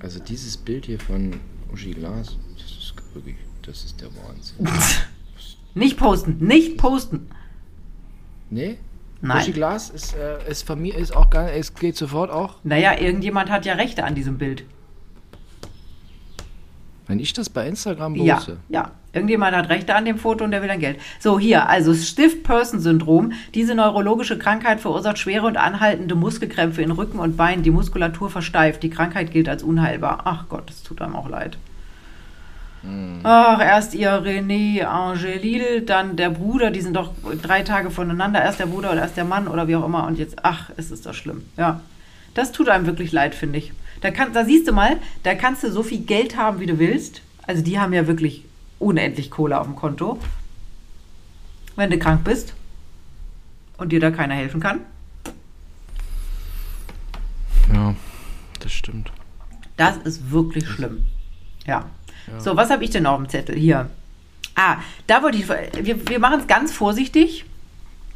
Also 0.02 0.20
dieses 0.20 0.56
Bild 0.56 0.86
hier 0.86 1.00
von 1.00 1.40
Uschi 1.72 1.92
Glas, 1.92 2.36
das 2.56 2.70
ist 2.70 2.94
wirklich, 3.14 3.36
das 3.62 3.84
ist 3.84 4.00
der 4.00 4.08
Wahnsinn. 4.08 4.68
Nicht 5.74 5.98
posten, 5.98 6.38
nicht 6.38 6.78
posten. 6.78 7.28
Nee? 8.48 8.78
Nein. 9.20 9.42
Uschi 9.42 9.52
Glas 9.52 9.90
ist, 9.90 10.14
äh, 10.14 10.50
ist 10.50 10.66
von 10.66 10.80
mir, 10.80 10.96
ist 10.96 11.14
auch 11.14 11.28
gar 11.28 11.52
es 11.52 11.74
geht 11.74 11.96
sofort 11.96 12.30
auch. 12.30 12.54
Naja, 12.64 12.98
irgendjemand 12.98 13.50
hat 13.50 13.66
ja 13.66 13.74
Rechte 13.74 14.04
an 14.04 14.14
diesem 14.14 14.38
Bild. 14.38 14.64
Wenn 17.06 17.20
ich 17.20 17.32
das 17.32 17.48
bei 17.50 17.66
Instagram 17.68 18.16
Ja, 18.16 18.34
poste. 18.36 18.56
ja. 18.68 18.90
Irgendjemand 19.12 19.56
hat 19.56 19.70
Rechte 19.70 19.94
an 19.94 20.04
dem 20.04 20.18
Foto 20.18 20.44
und 20.44 20.50
der 20.50 20.60
will 20.60 20.68
dann 20.68 20.80
Geld. 20.80 20.98
So, 21.20 21.38
hier, 21.38 21.68
also 21.68 21.94
Stiff-Person-Syndrom. 21.94 23.32
Diese 23.54 23.74
neurologische 23.74 24.36
Krankheit 24.38 24.80
verursacht 24.80 25.16
schwere 25.18 25.46
und 25.46 25.56
anhaltende 25.56 26.14
Muskelkrämpfe 26.14 26.82
in 26.82 26.90
Rücken 26.90 27.18
und 27.18 27.36
Beinen. 27.36 27.62
Die 27.62 27.70
Muskulatur 27.70 28.28
versteift. 28.28 28.82
Die 28.82 28.90
Krankheit 28.90 29.30
gilt 29.30 29.48
als 29.48 29.62
unheilbar. 29.62 30.20
Ach 30.24 30.44
Gott, 30.50 30.68
das 30.68 30.82
tut 30.82 31.00
einem 31.00 31.16
auch 31.16 31.28
leid. 31.30 31.56
Ach, 33.24 33.60
erst 33.60 33.94
ihr 33.94 34.12
René 34.22 34.82
Angelil, 34.84 35.80
dann 35.80 36.14
der 36.16 36.30
Bruder, 36.30 36.70
die 36.70 36.80
sind 36.80 36.94
doch 36.94 37.10
drei 37.42 37.62
Tage 37.62 37.90
voneinander. 37.90 38.40
Erst 38.42 38.60
der 38.60 38.66
Bruder 38.66 38.92
oder 38.92 39.00
erst 39.00 39.16
der 39.16 39.24
Mann 39.24 39.48
oder 39.48 39.66
wie 39.66 39.74
auch 39.74 39.84
immer. 39.84 40.06
Und 40.06 40.18
jetzt, 40.18 40.36
ach, 40.44 40.70
es 40.76 40.90
ist 40.92 41.04
das 41.04 41.16
schlimm. 41.16 41.42
Ja. 41.56 41.80
Das 42.34 42.52
tut 42.52 42.68
einem 42.68 42.86
wirklich 42.86 43.10
leid, 43.12 43.34
finde 43.34 43.58
ich. 43.58 43.72
Da, 44.00 44.10
kann, 44.10 44.32
da 44.32 44.44
siehst 44.44 44.68
du 44.68 44.72
mal, 44.72 44.98
da 45.22 45.34
kannst 45.34 45.62
du 45.62 45.70
so 45.70 45.82
viel 45.82 46.00
Geld 46.00 46.36
haben, 46.36 46.60
wie 46.60 46.66
du 46.66 46.78
willst. 46.78 47.22
Also 47.46 47.62
die 47.62 47.78
haben 47.78 47.92
ja 47.92 48.06
wirklich 48.06 48.44
unendlich 48.78 49.30
Kohle 49.30 49.58
auf 49.58 49.66
dem 49.66 49.76
Konto. 49.76 50.18
Wenn 51.76 51.90
du 51.90 51.98
krank 51.98 52.24
bist 52.24 52.54
und 53.76 53.92
dir 53.92 54.00
da 54.00 54.10
keiner 54.10 54.34
helfen 54.34 54.60
kann. 54.60 54.80
Ja, 57.72 57.94
das 58.60 58.72
stimmt. 58.72 59.12
Das 59.76 59.96
ist 59.98 60.30
wirklich 60.30 60.66
schlimm. 60.68 61.06
Ja. 61.66 61.86
So, 62.38 62.56
was 62.56 62.70
habe 62.70 62.84
ich 62.84 62.90
denn 62.90 63.06
auf 63.06 63.18
dem 63.18 63.28
Zettel? 63.28 63.56
Hier. 63.56 63.90
Ah, 64.54 64.78
da 65.06 65.22
wollte 65.22 65.38
ich. 65.38 65.48
Wir, 65.84 66.08
wir 66.08 66.18
machen 66.18 66.40
es 66.40 66.46
ganz 66.46 66.72
vorsichtig, 66.72 67.44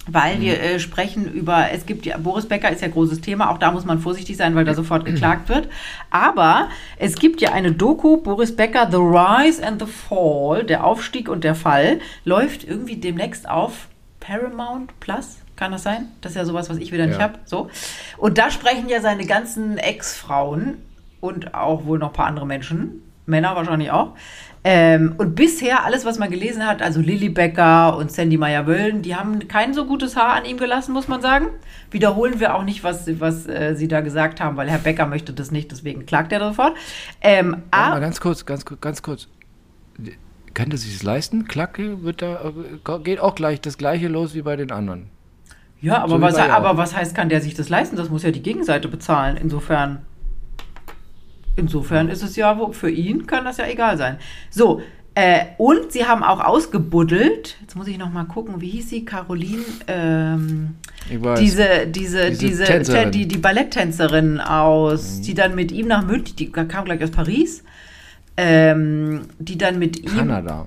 weil 0.06 0.40
wir 0.40 0.60
äh, 0.60 0.78
sprechen 0.80 1.30
über. 1.32 1.70
Es 1.72 1.86
gibt 1.86 2.06
ja. 2.06 2.16
Boris 2.18 2.46
Becker 2.46 2.70
ist 2.70 2.82
ja 2.82 2.88
großes 2.88 3.20
Thema. 3.20 3.50
Auch 3.50 3.58
da 3.58 3.70
muss 3.70 3.84
man 3.84 3.98
vorsichtig 4.00 4.36
sein, 4.36 4.54
weil 4.54 4.64
da 4.64 4.74
sofort 4.74 5.04
geklagt 5.04 5.48
wird. 5.48 5.68
Aber 6.10 6.68
es 6.96 7.16
gibt 7.16 7.40
ja 7.40 7.52
eine 7.52 7.72
Doku, 7.72 8.16
Boris 8.16 8.56
Becker, 8.56 8.88
The 8.90 8.96
Rise 8.96 9.64
and 9.64 9.80
the 9.80 9.86
Fall, 9.86 10.64
der 10.64 10.84
Aufstieg 10.84 11.28
und 11.28 11.44
der 11.44 11.54
Fall, 11.54 12.00
läuft 12.24 12.64
irgendwie 12.64 12.96
demnächst 12.96 13.48
auf 13.48 13.88
Paramount 14.20 14.98
Plus. 15.00 15.38
Kann 15.56 15.72
das 15.72 15.82
sein? 15.82 16.08
Das 16.22 16.32
ist 16.32 16.36
ja 16.36 16.44
sowas, 16.46 16.70
was 16.70 16.78
ich 16.78 16.90
wieder 16.90 17.06
nicht 17.06 17.18
Ja. 17.18 17.24
habe. 17.24 17.38
So. 17.44 17.68
Und 18.16 18.38
da 18.38 18.50
sprechen 18.50 18.88
ja 18.88 19.00
seine 19.02 19.26
ganzen 19.26 19.76
Ex-Frauen 19.76 20.78
und 21.20 21.54
auch 21.54 21.84
wohl 21.84 21.98
noch 21.98 22.08
ein 22.08 22.12
paar 22.14 22.26
andere 22.26 22.46
Menschen, 22.46 23.02
Männer 23.26 23.54
wahrscheinlich 23.54 23.90
auch. 23.90 24.14
Ähm, 24.62 25.14
und 25.16 25.34
bisher 25.36 25.84
alles, 25.84 26.04
was 26.04 26.18
man 26.18 26.30
gelesen 26.30 26.66
hat, 26.66 26.82
also 26.82 27.00
Lilly 27.00 27.30
Becker 27.30 27.96
und 27.96 28.12
Sandy 28.12 28.36
Meyer-Wöllen, 28.36 29.00
die 29.00 29.16
haben 29.16 29.48
kein 29.48 29.72
so 29.72 29.86
gutes 29.86 30.16
Haar 30.16 30.34
an 30.34 30.44
ihm 30.44 30.58
gelassen, 30.58 30.92
muss 30.92 31.08
man 31.08 31.22
sagen. 31.22 31.46
Wiederholen 31.90 32.40
wir 32.40 32.54
auch 32.54 32.62
nicht, 32.62 32.84
was, 32.84 33.08
was 33.20 33.46
äh, 33.46 33.74
sie 33.74 33.88
da 33.88 34.02
gesagt 34.02 34.38
haben, 34.38 34.58
weil 34.58 34.68
Herr 34.68 34.78
Becker 34.78 35.06
möchte 35.06 35.32
das 35.32 35.50
nicht, 35.50 35.70
deswegen 35.72 36.04
klagt 36.04 36.30
er 36.32 36.40
sofort. 36.40 36.76
Ähm, 37.22 37.62
Ja, 37.74 37.98
ganz 38.00 38.20
kurz, 38.20 38.44
ganz, 38.44 38.66
kurz- 38.66 38.80
ganz 38.82 39.02
kurz. 39.02 39.28
Könnte 40.52 40.76
sich 40.76 40.94
es 40.94 41.02
leisten? 41.02 41.46
Klacke 41.48 42.02
wird 42.02 42.20
da, 42.20 42.52
äh, 42.52 42.98
geht 43.02 43.20
auch 43.20 43.34
gleich 43.36 43.62
das 43.62 43.78
gleiche 43.78 44.08
los 44.08 44.34
wie 44.34 44.42
bei 44.42 44.56
den 44.56 44.72
anderen. 44.72 45.08
ja, 45.80 45.98
aber, 46.02 46.16
so 46.16 46.20
was, 46.20 46.36
aber 46.36 46.76
was 46.76 46.94
heißt, 46.94 47.14
kann 47.14 47.30
der 47.30 47.40
sich 47.40 47.54
das 47.54 47.70
leisten? 47.70 47.96
Das 47.96 48.10
muss 48.10 48.24
ja 48.24 48.30
die 48.30 48.42
Gegenseite 48.42 48.88
bezahlen. 48.88 49.38
Insofern. 49.38 50.02
Insofern 51.60 52.08
ist 52.08 52.22
es 52.22 52.34
ja, 52.36 52.58
für 52.72 52.90
ihn 52.90 53.26
kann 53.26 53.44
das 53.44 53.58
ja 53.58 53.66
egal 53.66 53.96
sein. 53.98 54.16
So, 54.50 54.80
äh, 55.14 55.40
und 55.58 55.92
sie 55.92 56.06
haben 56.06 56.22
auch 56.22 56.40
ausgebuddelt. 56.40 57.56
Jetzt 57.60 57.76
muss 57.76 57.86
ich 57.88 57.98
noch 57.98 58.10
mal 58.12 58.24
gucken, 58.24 58.60
wie 58.60 58.70
hieß 58.70 58.88
sie? 58.90 59.04
Caroline. 59.04 59.62
Ähm, 59.88 60.76
Ich 61.10 61.22
weiß. 61.22 61.38
diese, 61.40 61.86
diese, 61.88 62.30
Diese 62.30 62.64
diese, 62.78 63.10
die, 63.10 63.26
die 63.28 63.38
Balletttänzerin 63.38 64.40
aus, 64.40 65.20
die 65.20 65.34
dann 65.34 65.54
mit 65.54 65.70
ihm 65.72 65.86
nach 65.88 66.04
München, 66.06 66.36
die 66.36 66.50
kam 66.50 66.84
gleich 66.84 67.02
aus 67.02 67.10
Paris. 67.10 67.62
ähm, 68.36 69.22
die 69.38 69.58
dann 69.58 69.78
mit 69.78 69.98
ihm, 70.00 70.16
Kanada. 70.16 70.66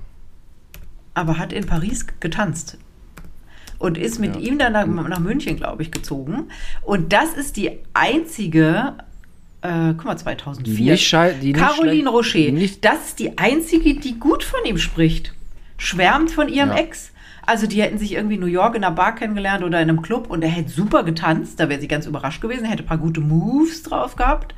aber 1.14 1.38
hat 1.38 1.52
in 1.52 1.66
Paris 1.66 2.06
getanzt 2.20 2.78
und 3.78 3.98
ist 3.98 4.20
mit 4.20 4.36
Ja. 4.36 4.42
ihm 4.42 4.58
dann 4.58 4.72
nach, 4.74 4.86
nach 4.86 5.18
München, 5.18 5.56
glaube 5.56 5.82
ich, 5.82 5.90
gezogen. 5.90 6.48
Und 6.82 7.12
das 7.12 7.32
ist 7.34 7.56
die 7.56 7.70
einzige, 7.94 8.94
äh, 9.64 9.94
guck 9.96 10.04
mal, 10.04 10.16
2004. 10.16 10.74
Die 10.74 10.90
nicht 10.92 11.42
die 11.42 11.52
Caroline 11.52 12.08
Rocher. 12.10 12.52
nicht- 12.52 12.84
das 12.84 13.08
ist 13.08 13.18
die 13.18 13.36
einzige, 13.38 13.94
die 13.94 14.18
gut 14.20 14.44
von 14.44 14.60
ihm 14.64 14.78
spricht. 14.78 15.32
Schwärmt 15.78 16.30
von 16.30 16.48
ihrem 16.48 16.68
Ja. 16.70 16.76
Ex. 16.76 17.10
Also 17.46 17.66
die 17.66 17.82
hätten 17.82 17.98
sich 17.98 18.12
irgendwie 18.12 18.36
in 18.36 18.40
New 18.40 18.46
York 18.46 18.74
in 18.74 18.84
einer 18.84 18.94
Bar 18.94 19.14
kennengelernt 19.16 19.64
oder 19.64 19.80
in 19.82 19.88
einem 19.90 20.00
Club 20.02 20.30
und 20.30 20.42
er 20.42 20.48
hätte 20.50 20.70
super 20.70 21.02
getanzt. 21.02 21.58
Da 21.60 21.68
wäre 21.68 21.80
sie 21.80 21.88
ganz 21.88 22.06
überrascht 22.06 22.40
gewesen, 22.40 22.64
hätte 22.64 22.84
ein 22.84 22.86
paar 22.86 22.96
gute 22.98 23.20
Moves 23.20 23.82
drauf 23.82 24.16
gehabt. 24.16 24.54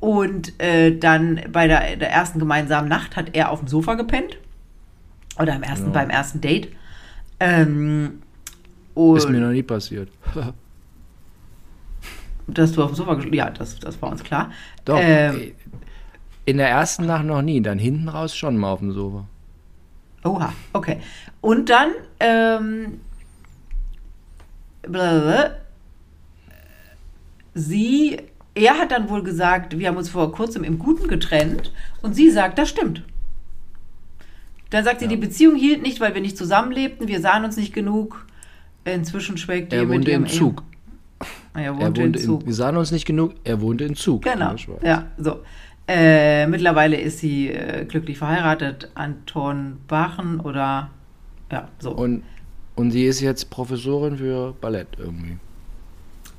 Und 0.00 0.58
äh, 0.60 0.96
dann 0.96 1.40
bei 1.52 1.66
der, 1.66 1.96
der 1.96 2.10
ersten 2.10 2.38
gemeinsamen 2.38 2.88
Nacht 2.88 3.16
hat 3.16 3.30
er 3.34 3.50
auf 3.50 3.58
dem 3.60 3.68
Sofa 3.68 3.94
gepennt. 3.94 4.38
Oder 5.38 5.54
am 5.54 5.62
ersten, 5.62 5.86
Ja. 5.86 5.92
beim 5.92 6.10
ersten 6.10 6.40
Date. 6.40 6.68
Ähm, 7.40 8.22
Ist 9.16 9.28
mir 9.28 9.40
noch 9.40 9.50
nie 9.52 9.62
passiert. 9.62 10.08
dass 12.46 12.72
du 12.72 12.82
auf 12.82 12.90
dem 12.92 12.96
Sofa 12.96 13.12
gesch- 13.14 13.34
Ja, 13.34 13.50
das, 13.50 13.78
das 13.78 14.00
war 14.02 14.10
uns 14.10 14.22
klar. 14.22 14.50
Doch. 14.84 14.98
Ähm, 15.00 15.52
in 16.46 16.58
der 16.58 16.68
ersten 16.68 17.06
Nacht 17.06 17.24
noch 17.24 17.40
nie, 17.42 17.60
dann 17.62 17.78
hinten 17.78 18.08
raus 18.08 18.36
schon 18.36 18.56
mal 18.58 18.70
auf 18.72 18.80
dem 18.80 18.92
Sofa. 18.92 19.24
Oha, 20.24 20.52
okay. 20.72 20.98
Und 21.40 21.70
dann, 21.70 21.90
ähm, 22.20 23.00
blablabla. 24.82 25.56
sie, 27.54 28.18
er 28.54 28.78
hat 28.78 28.90
dann 28.92 29.08
wohl 29.08 29.22
gesagt, 29.22 29.78
wir 29.78 29.88
haben 29.88 29.96
uns 29.96 30.10
vor 30.10 30.32
kurzem 30.32 30.64
im 30.64 30.78
Guten 30.78 31.08
getrennt 31.08 31.72
und 32.02 32.14
sie 32.14 32.30
sagt, 32.30 32.58
das 32.58 32.68
stimmt. 32.68 33.02
Dann 34.70 34.84
sagt 34.84 35.00
sie, 35.00 35.06
Ja. 35.06 35.10
die 35.10 35.16
Beziehung 35.16 35.56
hielt 35.56 35.82
nicht, 35.82 36.00
weil 36.00 36.14
wir 36.14 36.20
nicht 36.20 36.36
zusammenlebten, 36.36 37.06
wir 37.08 37.20
sahen 37.20 37.44
uns 37.44 37.56
nicht 37.56 37.72
genug. 37.72 38.26
Inzwischen 38.84 39.38
schwelgt 39.38 39.72
Er 39.72 39.86
mit 39.86 40.06
ihrem 40.06 40.24
im 40.24 40.28
Zug. 40.30 40.62
Ehe- 41.56 41.62
Er 41.62 41.64
Er 41.64 41.76
wohnte, 41.80 42.02
wohnte 42.02 42.18
im 42.18 42.24
Zug. 42.24 42.40
in, 42.42 42.46
wir 42.46 42.54
sahen 42.54 42.76
uns 42.76 42.90
nicht 42.90 43.06
genug, 43.06 43.34
er 43.44 43.60
wohnte 43.60 43.84
in 43.84 43.94
Zug. 43.96 44.22
Genau, 44.22 44.52
in 44.52 44.86
ja, 44.86 45.06
so. 45.18 45.40
Äh, 45.86 46.46
mittlerweile 46.46 46.96
ist 46.96 47.18
sie 47.18 47.50
äh, 47.50 47.84
glücklich 47.84 48.16
verheiratet. 48.18 48.90
Anton 48.94 49.76
Bachen 49.86 50.40
oder 50.40 50.90
ja, 51.52 51.68
so. 51.78 51.90
Und, 51.92 52.22
und 52.74 52.90
sie 52.90 53.04
ist 53.04 53.20
jetzt 53.20 53.50
Professorin 53.50 54.16
für 54.16 54.54
Ballett 54.60 54.88
irgendwie. 54.98 55.36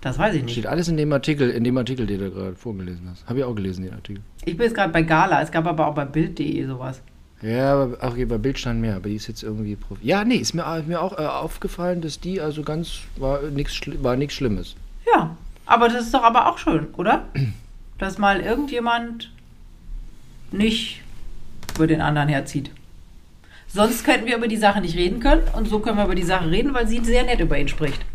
das 0.01 0.18
weiß 0.18 0.34
ich 0.36 0.43
nicht. 0.43 0.53
Steht 0.53 0.66
alles 0.66 0.88
in 0.88 0.97
dem 0.97 1.13
Artikel, 1.13 1.49
in 1.51 1.63
dem 1.63 1.78
Artikel, 1.78 2.07
den 2.07 2.20
du 2.22 2.32
gerade 2.32 2.55
vorgelesen 2.55 3.07
hast. 3.09 3.26
Habe 3.28 3.39
ich 3.39 3.45
auch 3.45 3.53
gelesen, 3.55 3.84
den 3.84 3.93
Artikel. 3.93 4.24
Ich 4.45 4.57
bin 4.57 4.66
jetzt 4.66 4.76
gerade 4.76 4.91
bei 4.91 5.03
Gala. 5.03 5.41
Es 5.43 5.51
gab 5.51 5.68
aber 5.68 5.88
auch 5.88 5.93
bei 5.95 6.05
Bild.de 6.05 6.66
sowas. 6.66 7.01
Ja, 7.43 7.74
aber 7.84 7.97
auch 8.03 8.16
hier 8.16 8.28
bei 8.28 8.39
Bild 8.39 8.57
stand 8.57 8.82
mehr, 8.82 8.95
aber 8.95 9.09
die 9.09 9.16
ist 9.16 9.28
jetzt 9.28 9.43
irgendwie 9.43 9.76
Prof. 9.76 9.99
Ja, 10.01 10.24
nee, 10.26 10.38
ist 10.38 10.55
mir, 10.55 10.84
mir 10.88 11.01
auch 11.01 11.20
äh, 11.20 11.26
aufgefallen, 11.26 12.01
dass 12.01 12.20
die 12.20 12.41
also 12.41 12.63
ganz 12.63 13.01
war 13.18 13.43
nichts 13.43 13.80
war 14.01 14.16
nichts 14.16 14.34
Schlimmes. 14.34 14.76
Ja, 15.14 15.36
aber 15.66 15.89
das 15.89 16.06
ist 16.06 16.14
doch 16.14 16.24
aber 16.24 16.47
auch 16.49 16.58
schön, 16.58 16.88
oder? 16.97 17.26
Dass 17.97 18.18
mal 18.18 18.41
irgendjemand 18.41 19.32
nicht 20.51 21.01
über 21.76 21.88
den 21.88 22.01
anderen 22.01 22.30
herzieht. 22.30 22.72
Sonst 23.68 24.03
könnten 24.06 24.26
wir 24.26 24.38
über 24.38 24.47
die 24.47 24.58
Sache 24.58 24.82
nicht 24.82 24.95
reden 24.95 25.20
können 25.20 25.43
und 25.53 25.68
so 25.68 25.80
können 25.80 25.97
wir 25.97 26.06
über 26.06 26.16
die 26.16 26.24
Sache 26.24 26.49
reden, 26.49 26.74
weil 26.74 26.88
sie 26.88 27.03
sehr 27.03 27.24
nett 27.24 27.39
über 27.39 27.58
ihn 27.58 27.68
spricht. 27.68 28.06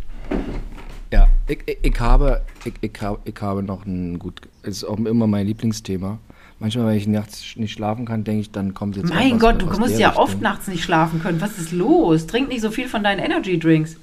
Ja, 1.13 1.29
ich, 1.49 1.59
ich, 1.67 1.79
ich 1.83 2.01
habe 2.01 2.43
ich, 2.65 2.73
ich, 2.81 2.93
habe, 3.03 3.19
ich 3.25 3.41
habe 3.41 3.63
noch 3.63 3.85
ein 3.85 4.19
gut, 4.19 4.41
es 4.63 4.79
ist 4.79 4.85
auch 4.85 4.99
immer 4.99 5.27
mein 5.27 5.47
Lieblingsthema. 5.47 6.19
Manchmal, 6.61 6.89
wenn 6.89 6.97
ich 6.97 7.07
nachts 7.07 7.57
nicht 7.57 7.73
schlafen 7.73 8.05
kann, 8.05 8.23
denke 8.23 8.43
ich, 8.43 8.51
dann 8.51 8.75
kommt 8.75 8.97
jetzt 8.97 9.09
Mein 9.09 9.39
Gott, 9.39 9.63
du 9.63 9.67
musst 9.67 9.99
ja 9.99 10.09
Richtung. 10.09 10.25
oft 10.25 10.41
nachts 10.43 10.69
nicht 10.69 10.85
schlafen 10.85 11.21
können. 11.23 11.41
Was 11.41 11.59
ist 11.59 11.73
los? 11.73 12.27
Trink 12.27 12.49
nicht 12.49 12.61
so 12.61 12.71
viel 12.71 12.87
von 12.87 13.03
deinen 13.03 13.19
Energy 13.19 13.59
Drinks. 13.59 13.97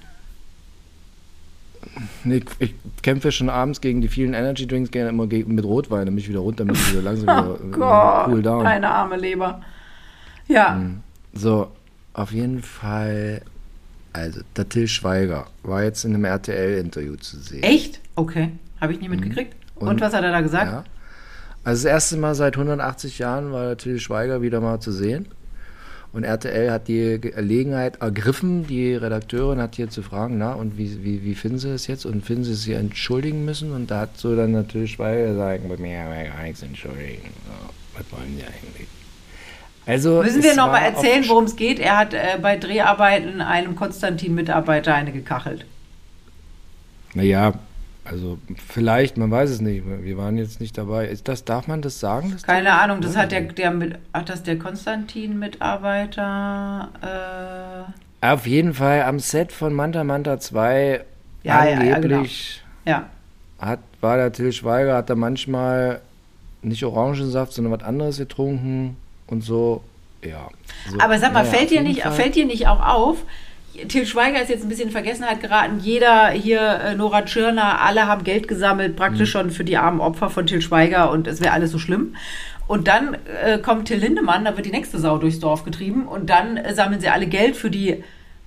Nee, 2.24 2.42
ich, 2.60 2.76
kämpfe 3.02 3.32
schon 3.32 3.50
abends 3.50 3.82
gegen 3.82 4.02
die 4.02 4.08
vielen 4.08 4.34
Energy 4.34 4.68
Drinks 4.68 4.92
gerne 4.92 5.10
immer 5.10 5.28
gegen, 5.28 5.56
mit 5.56 5.66
Rotwein, 5.66 6.06
damit 6.06 6.24
ich 6.24 6.30
wieder 6.30 6.40
runter, 6.40 6.66
damit 6.66 6.76
ich 6.78 6.92
wieder 6.92 7.02
langsam 7.02 7.24
wieder 7.26 7.60
Oh 7.62 7.68
äh, 7.68 7.72
Gott, 7.72 8.28
cool 8.30 8.42
down. 8.42 8.66
eine 8.66 8.90
arme 8.90 9.18
Leber. 9.18 9.62
Ja, 10.48 10.82
So, 11.34 11.72
auf 12.14 12.32
jeden 12.32 12.62
Fall, 12.64 13.42
also 14.14 14.42
der 14.56 14.68
Till 14.70 14.88
Schweiger 14.88 15.48
war 15.64 15.84
jetzt 15.84 16.04
in 16.06 16.14
einem 16.14 16.26
RTL-Interview 16.26 17.16
zu 17.18 17.38
sehen. 17.40 17.64
echt? 17.64 18.00
Okay, 18.16 18.52
habe 18.82 18.94
ich 18.94 19.00
nicht 19.00 19.10
mitgekriegt. 19.10 19.56
Und. 19.76 19.88
Und- 19.90 20.02
was 20.02 20.14
hat 20.14 20.24
er 20.24 20.32
da 20.32 20.42
gesagt? 20.42 20.72
Ja. 20.72 20.84
Also 21.64 21.84
das 21.84 21.92
erste 21.92 22.16
Mal 22.18 22.34
seit 22.34 22.56
180 22.56 23.20
Jahren 23.20 23.52
war 23.52 23.66
der 23.66 23.78
Till 23.78 24.00
Schweiger 24.00 24.42
wieder 24.42 24.62
mal 24.62 24.80
zu 24.80 24.92
sehen. 24.94 25.28
Und 26.14 26.24
RTL 26.24 26.72
hat 26.72 26.88
die 26.88 27.20
Gelegenheit 27.20 27.98
ergriffen, 28.02 28.66
die 28.66 28.96
Redakteurin 28.96 29.60
hat 29.60 29.76
hier 29.76 29.90
zu 29.90 30.02
fragen, 30.02 30.38
na, 30.38 30.54
und 30.54 30.78
wie, 30.78 31.04
wie, 31.04 31.24
wie 31.24 31.36
finden 31.36 31.60
Sie 31.60 31.70
es 31.70 31.88
jetzt? 31.88 32.06
Und 32.06 32.26
finden 32.26 32.44
Sie 32.44 32.56
sich 32.56 32.74
entschuldigen 32.74 33.46
müssen? 33.46 33.72
Und 33.72 33.92
da 33.92 34.02
hat 34.02 34.18
so 34.18 34.36
dann 34.36 34.52
natürlich 34.52 34.94
Schweiger 34.94 35.28
gesagt, 35.28 35.68
bei 35.68 35.78
mir 35.78 36.00
haben 36.00 36.12
wir 36.12 36.24
gar 36.30 36.44
nichts 36.44 36.64
entschuldigen. 36.64 37.30
So, 37.46 37.98
was 37.98 38.12
wollen 38.12 38.38
Sie 38.38 38.44
eigentlich? 38.44 38.88
Also, 39.86 40.22
Müssen 40.22 40.40
es 40.40 40.46
wir 40.46 40.56
noch 40.56 40.68
mal 40.68 40.80
erzählen, 40.80 41.24
worum 41.28 41.46
es 41.46 41.56
geht? 41.56 41.80
Er 41.80 41.98
hat 41.98 42.14
äh, 42.14 42.38
bei 42.42 42.58
Dreharbeiten 42.58 43.40
einem 43.40 43.76
Konstantin-Mitarbeiter 43.76 44.94
eine 44.94 45.14
gekachelt. 45.14 45.66
Naja, 47.14 47.54
also 48.10 48.38
vielleicht, 48.68 49.18
man 49.18 49.30
weiß 49.32 49.50
es 49.50 49.62
nicht. 49.62 49.84
Wir 49.86 50.18
waren 50.18 50.38
jetzt 50.38 50.60
nicht 50.62 50.78
dabei. 50.78 51.08
Ist 51.08 51.28
das, 51.28 51.44
darf 51.46 51.68
man 51.68 51.82
das 51.82 52.00
sagen? 52.00 52.36
Keine 52.46 52.64
der- 52.64 52.82
Ahnung, 52.82 53.02
das 53.02 53.16
hat 53.18 53.32
der, 53.32 53.42
der 53.42 53.72
mit, 53.72 53.96
hat 54.14 54.30
das 54.30 54.44
der 54.44 54.58
Konstantin-Mitarbeiter. 55.78 56.90
Äh, 58.22 58.26
Auf 58.26 58.48
jeden 58.48 58.74
Fall 58.74 59.04
am 59.04 59.20
Set 59.20 59.52
von 59.52 59.74
Manta 59.74 60.04
Manta 60.04 60.40
2 60.40 61.02
Ja, 61.44 61.66
ja, 61.66 61.82
ja, 61.84 61.96
angeblich 61.96 62.62
ja. 62.86 63.06
hat, 63.60 63.80
war 64.02 64.18
der 64.18 64.32
Till 64.32 64.52
Schweiger, 64.52 64.96
hat 64.96 65.10
er 65.10 65.16
manchmal 65.16 66.02
nicht 66.62 66.84
Orangensaft, 66.84 67.54
sondern 67.54 67.74
was 67.74 67.84
anderes 67.84 68.18
getrunken 68.18 68.98
und 69.28 69.44
so. 69.44 69.84
Ja. 70.24 70.50
So, 70.90 71.00
Aber 71.00 71.20
sag 71.20 71.34
mal, 71.34 71.44
naja, 71.44 71.54
fällt, 71.54 71.70
dir 71.72 71.82
nicht, 71.82 72.02
Fall. 72.02 72.12
fällt 72.12 72.36
dir 72.36 72.46
nicht 72.46 72.68
auch 72.68 72.86
auf? 72.86 73.18
Till 73.88 74.06
Schweiger 74.06 74.42
ist 74.42 74.50
jetzt 74.50 74.64
ein 74.64 74.70
bisschen 74.70 74.88
in 74.88 74.92
Vergessenheit 74.92 75.40
geraten. 75.42 75.80
Jeder 75.80 76.30
hier, 76.30 76.60
äh, 76.62 76.96
Nora 76.96 77.24
Tschirner, 77.24 77.82
alle 77.82 78.08
haben 78.08 78.24
Geld 78.24 78.48
gesammelt, 78.48 78.94
Mhm. 78.94 78.96
praktisch 78.96 79.32
schon 79.32 79.52
für 79.52 79.64
die 79.64 79.78
armen 79.78 80.00
Opfer 80.00 80.30
von 80.30 80.46
Till 80.48 80.62
Schweiger 80.62 81.12
und 81.12 81.28
es 81.28 81.42
wäre 81.42 81.54
alles 81.54 81.72
so 81.72 81.78
schlimm. 81.80 82.16
Und 82.68 82.88
dann 82.88 83.16
äh, 83.44 83.60
kommt 83.60 83.88
Till 83.88 84.00
Lindemann, 84.00 84.46
da 84.46 84.56
wird 84.58 84.66
die 84.66 84.72
nächste 84.72 85.00
Sau 85.00 85.18
durchs 85.18 85.40
Dorf 85.40 85.64
getrieben 85.64 86.08
und 86.08 86.30
dann 86.30 86.58
äh, 86.58 86.74
sammeln 86.74 87.00
sie 87.00 87.08
alle 87.10 87.28
Geld 87.28 87.56
für 87.56 87.70
die 87.70 88.04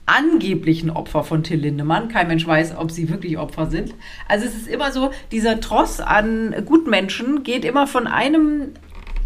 angeblichen 0.06 0.90
Opfer 0.90 1.22
von 1.22 1.42
Till 1.44 1.60
Lindemann. 1.60 2.08
Kein 2.08 2.26
Mensch 2.26 2.46
weiß, 2.46 2.74
ob 2.76 2.90
sie 2.90 3.08
wirklich 3.08 3.38
Opfer 3.38 3.66
sind. 3.66 3.94
Also 4.28 4.44
es 4.46 4.54
ist 4.54 4.68
immer 4.68 4.90
so, 4.90 5.10
dieser 5.30 5.60
Tross 5.60 6.00
an 6.00 6.54
Gutmenschen 6.66 7.44
geht 7.44 7.64
immer 7.64 7.86
von 7.86 8.06
einem, 8.08 8.72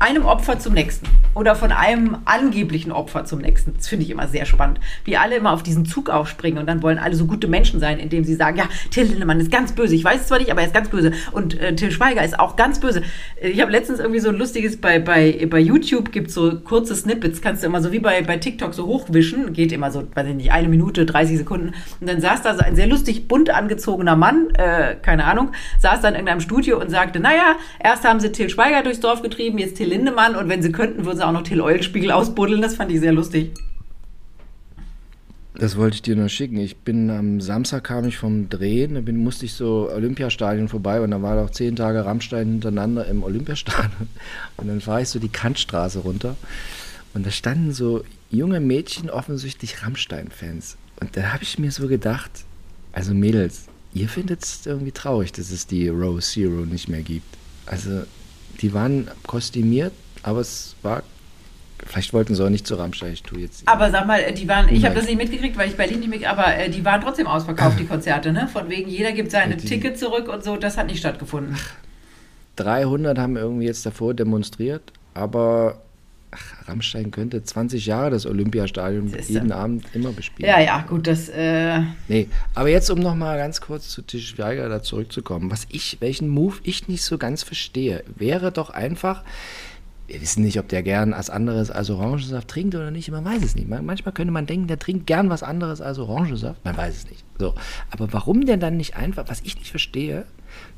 einem 0.04 0.26
Opfer 0.26 0.58
zum 0.58 0.74
nächsten. 0.74 1.06
Oder 1.34 1.56
von 1.56 1.72
einem 1.72 2.18
angeblichen 2.26 2.92
Opfer 2.92 3.24
zum 3.24 3.40
nächsten. 3.40 3.74
Das 3.76 3.88
finde 3.88 4.04
ich 4.04 4.10
immer 4.10 4.28
sehr 4.28 4.44
spannend. 4.44 4.78
Wie 5.04 5.16
alle 5.16 5.34
immer 5.36 5.52
auf 5.52 5.64
diesen 5.64 5.84
Zug 5.84 6.08
aufspringen 6.08 6.58
und 6.58 6.66
dann 6.66 6.82
wollen 6.82 6.98
alle 6.98 7.16
so 7.16 7.24
gute 7.24 7.48
Menschen 7.48 7.80
sein, 7.80 7.98
indem 7.98 8.22
sie 8.22 8.34
sagen, 8.34 8.58
ja, 8.58 8.68
Till 8.90 9.04
Lindemann 9.04 9.40
ist 9.40 9.50
ganz 9.50 9.72
böse. 9.72 9.96
Ich 9.96 10.04
weiß 10.04 10.20
es 10.20 10.26
zwar 10.28 10.38
nicht, 10.38 10.52
aber 10.52 10.60
er 10.60 10.68
ist 10.68 10.74
ganz 10.74 10.90
böse. 10.90 11.12
Und 11.32 11.58
äh, 11.58 11.74
Till 11.74 11.90
Schweiger 11.90 12.22
ist 12.22 12.38
auch 12.38 12.54
ganz 12.54 12.78
böse. 12.78 13.02
Ich 13.40 13.60
habe 13.60 13.72
letztens 13.72 13.98
irgendwie 13.98 14.20
so 14.20 14.28
ein 14.28 14.36
lustiges, 14.36 14.76
bei, 14.76 15.00
bei, 15.00 15.46
bei 15.50 15.58
YouTube 15.58 16.12
gibt 16.12 16.28
es 16.28 16.34
so 16.34 16.60
kurze 16.60 16.94
Snippets, 16.94 17.40
kannst 17.40 17.62
du 17.62 17.66
immer 17.66 17.82
so 17.82 17.90
wie 17.90 17.98
bei, 17.98 18.22
bei 18.22 18.36
TikTok 18.36 18.74
so 18.74 18.86
hochwischen. 18.86 19.54
Geht 19.54 19.72
immer 19.72 19.90
so, 19.90 20.04
weiß 20.14 20.28
ich 20.28 20.34
nicht, 20.34 20.52
eine 20.52 20.68
Minute, 20.68 21.04
30 21.04 21.38
Sekunden. 21.38 21.72
Und 22.00 22.08
dann 22.08 22.20
saß 22.20 22.42
da 22.42 22.54
so 22.54 22.60
ein 22.60 22.76
sehr 22.76 22.86
lustig 22.86 23.26
bunt 23.26 23.50
angezogener 23.50 24.14
Mann, 24.14 24.50
äh, 24.54 24.94
keine 25.02 25.24
Ahnung, 25.24 25.50
saß 25.80 26.00
dann 26.00 26.12
in 26.12 26.20
irgendeinem 26.20 26.40
Studio 26.40 26.78
und 26.78 26.90
sagte, 26.90 27.18
naja, 27.18 27.56
erst 27.82 28.04
haben 28.04 28.20
sie 28.20 28.30
Till 28.30 28.50
Schweiger 28.50 28.82
durchs 28.82 29.00
Dorf 29.00 29.22
getrieben, 29.22 29.58
jetzt 29.58 29.76
Till 29.78 29.93
Lindemann 29.94 30.36
und 30.36 30.48
wenn 30.48 30.62
sie 30.62 30.72
könnten, 30.72 31.04
würden 31.04 31.18
sie 31.18 31.26
auch 31.26 31.32
noch 31.32 31.42
Till 31.42 31.60
Eulenspiegel 31.60 32.10
ausbuddeln. 32.10 32.62
Das 32.62 32.74
fand 32.74 32.90
ich 32.90 33.00
sehr 33.00 33.12
lustig. 33.12 33.52
Das 35.56 35.76
wollte 35.76 35.94
ich 35.94 36.02
dir 36.02 36.16
nur 36.16 36.28
schicken. 36.28 36.56
Ich 36.56 36.78
bin 36.78 37.10
am 37.10 37.40
Samstag 37.40 37.84
kam 37.84 38.04
ich 38.06 38.18
vom 38.18 38.48
Drehen, 38.48 38.94
da 38.94 39.00
bin, 39.00 39.18
musste 39.18 39.44
ich 39.44 39.52
so 39.52 39.88
Olympiastadion 39.88 40.68
vorbei 40.68 41.00
und 41.00 41.12
da 41.12 41.22
war 41.22 41.40
doch 41.40 41.50
zehn 41.50 41.76
Tage 41.76 42.04
Rammstein 42.04 42.48
hintereinander 42.48 43.06
im 43.06 43.22
Olympiastadion. 43.22 44.08
Und 44.56 44.68
dann 44.68 44.80
fahre 44.80 45.02
ich 45.02 45.08
so 45.08 45.20
die 45.20 45.28
Kantstraße 45.28 46.00
runter 46.00 46.36
und 47.14 47.24
da 47.24 47.30
standen 47.30 47.72
so 47.72 48.04
junge 48.30 48.60
Mädchen, 48.60 49.08
offensichtlich 49.08 49.82
Rammstein-Fans. 49.82 50.76
Und 51.00 51.16
da 51.16 51.32
habe 51.32 51.44
ich 51.44 51.58
mir 51.58 51.70
so 51.70 51.86
gedacht, 51.86 52.30
also 52.92 53.14
Mädels, 53.14 53.66
ihr 53.94 54.08
findet 54.08 54.42
es 54.42 54.66
irgendwie 54.66 54.92
traurig, 54.92 55.32
dass 55.32 55.50
es 55.50 55.66
die 55.66 55.88
Row 55.88 56.20
Zero 56.20 56.66
nicht 56.66 56.88
mehr 56.88 57.02
gibt. 57.02 57.36
Also 57.66 58.02
die 58.60 58.72
waren 58.74 59.08
kostümiert, 59.26 59.92
aber 60.22 60.40
es 60.40 60.74
war, 60.82 61.02
vielleicht 61.86 62.12
wollten 62.12 62.34
sie 62.34 62.44
auch 62.44 62.48
nicht 62.50 62.66
zu 62.66 62.74
Rammstein, 62.76 63.12
ich 63.12 63.22
tue 63.22 63.40
jetzt... 63.40 63.66
Aber 63.66 63.90
sag 63.90 64.06
mal, 64.06 64.32
die 64.32 64.48
waren, 64.48 64.68
ich 64.68 64.84
habe 64.84 64.94
das 64.94 65.06
nicht 65.06 65.16
mitgekriegt, 65.18 65.56
weil 65.56 65.68
ich 65.68 65.76
Berlin 65.76 66.00
nicht 66.00 66.08
mit, 66.08 66.24
aber 66.24 66.56
äh, 66.56 66.70
die 66.70 66.84
waren 66.84 67.00
trotzdem 67.00 67.26
ausverkauft, 67.26 67.78
die 67.78 67.86
Konzerte, 67.86 68.32
ne? 68.32 68.48
Von 68.52 68.68
wegen, 68.70 68.88
jeder 68.88 69.12
gibt 69.12 69.30
seine 69.30 69.56
Die- 69.56 69.66
Ticket 69.66 69.98
zurück 69.98 70.28
und 70.28 70.42
so, 70.44 70.56
das 70.56 70.76
hat 70.78 70.86
nicht 70.86 70.98
stattgefunden. 70.98 71.56
300 72.56 73.18
haben 73.18 73.36
irgendwie 73.36 73.66
jetzt 73.66 73.84
davor 73.84 74.14
demonstriert, 74.14 74.82
aber 75.14 75.82
ach, 76.34 76.68
Rammstein 76.68 77.10
könnte 77.10 77.42
20 77.42 77.86
Jahre 77.86 78.10
das 78.10 78.26
Olympiastadion 78.26 79.08
Siehste. 79.08 79.34
jeden 79.34 79.52
Abend 79.52 79.86
immer 79.94 80.12
bespielen. 80.12 80.50
Ja, 80.50 80.60
ja, 80.60 80.82
gut, 80.82 81.06
das, 81.06 81.28
äh, 81.28 81.80
Nee, 82.08 82.28
aber 82.54 82.68
jetzt, 82.68 82.90
um 82.90 82.98
nochmal 82.98 83.38
ganz 83.38 83.60
kurz 83.60 83.88
zu 83.88 84.02
Til 84.02 84.20
Schweiger 84.20 84.68
da 84.68 84.82
zurückzukommen, 84.82 85.50
was 85.50 85.66
ich, 85.70 85.98
welchen 86.00 86.28
Move 86.28 86.56
ich 86.62 86.88
nicht 86.88 87.04
so 87.04 87.18
ganz 87.18 87.42
verstehe, 87.42 88.04
wäre 88.16 88.52
doch 88.52 88.70
einfach, 88.70 89.22
wir 90.06 90.20
wissen 90.20 90.42
nicht, 90.42 90.58
ob 90.58 90.68
der 90.68 90.82
gern 90.82 91.12
was 91.12 91.30
anderes 91.30 91.70
als 91.70 91.88
Orangensaft 91.88 92.48
trinkt 92.48 92.74
oder 92.74 92.90
nicht, 92.90 93.10
man 93.10 93.24
weiß 93.24 93.42
es 93.42 93.54
nicht. 93.54 93.68
Man, 93.68 93.86
manchmal 93.86 94.12
könnte 94.12 94.32
man 94.32 94.46
denken, 94.46 94.66
der 94.66 94.78
trinkt 94.78 95.06
gern 95.06 95.30
was 95.30 95.42
anderes 95.42 95.80
als 95.80 95.98
Orangensaft, 95.98 96.62
man 96.64 96.76
weiß 96.76 96.96
es 96.96 97.10
nicht. 97.10 97.24
So, 97.38 97.54
aber 97.90 98.12
warum 98.12 98.44
der 98.44 98.58
dann 98.58 98.76
nicht 98.76 98.96
einfach, 98.96 99.24
was 99.28 99.40
ich 99.42 99.56
nicht 99.56 99.70
verstehe, 99.70 100.26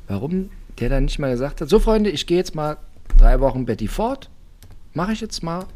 warum 0.07 0.51
der 0.79 0.91
dann 0.91 1.05
nicht 1.07 1.19
mal 1.19 1.31
gesagt 1.33 1.61
hat, 1.61 1.69
so 1.69 1.79
Freunde, 1.81 2.11
ich 2.11 2.27
gehe 2.27 2.37
jetzt 2.37 2.55
mal 2.55 2.77
drei 3.19 3.41
Wochen 3.41 3.65
Betty 3.67 3.89
Ford, 3.89 4.31
mache 4.97 5.13
ich 5.13 5.21
jetzt 5.21 5.43
mal, 5.43 5.67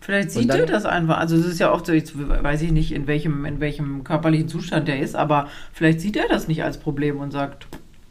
vielleicht 0.00 0.30
sieht 0.30 0.50
er 0.50 0.66
das 0.66 0.84
einfach. 0.84 1.18
Also 1.18 1.36
es 1.36 1.46
ist 1.46 1.58
ja 1.58 1.72
oft 1.72 1.86
so, 1.86 1.92
jetzt 1.92 2.12
weiß 2.16 2.62
ich 2.62 2.70
nicht, 2.70 2.92
in 2.92 3.06
welchem, 3.06 3.44
in 3.44 3.60
welchem 3.60 4.04
körperlichen 4.04 4.48
Zustand 4.48 4.88
der 4.88 5.00
ist, 5.00 5.16
aber 5.16 5.48
vielleicht 5.72 6.00
sieht 6.00 6.16
er 6.16 6.28
das 6.28 6.48
nicht 6.48 6.62
als 6.62 6.78
Problem 6.78 7.18
und 7.18 7.30
sagt, 7.30 7.66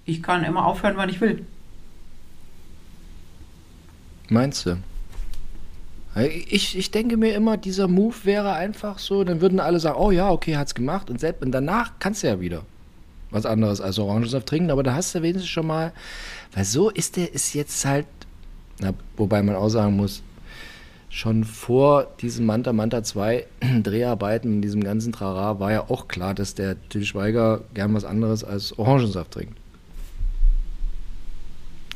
ich 0.06 0.24
kann 0.24 0.44
immer 0.44 0.66
aufhören, 0.66 0.98
wann 0.98 1.10
ich 1.10 1.22
will. 1.22 1.46
Meinst 4.30 4.66
du? 4.66 4.78
Ich, 6.16 6.78
ich 6.78 6.92
denke 6.92 7.16
mir 7.16 7.36
immer, 7.36 7.56
dieser 7.56 7.88
Move 7.88 8.16
wäre 8.24 8.54
einfach 8.54 9.00
so, 9.00 9.24
dann 9.24 9.40
würden 9.40 9.62
alle 9.62 9.80
sagen, 9.80 9.98
oh 9.98 10.12
ja, 10.12 10.30
okay, 10.30 10.58
hat's 10.58 10.76
gemacht 10.76 11.10
und 11.10 11.20
selbst 11.20 11.42
und 11.42 11.52
danach 11.52 11.94
kannst 12.00 12.24
du 12.24 12.28
ja 12.28 12.40
wieder 12.42 12.64
was 13.30 13.46
anderes 13.46 13.80
als 13.80 13.98
Orangensaft 13.98 14.46
trinken, 14.46 14.72
aber 14.72 14.84
da 14.84 14.94
hast 14.94 15.16
du 15.16 15.22
wenigstens 15.22 15.50
schon 15.50 15.68
mal, 15.68 15.94
weil 16.54 16.66
so 16.66 16.90
ist 16.90 17.16
der 17.16 17.34
ist 17.34 17.54
jetzt 17.54 17.86
halt, 17.86 18.08
na, 18.80 18.94
wobei 19.16 19.42
man 19.42 19.56
auch 19.56 19.70
sagen 19.70 19.96
muss, 19.96 20.22
schon 21.12 21.44
vor 21.44 22.08
diesen 22.22 22.46
Manta 22.46 22.72
Manta 22.72 23.04
2 23.04 23.46
Dreharbeiten 23.84 24.56
und 24.56 24.62
diesem 24.62 24.84
ganzen 24.84 25.12
Trara 25.12 25.60
war 25.60 25.72
ja 25.72 25.90
auch 25.90 26.08
klar, 26.08 26.34
dass 26.34 26.56
der 26.56 26.78
Til 26.90 27.04
Schweiger 27.04 27.62
gern 27.74 27.94
was 27.94 28.06
anderes 28.06 28.44
als 28.44 28.78
Orangensaft 28.80 29.32
trinkt. 29.32 29.58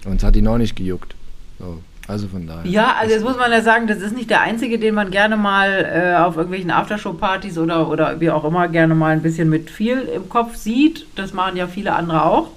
Und 0.03 0.17
es 0.17 0.23
hat 0.23 0.35
ihn 0.35 0.47
auch 0.47 0.57
nicht 0.57 0.75
gejuckt. 0.75 1.15
So, 1.57 1.79
also 2.07 2.27
von 2.27 2.45
daher. 2.45 2.69
Ja, 2.69 2.95
also 2.99 3.13
jetzt 3.13 3.23
muss 3.23 3.37
man 3.37 3.51
ja 3.51 3.61
sagen, 3.61 3.87
das 3.87 3.99
ist 3.99 4.13
nicht 4.13 4.29
der 4.29 4.41
einzige, 4.41 4.77
den 4.77 4.93
man 4.93 5.09
gerne 5.09 5.37
mal 5.37 5.69
äh, 5.71 6.21
auf 6.21 6.35
irgendwelchen 6.35 6.69
Aftershow-Partys 6.69 7.57
oder, 7.57 7.89
oder 7.89 8.19
wie 8.19 8.29
auch 8.29 8.43
immer 8.43 8.67
gerne 8.67 8.93
mal 8.93 9.13
ein 9.13 9.21
bisschen 9.21 9.49
mit 9.49 9.71
viel 9.71 10.01
im 10.01 10.27
Kopf 10.27 10.55
sieht. 10.55 11.07
Das 11.15 11.33
machen 11.33 11.55
ja 11.55 11.67
viele 11.67 11.93
andere 11.93 12.25
auch. 12.25 12.49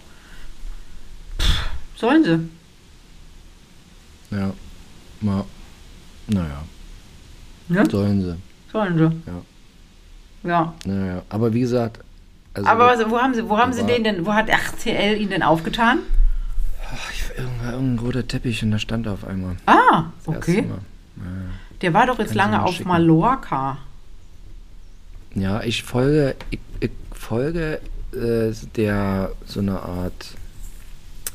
Pff, 1.39 1.71
sollen 1.97 2.25
sie. 2.25 4.37
Ja. 4.37 4.53
Ma, 5.21 5.47
naja, 6.29 6.63
Ne? 7.69 7.85
sollen 7.91 8.23
sie. 8.23 8.37
Sollen 8.73 8.97
sie. 8.97 9.31
Ja. 9.31 9.43
Ja. 10.49 10.75
Naja. 10.85 11.23
Aber 11.29 11.53
wie 11.53 11.61
gesagt, 11.61 12.01
also 12.55 12.69
Aber 12.69 12.87
was, 12.87 13.11
wo 13.11 13.19
haben 13.19 13.35
sie, 13.35 13.49
wo 13.49 13.59
haben 13.59 13.73
sie 13.73 13.85
den 13.85 14.05
denn, 14.05 14.25
wo 14.27 14.33
hat 14.33 14.49
RTL 14.49 15.21
ihn 15.21 15.31
denn 15.31 15.43
aufgetan? 15.43 15.99
Irgendein, 17.37 17.73
irgendein 17.75 18.05
roter 18.05 18.27
Teppich 18.27 18.63
und 18.63 18.71
da 18.71 18.79
stand 18.79 19.07
auf 19.07 19.25
einmal. 19.27 19.57
Ah, 19.67 20.05
okay. 20.27 20.63
Mal. 20.63 20.79
Der 21.83 21.93
war 21.95 22.07
doch 22.07 22.19
jetzt 22.19 22.29
Kann 22.29 22.37
lange 22.37 22.63
auf 22.63 22.75
schicken. 22.77 22.89
Mallorca. 22.89 23.79
Ja, 25.35 25.63
ich 25.63 25.83
folge, 25.83 26.35
ich, 26.51 26.59
ich 26.81 26.91
folge 27.13 27.81
äh, 28.13 28.53
der 28.77 29.33
so 29.47 29.61
eine 29.61 29.81
Art, 29.81 30.35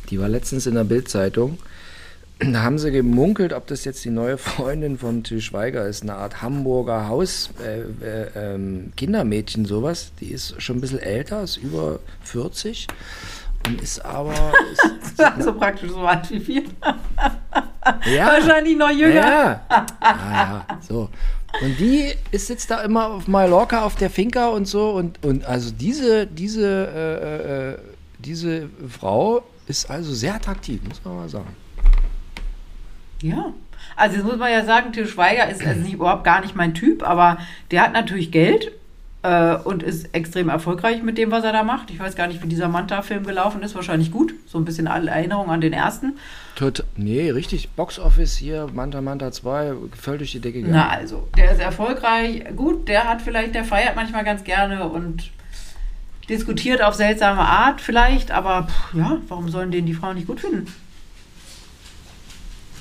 die 0.09 0.19
war 0.19 0.27
letztens 0.27 0.65
in 0.65 0.73
der 0.73 0.83
Bildzeitung. 0.83 1.59
Da 2.51 2.63
haben 2.63 2.77
sie 2.77 2.91
gemunkelt, 2.91 3.53
ob 3.53 3.67
das 3.67 3.85
jetzt 3.85 4.03
die 4.03 4.09
neue 4.09 4.37
Freundin 4.37 4.97
von 4.97 5.23
Til 5.23 5.39
Schweiger 5.39 5.87
ist, 5.87 6.03
eine 6.03 6.15
Art 6.15 6.41
Hamburger 6.41 7.07
Haus, 7.07 7.51
äh, 7.63 7.81
äh, 8.05 8.27
ähm, 8.35 8.91
Kindermädchen, 8.97 9.65
sowas. 9.65 10.11
Die 10.19 10.31
ist 10.31 10.61
schon 10.61 10.77
ein 10.77 10.81
bisschen 10.81 10.99
älter, 10.99 11.43
ist 11.43 11.57
über 11.57 11.99
40 12.23 12.87
und 13.67 13.81
ist 13.81 14.03
aber. 14.03 14.33
Ist, 14.71 15.17
so 15.43 15.53
praktisch 15.53 15.91
so 15.91 16.01
alt 16.01 16.29
wie 16.31 16.47
wir. 16.47 16.63
ja, 18.13 18.27
Wahrscheinlich 18.27 18.77
noch 18.77 18.91
jünger. 18.91 19.13
Ja. 19.13 19.61
ja, 19.69 19.85
ja, 20.01 20.65
so. 20.87 21.09
Und 21.61 21.79
die 21.79 22.13
ist 22.31 22.49
jetzt 22.49 22.71
da 22.71 22.81
immer 22.81 23.07
auf 23.07 23.27
Mallorca 23.27 23.83
auf 23.83 23.95
der 23.95 24.09
Finca 24.09 24.49
und 24.49 24.65
so 24.65 24.91
und, 24.91 25.23
und 25.23 25.45
also 25.45 25.71
diese, 25.71 26.25
diese, 26.25 26.67
äh, 26.67 27.73
äh, 27.73 27.77
diese 28.17 28.69
Frau 28.89 29.43
ist 29.67 29.87
also 29.89 30.13
sehr 30.13 30.33
attraktiv, 30.33 30.81
muss 30.87 30.99
man 31.05 31.15
mal 31.15 31.29
sagen. 31.29 31.55
Ja. 33.23 33.53
Also 33.95 34.17
jetzt 34.17 34.25
muss 34.25 34.37
man 34.37 34.51
ja 34.51 34.63
sagen, 34.63 34.91
Til 34.91 35.07
Schweiger 35.07 35.49
ist 35.49 35.65
also 35.65 35.81
nicht, 35.81 35.93
überhaupt 35.93 36.23
gar 36.23 36.41
nicht 36.41 36.55
mein 36.55 36.73
Typ, 36.73 37.07
aber 37.07 37.37
der 37.71 37.83
hat 37.83 37.93
natürlich 37.93 38.31
Geld 38.31 38.71
äh, 39.23 39.55
und 39.55 39.83
ist 39.83 40.13
extrem 40.13 40.49
erfolgreich 40.49 41.01
mit 41.01 41.17
dem, 41.17 41.31
was 41.31 41.43
er 41.43 41.53
da 41.53 41.63
macht. 41.63 41.89
Ich 41.89 41.99
weiß 41.99 42.15
gar 42.15 42.27
nicht, 42.27 42.43
wie 42.43 42.47
dieser 42.47 42.67
Manta-Film 42.67 43.25
gelaufen 43.25 43.63
ist. 43.63 43.75
Wahrscheinlich 43.75 44.11
gut. 44.11 44.33
So 44.47 44.57
ein 44.57 44.65
bisschen 44.65 44.87
Erinnerung 44.87 45.49
an 45.49 45.61
den 45.61 45.73
ersten. 45.73 46.17
Tot, 46.55 46.83
nee, 46.95 47.29
richtig, 47.31 47.69
Boxoffice 47.71 48.35
hier, 48.35 48.67
Manta 48.73 49.01
Manta 49.01 49.31
2, 49.31 49.73
völlig 49.99 50.19
durch 50.19 50.31
die 50.33 50.39
Decke 50.39 50.61
gegangen. 50.61 50.75
Na 50.75 50.89
also, 50.89 51.27
der 51.37 51.51
ist 51.51 51.61
erfolgreich. 51.61 52.43
Gut, 52.55 52.87
der 52.87 53.05
hat 53.05 53.21
vielleicht, 53.21 53.55
der 53.55 53.63
feiert 53.63 53.95
manchmal 53.95 54.23
ganz 54.23 54.43
gerne 54.43 54.87
und 54.87 55.31
diskutiert 56.29 56.81
auf 56.81 56.93
seltsame 56.93 57.41
Art 57.41 57.81
vielleicht, 57.81 58.31
aber 58.31 58.67
pff, 58.67 58.93
ja, 58.93 59.17
warum 59.27 59.49
sollen 59.49 59.71
den 59.71 59.85
die 59.85 59.93
Frauen 59.93 60.15
nicht 60.15 60.27
gut 60.27 60.39
finden? 60.39 60.67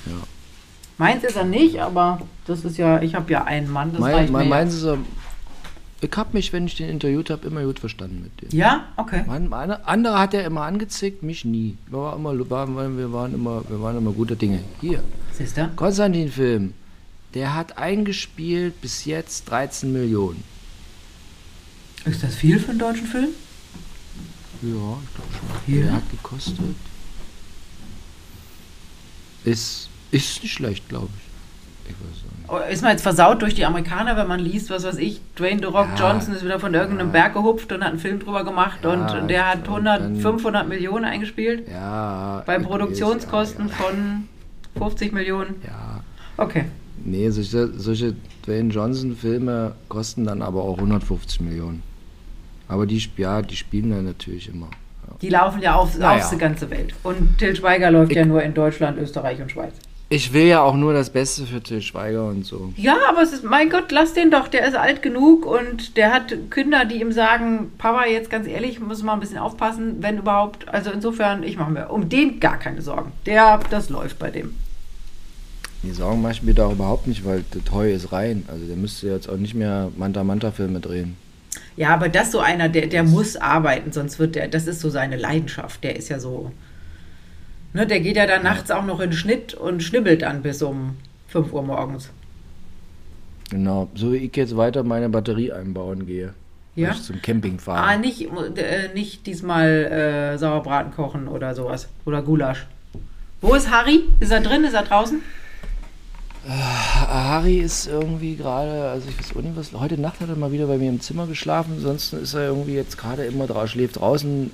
Ja. 0.07 0.13
Meins 0.99 1.25
ist 1.25 1.37
er 1.37 1.45
nicht, 1.45 1.81
aber 1.81 2.21
das 2.47 2.65
ist 2.65 2.77
ja, 2.77 3.03
ich 3.03 3.15
habe 3.15 3.31
ja 3.33 3.45
einen 3.45 3.71
Mann, 3.71 3.93
das 3.93 4.01
Mein, 4.01 4.31
mein, 4.31 4.49
meinen 4.49 4.71
Sie 4.71 4.79
so, 4.79 4.99
ich 6.03 6.17
habe 6.17 6.31
mich, 6.33 6.53
wenn 6.53 6.67
ich 6.67 6.77
den 6.77 6.89
interviewt 6.89 7.31
habe, 7.31 7.47
immer 7.47 7.63
gut 7.63 7.79
verstanden 7.79 8.23
mit 8.23 8.43
dem. 8.43 8.59
ja, 8.59 8.89
okay. 8.97 9.23
Mein, 9.27 9.49
meine, 9.49 9.87
andere 9.87 10.19
hat 10.19 10.35
er 10.35 10.45
immer 10.45 10.63
angezickt, 10.63 11.23
mich 11.23 11.45
nie. 11.45 11.79
Wir 11.87 11.99
waren 11.99 12.19
immer, 12.19 12.51
waren, 12.51 12.99
wir, 12.99 13.13
waren 13.13 13.35
immer, 13.35 13.63
wir 13.69 13.81
waren 13.81 13.97
immer 13.97 14.11
guter 14.11 14.35
Dinge. 14.35 14.61
Hier, 14.81 15.03
Siehst 15.33 15.57
du? 15.57 15.69
Konstantin-Film, 15.77 16.75
der 17.35 17.55
hat 17.55 17.79
eingespielt 17.79 18.81
bis 18.81 19.05
jetzt 19.05 19.49
13 19.51 19.93
Millionen. 19.93 20.43
Ist 22.05 22.23
das 22.25 22.35
viel 22.35 22.59
für 22.59 22.71
einen 22.71 22.81
deutschen 22.81 23.07
Film? 23.07 23.29
Ja, 24.63 24.99
ich 25.05 25.15
glaube 25.15 25.31
schon. 25.33 25.75
Ja. 25.75 25.83
Der 25.85 25.93
hat 25.93 26.11
gekostet. 26.11 26.77
Ist, 29.45 29.89
ist 30.13 30.43
nicht 30.43 30.53
schlecht, 30.53 30.89
glaube 30.89 31.09
ich. 31.17 31.91
Ich 31.91 31.95
weiß 31.97 32.63
nicht. 32.65 32.73
Ist 32.73 32.83
man 32.83 32.91
jetzt 32.93 33.03
versaut 33.03 33.43
durch 33.43 33.55
die 33.55 33.65
Amerikaner, 33.65 34.17
wenn 34.17 34.29
man 34.29 34.39
liest, 34.39 34.71
was 34.71 34.85
weiß 34.85 34.99
ich, 34.99 35.21
Dwayne 35.39 35.59
The 35.59 35.65
Rock 35.67 35.89
Ja. 35.99 36.13
Johnson 36.13 36.35
ist 36.35 36.45
wieder 36.45 36.61
von 36.61 36.73
irgendeinem 36.75 37.09
Ja. 37.09 37.13
Berg 37.13 37.33
gehupft 37.35 37.73
und 37.73 37.83
hat 37.83 37.91
einen 37.91 37.99
Film 37.99 38.21
drüber 38.21 38.45
gemacht 38.45 38.81
Ja, 38.85 38.91
und 38.91 39.29
der 39.29 39.49
hat 39.49 39.67
und 39.69 39.75
100, 39.75 40.01
dann- 40.01 40.17
500 40.17 40.69
Millionen 40.69 41.05
eingespielt 41.05 41.67
Ja. 41.69 42.43
bei 42.47 42.59
ich 42.59 42.63
Produktionskosten 42.63 43.69
ja, 43.69 43.75
von 43.75 44.29
50 44.77 45.13
Millionen. 45.13 45.55
ja. 45.67 46.03
Okay. 46.37 46.67
Nee, 47.05 47.31
solche, 47.31 47.69
solche 47.79 48.15
Dwayne 48.47 48.73
Johnson-Filme 48.73 49.73
kosten 49.89 50.25
dann 50.25 50.41
aber 50.43 50.63
auch 50.63 50.79
150 50.79 51.41
Millionen. 51.41 51.83
Aber 52.69 52.87
die, 52.87 53.03
ja, 53.17 53.43
die 53.43 53.57
spielen 53.57 53.91
dann 53.91 54.05
natürlich 54.05 54.49
immer. 54.49 54.69
Die 55.21 55.29
laufen 55.29 55.61
ja 55.61 55.75
auf, 55.75 55.99
Naja. 55.99 56.23
auf 56.25 56.31
die 56.31 56.39
ganze 56.39 56.71
Welt. 56.71 56.95
Und 57.03 57.39
Til 57.39 57.55
Schweiger 57.57 57.91
läuft 57.91 58.13
ja 58.13 58.25
nur 58.25 58.43
in 58.43 58.55
Deutschland, 58.55 58.99
Österreich 58.99 59.41
und 59.43 59.51
Schweiz. 59.51 59.75
Ich 60.13 60.35
will 60.35 60.45
ja 60.45 60.61
auch 60.61 60.77
nur 60.77 60.93
das 60.93 61.09
Beste 61.09 61.47
für 61.47 61.63
Til 61.63 61.81
Schweiger 61.81 62.27
und 62.27 62.45
so. 62.45 62.75
Ja, 62.77 62.99
aber 63.09 63.23
es 63.23 63.33
ist, 63.33 63.45
mein 63.45 63.71
Gott, 63.71 63.91
lass 63.91 64.13
den 64.13 64.31
doch, 64.31 64.47
der 64.47 64.69
ist 64.69 64.77
alt 64.77 65.01
genug 65.01 65.47
und 65.47 65.97
der 65.97 66.13
hat 66.13 66.35
Kinder, 66.51 66.85
die 66.85 67.01
ihm 67.01 67.13
sagen, 67.13 67.73
Papa, 67.79 68.05
jetzt 68.05 68.29
ganz 68.29 68.47
ehrlich, 68.47 68.79
muss 68.79 69.03
mal 69.03 69.15
ein 69.15 69.21
bisschen 69.21 69.39
aufpassen, 69.39 70.03
wenn 70.03 70.19
überhaupt. 70.19 70.69
Also 70.69 70.91
insofern, 70.91 71.43
ich 71.43 71.57
mache 71.57 71.71
mir 71.71 71.89
um 71.89 72.11
den 72.11 72.41
gar 72.41 72.59
keine 72.59 72.83
Sorgen. 72.83 73.13
Der, 73.25 73.59
das 73.71 73.89
läuft 73.89 74.19
bei 74.19 74.31
dem. 74.31 74.55
Die 75.83 75.93
Sorgen 75.93 76.21
mache 76.21 76.33
ich 76.33 76.43
mir 76.43 76.53
da 76.53 76.71
überhaupt 76.71 77.07
nicht, 77.07 77.25
weil 77.25 77.43
der 77.55 77.65
Toy 77.65 77.91
ist 77.95 78.13
rein. 78.13 78.45
Also 78.49 78.67
der 78.67 78.77
müsste 78.77 79.09
jetzt 79.09 79.31
auch 79.31 79.39
nicht 79.39 79.55
mehr 79.55 79.91
Manta-Manta-Filme 79.97 80.81
drehen. 80.81 81.17
Ja, 81.75 81.89
aber 81.95 82.11
das 82.11 82.33
so 82.33 82.41
einer, 82.41 82.69
der, 82.69 82.87
der 82.89 83.03
muss 83.03 83.37
arbeiten, 83.37 83.93
sonst 83.93 84.19
wird 84.19 84.35
der, 84.35 84.49
das 84.49 84.67
ist 84.67 84.81
so 84.81 84.91
seine 84.91 85.17
Leidenschaft. 85.17 85.83
Der 85.83 85.97
ist 85.97 86.11
ja 86.11 86.21
so. 86.21 86.53
Ne, 87.75 87.87
der 87.87 88.01
geht 88.01 88.17
ja 88.17 88.27
dann 88.27 88.43
nachts 88.43 88.71
auch 88.71 88.85
noch 88.85 89.01
in 89.01 89.11
den 89.11 89.17
Schnitt 89.17 89.55
und 89.55 89.83
schnibbelt 89.83 90.23
dann 90.23 90.43
bis 90.43 90.63
um 90.63 90.97
5 91.29 91.53
Uhr 91.53 91.63
morgens. 91.63 92.11
Genau, 93.51 93.89
so 93.95 94.13
wie 94.13 94.19
ich 94.19 94.37
jetzt 94.37 94.57
weiter 94.57 94.83
meine 94.83 95.09
Batterie 95.09 95.53
einbauen 95.53 96.07
gehe. 96.07 96.35
Ja? 96.75 96.89
Weil 96.89 96.95
ich 96.97 97.03
zum 97.03 97.23
Camping 97.23 97.59
fahre. 97.59 97.83
Ah, 97.83 97.97
nicht, 97.97 98.23
äh, 98.57 98.93
nicht 98.95 99.27
diesmal 99.27 99.69
äh, 99.69 100.39
Sauerbraten 100.39 100.93
kochen 100.93 101.29
oder 101.29 101.55
sowas. 101.55 101.89
Oder 102.07 102.23
Gulasch. 102.23 102.67
Wo 103.41 103.55
ist 103.55 103.71
Harry? 103.71 104.05
Ist 104.21 104.33
er 104.33 104.41
drin? 104.41 104.65
Ist 104.65 104.75
er 104.75 104.85
draußen? 104.85 105.21
Harry 106.49 107.59
ist 107.59 107.87
irgendwie 107.87 108.37
gerade, 108.37 108.91
also 108.91 109.09
ich 109.09 109.19
weiß 109.19 109.37
auch 109.37 109.43
nicht, 109.43 109.57
was. 109.57 109.73
Heute 109.73 110.01
Nacht 110.01 110.21
hat 110.21 110.29
er 110.29 110.37
mal 110.37 110.51
wieder 110.51 110.67
bei 110.67 110.77
mir 110.77 110.89
im 110.89 111.01
Zimmer 111.01 111.27
geschlafen. 111.27 111.75
Ansonsten 111.77 112.23
ist 112.23 112.35
er 112.35 112.47
irgendwie 112.47 112.75
jetzt 112.75 112.99
gerade 112.99 113.25
immer 113.25 113.47
draußen, 113.47 113.69
schläft 113.69 114.01
draußen 114.01 114.51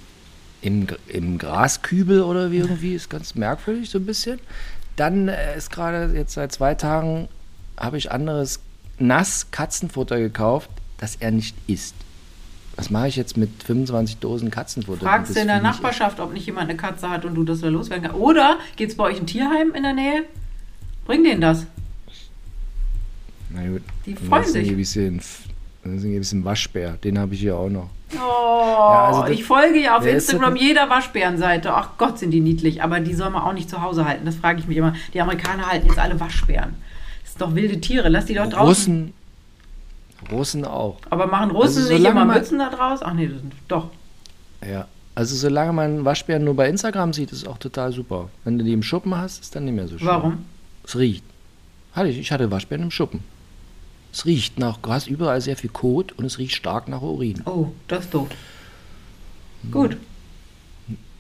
im, 0.61 0.87
im 1.09 1.39
Graskübel 1.39 2.23
oder 2.23 2.51
wie 2.51 2.59
irgendwie. 2.59 2.95
Ist 2.95 3.11
ganz 3.11 3.35
merkwürdig 3.35 3.91
so 3.91 3.99
ein 3.99 4.07
bisschen. 4.07 4.41
Dann 4.97 5.29
äh, 5.29 5.57
ist 5.57 5.71
gerade 5.71 6.13
jetzt 6.15 6.35
seit 6.35 6.53
zwei 6.53 6.75
Tagen 6.75 7.29
habe 7.77 7.99
ich 7.99 8.11
anderes 8.11 8.61
nass 8.99 9.51
Katzenfutter 9.51 10.19
gekauft, 10.19 10.71
das 10.99 11.17
er 11.17 11.31
nicht 11.31 11.57
isst. 11.69 11.95
Was 12.77 12.91
mache 12.91 13.09
ich 13.09 13.17
jetzt 13.17 13.37
mit 13.37 13.63
25 13.65 14.19
Dosen 14.19 14.51
Katzenfutter? 14.51 15.05
Fragst 15.05 15.35
du 15.35 15.41
in 15.41 15.49
der 15.49 15.61
Nachbarschaft, 15.61 16.21
ob 16.21 16.33
nicht 16.33 16.47
jemand 16.47 16.69
eine 16.69 16.77
Katze 16.77 17.11
hat 17.11 17.25
und 17.25 17.35
du 17.35 17.43
das 17.43 17.61
da 17.61 17.69
loswerden 17.69 18.05
kannst. 18.05 18.21
Oder 18.21 18.59
geht's 18.77 18.97
bei 18.97 19.05
euch 19.05 19.19
ein 19.19 19.27
Tierheim 19.27 19.73
in 19.75 19.83
der 19.83 19.95
Nähe? 19.95 20.25
Bring 21.05 21.25
denen 21.25 21.41
das. 21.41 21.67
Na 23.51 23.67
gut. 23.67 23.83
Die 24.07 24.15
freuen 24.15 24.45
ist 24.45 24.57
ein 24.57 24.65
sich. 24.65 24.77
bisschen, 24.77 25.21
ein 25.85 26.01
bisschen 26.01 26.45
Waschbär. 26.45 26.99
Den 27.03 27.19
habe 27.19 27.35
ich 27.35 27.41
hier 27.41 27.57
auch 27.57 27.71
noch. 27.71 27.91
Oh, 28.17 28.21
also 28.23 29.23
das- 29.23 29.31
ich 29.31 29.45
folge 29.45 29.81
ja 29.81 29.99
auf 29.99 30.07
Instagram 30.07 30.57
jeder 30.57 30.89
Waschbärenseite. 30.89 31.73
Ach 31.75 31.91
Gott, 31.99 32.19
sind 32.19 32.31
die 32.31 32.41
niedlich. 32.41 32.83
Aber 32.83 33.01
die 33.01 33.15
soll 33.15 33.31
man 33.31 33.43
auch 33.43 33.53
nicht 33.53 33.69
zu 33.69 33.83
Hause 33.83 34.05
halten. 34.07 34.25
Das 34.25 34.37
frage 34.37 34.61
ich 34.61 34.67
mich 34.67 34.77
immer. 34.79 34.95
Die 35.13 35.21
Amerikaner 35.21 35.67
halten 35.71 35.87
jetzt 35.89 35.99
alle 35.99 36.19
Waschbären. 36.19 36.75
Das 37.23 37.33
sind 37.33 37.43
doch 37.43 37.55
wilde 37.55 37.81
Tiere. 37.81 38.09
Lass 38.09 38.25
die 38.27 38.35
doch 38.35 38.49
draußen. 38.49 38.67
Russen, 38.67 39.15
Russen 40.33 40.65
auch. 40.65 40.99
Aber 41.11 41.27
machen 41.27 41.51
Russen 41.51 41.83
Also 41.83 41.95
nicht 41.95 42.05
immer 42.07 42.25
Mützen 42.25 42.59
da 42.59 42.71
draus? 42.71 43.01
Ach 43.03 43.13
nee, 43.13 43.27
das 43.29 43.41
sind 43.41 43.53
doch. 43.69 43.89
Ja. 44.67 44.87
Also 45.15 45.35
solange 45.37 45.73
man 45.73 46.05
Waschbären 46.05 46.45
nur 46.45 46.55
bei 46.55 46.69
Instagram 46.69 47.13
sieht, 47.13 47.33
ist 47.33 47.47
auch 47.47 47.59
total 47.59 47.93
super. 47.93 48.29
Wenn 48.45 48.57
du 48.59 48.65
die 48.65 48.73
im 48.73 48.83
Schuppen 48.85 49.17
hast, 49.17 49.41
ist 49.41 49.55
dann 49.55 49.65
nicht 49.65 49.75
mehr 49.75 49.89
so 49.89 49.99
schön. 49.99 50.07
Warum? 50.07 50.45
Es 50.85 50.97
riecht. 50.97 51.25
Hatte 51.93 52.09
ich, 52.09 52.19
ich 52.19 52.31
hatte 52.33 52.51
Waschbären 52.51 52.85
im 52.85 52.91
Schuppen. 52.91 53.21
Es 54.19 54.25
riecht 54.25 54.59
nach, 54.59 54.79
du 54.79 54.91
hast 54.91 55.07
überall 55.07 55.41
sehr 55.41 55.57
viel 55.57 55.71
Kot 55.71 56.11
und 56.11 56.25
es 56.25 56.41
riecht 56.41 56.57
stark 56.57 56.89
nach 56.89 57.03
Urin. 57.03 57.41
Oh, 57.45 57.69
das 57.87 58.07
ist 58.07 58.15
doof. 58.15 58.27
Gut. 59.71 59.97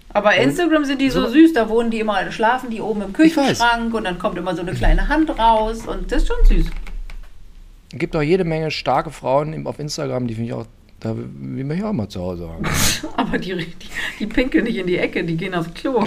Aber 0.08 0.34
Instagram 0.34 0.84
sind 0.84 1.00
die 1.00 1.08
so 1.08 1.28
süß, 1.28 1.52
da 1.52 1.68
wohnen 1.68 1.92
die 1.92 2.00
immer, 2.00 2.28
schlafen 2.32 2.70
die 2.70 2.80
oben 2.80 3.02
im 3.02 3.10
Ich. 3.10 3.14
Küchenschrank 3.14 3.94
und 3.94 4.02
dann 4.02 4.18
kommt 4.18 4.36
immer 4.36 4.52
so 4.56 4.62
eine 4.62 4.72
kleine 4.72 5.06
Hand 5.08 5.30
raus 5.38 5.86
und 5.86 6.10
das 6.10 6.22
ist 6.22 6.28
schon 6.28 6.44
süß. 6.44 6.66
Es 7.92 7.98
gibt 8.00 8.16
auch 8.16 8.22
jede 8.22 8.42
Menge 8.42 8.72
starke 8.72 9.12
Frauen 9.12 9.64
auf 9.68 9.78
Instagram, 9.78 10.26
die 10.26 10.34
finde 10.34 10.48
ich 10.48 10.54
auch, 10.54 10.66
da 10.98 11.16
will 11.16 11.64
man 11.64 11.78
ja 11.78 11.90
auch 11.90 11.92
mal 11.92 12.08
zu 12.08 12.20
Hause 12.20 12.48
haben. 12.48 12.64
Aber 13.16 13.38
die, 13.38 13.54
die, 13.54 13.76
die 14.18 14.26
pinkeln 14.26 14.64
nicht 14.64 14.76
in 14.76 14.88
die 14.88 14.98
Ecke, 14.98 15.22
die 15.22 15.36
gehen 15.36 15.54
aufs 15.54 15.72
Klo. 15.72 16.04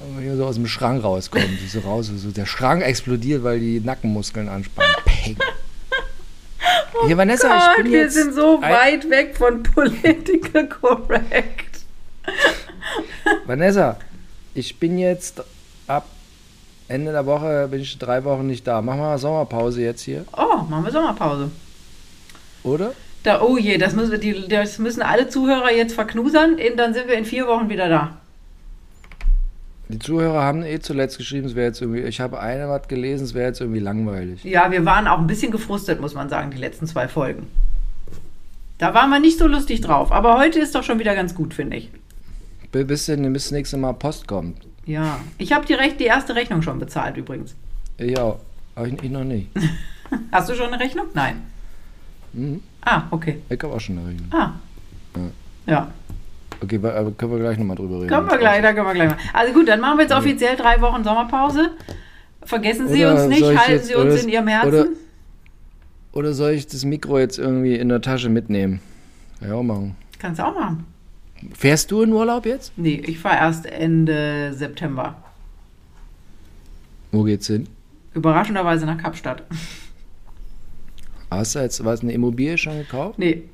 Wenn 0.00 0.22
hier 0.22 0.36
so 0.36 0.46
aus 0.46 0.54
dem 0.54 0.66
Schrank 0.66 1.04
rauskommen, 1.04 1.58
die 1.62 1.66
so 1.66 1.80
raus, 1.80 2.10
so 2.14 2.30
der 2.30 2.46
Schrank 2.46 2.82
explodiert, 2.82 3.44
weil 3.44 3.60
die 3.60 3.80
Nackenmuskeln 3.80 4.48
anspannen. 4.48 4.90
Peng. 5.04 5.36
Hier, 7.06 7.16
Vanessa, 7.16 7.48
Gott, 7.48 7.78
ich 7.78 7.82
bin 7.84 7.92
wir 7.92 8.00
jetzt 8.00 8.14
sind 8.14 8.34
so 8.34 8.60
weit 8.62 9.08
weg 9.10 9.36
von 9.36 9.62
political 9.62 10.68
correct. 10.68 11.80
Vanessa, 13.46 13.96
ich 14.54 14.78
bin 14.78 14.98
jetzt 14.98 15.42
ab 15.86 16.06
Ende 16.88 17.12
der 17.12 17.24
Woche, 17.26 17.68
bin 17.70 17.80
ich 17.80 17.96
drei 17.98 18.22
Wochen 18.24 18.46
nicht 18.46 18.66
da. 18.66 18.82
Machen 18.82 18.98
wir 19.00 19.06
mal 19.06 19.18
Sommerpause 19.18 19.82
jetzt 19.82 20.02
hier, 20.02 20.24
Oh, 20.36 20.62
machen 20.68 20.84
wir 20.84 20.92
Sommerpause. 20.92 21.50
oder? 22.64 22.92
Da, 23.22 23.42
oh 23.42 23.56
je, 23.58 23.76
das 23.78 23.94
müssen, 23.94 24.18
die, 24.20 24.48
das 24.48 24.78
müssen 24.78 25.02
alle 25.02 25.28
Zuhörer 25.28 25.70
jetzt 25.70 25.94
verknusern. 25.94 26.56
Dann 26.76 26.94
sind 26.94 27.06
wir 27.06 27.14
in 27.16 27.24
vier 27.26 27.46
Wochen 27.46 27.68
wieder 27.68 27.88
da. 27.88 28.19
Die 29.90 29.98
Zuhörer 29.98 30.42
haben 30.42 30.62
eh 30.62 30.78
zuletzt 30.78 31.18
geschrieben, 31.18 31.46
es 31.46 31.54
wäre 31.54 31.66
jetzt 31.66 31.80
irgendwie, 31.80 32.00
ich 32.02 32.20
habe 32.20 32.38
eine 32.40 32.68
was 32.68 32.86
gelesen, 32.88 33.24
es 33.24 33.34
wäre 33.34 33.48
jetzt 33.48 33.60
irgendwie 33.60 33.80
langweilig. 33.80 34.44
Ja, 34.44 34.70
wir 34.70 34.84
waren 34.84 35.08
auch 35.08 35.18
ein 35.18 35.26
bisschen 35.26 35.50
gefrustet, 35.50 36.00
muss 36.00 36.14
man 36.14 36.28
sagen, 36.28 36.50
die 36.52 36.58
letzten 36.58 36.86
zwei 36.86 37.08
Folgen. 37.08 37.48
Da 38.78 38.94
waren 38.94 39.10
wir 39.10 39.18
nicht 39.20 39.38
so 39.38 39.46
lustig 39.46 39.80
drauf. 39.80 40.12
Aber 40.12 40.38
heute 40.38 40.58
ist 40.60 40.74
doch 40.74 40.82
schon 40.84 40.98
wieder 41.00 41.14
ganz 41.14 41.34
gut, 41.34 41.52
finde 41.54 41.76
ich. 41.76 41.90
Bis, 42.72 43.06
denn- 43.06 43.32
bis 43.32 43.44
das 43.44 43.52
nächste 43.52 43.76
Mal 43.76 43.92
Post 43.94 44.26
kommt. 44.28 44.66
Ja. 44.86 45.20
Ich 45.38 45.52
habe 45.52 45.66
die, 45.66 45.74
Rech- 45.74 45.96
die 45.98 46.04
erste 46.04 46.34
Rechnung 46.34 46.62
schon 46.62 46.78
bezahlt 46.78 47.16
übrigens. 47.16 47.54
Ja, 47.98 48.36
aber 48.76 48.86
ich, 48.86 49.02
ich 49.02 49.10
noch 49.10 49.24
nicht. 49.24 49.48
Hast 50.32 50.48
du 50.48 50.54
schon 50.54 50.68
eine 50.72 50.80
Rechnung? 50.80 51.06
Nein. 51.14 51.42
Mhm. 52.32 52.62
Ah, 52.82 53.02
okay. 53.10 53.40
Ich 53.48 53.60
habe 53.62 53.74
auch 53.74 53.80
schon 53.80 53.98
eine 53.98 54.08
Rechnung. 54.08 54.28
Ah. 54.32 54.52
Ja. 55.66 55.90
Okay, 56.62 56.76
aber 56.82 57.10
können 57.12 57.32
wir 57.32 57.38
gleich 57.38 57.58
nochmal 57.58 57.76
drüber 57.76 57.96
reden. 58.00 58.08
Können 58.08 58.28
wir 58.30 58.38
gleich, 58.38 58.60
da 58.62 58.72
können 58.72 58.86
wir 58.86 58.94
gleich 58.94 59.10
mal. 59.10 59.18
Also 59.32 59.52
gut, 59.54 59.68
dann 59.68 59.80
machen 59.80 59.98
wir 59.98 60.02
jetzt 60.02 60.14
offiziell 60.14 60.56
drei 60.56 60.80
Wochen 60.80 61.02
Sommerpause. 61.02 61.70
Vergessen 62.42 62.88
Sie 62.88 63.04
Oder 63.04 63.14
uns 63.14 63.28
nicht, 63.28 63.40
ich 63.42 63.58
halten 63.58 63.72
jetzt- 63.72 63.86
Sie 63.86 63.94
uns 63.94 64.12
oder- 64.14 64.22
in 64.22 64.28
Ihrem 64.28 64.46
Herzen. 64.48 64.68
Oder, 64.68 64.86
oder 66.12 66.32
soll 66.34 66.52
ich 66.52 66.66
das 66.66 66.84
Mikro 66.84 67.18
jetzt 67.18 67.38
irgendwie 67.38 67.76
in 67.76 67.88
der 67.88 68.00
Tasche 68.02 68.28
mitnehmen? 68.28 68.80
Kann 69.38 69.48
ich 69.48 69.54
auch 69.54 69.62
machen. 69.62 69.96
Kannst 70.18 70.38
du 70.38 70.44
auch 70.46 70.54
machen. 70.54 70.84
Fährst 71.54 71.90
du 71.90 72.02
in 72.02 72.12
Urlaub 72.12 72.44
jetzt? 72.44 72.72
Nee, 72.76 73.02
ich 73.06 73.18
fahre 73.18 73.36
erst 73.36 73.64
Ende 73.66 74.52
September. 74.52 75.16
Wo 77.12 77.22
geht's 77.22 77.46
hin? 77.46 77.66
Überraschenderweise 78.12 78.84
nach 78.84 78.98
Kapstadt. 78.98 79.42
Hast 81.30 81.54
du 81.54 81.60
jetzt 81.60 81.82
was, 81.84 82.02
eine 82.02 82.12
Immobilie 82.12 82.58
schon 82.58 82.76
gekauft? 82.78 83.18
Nee. 83.18 83.44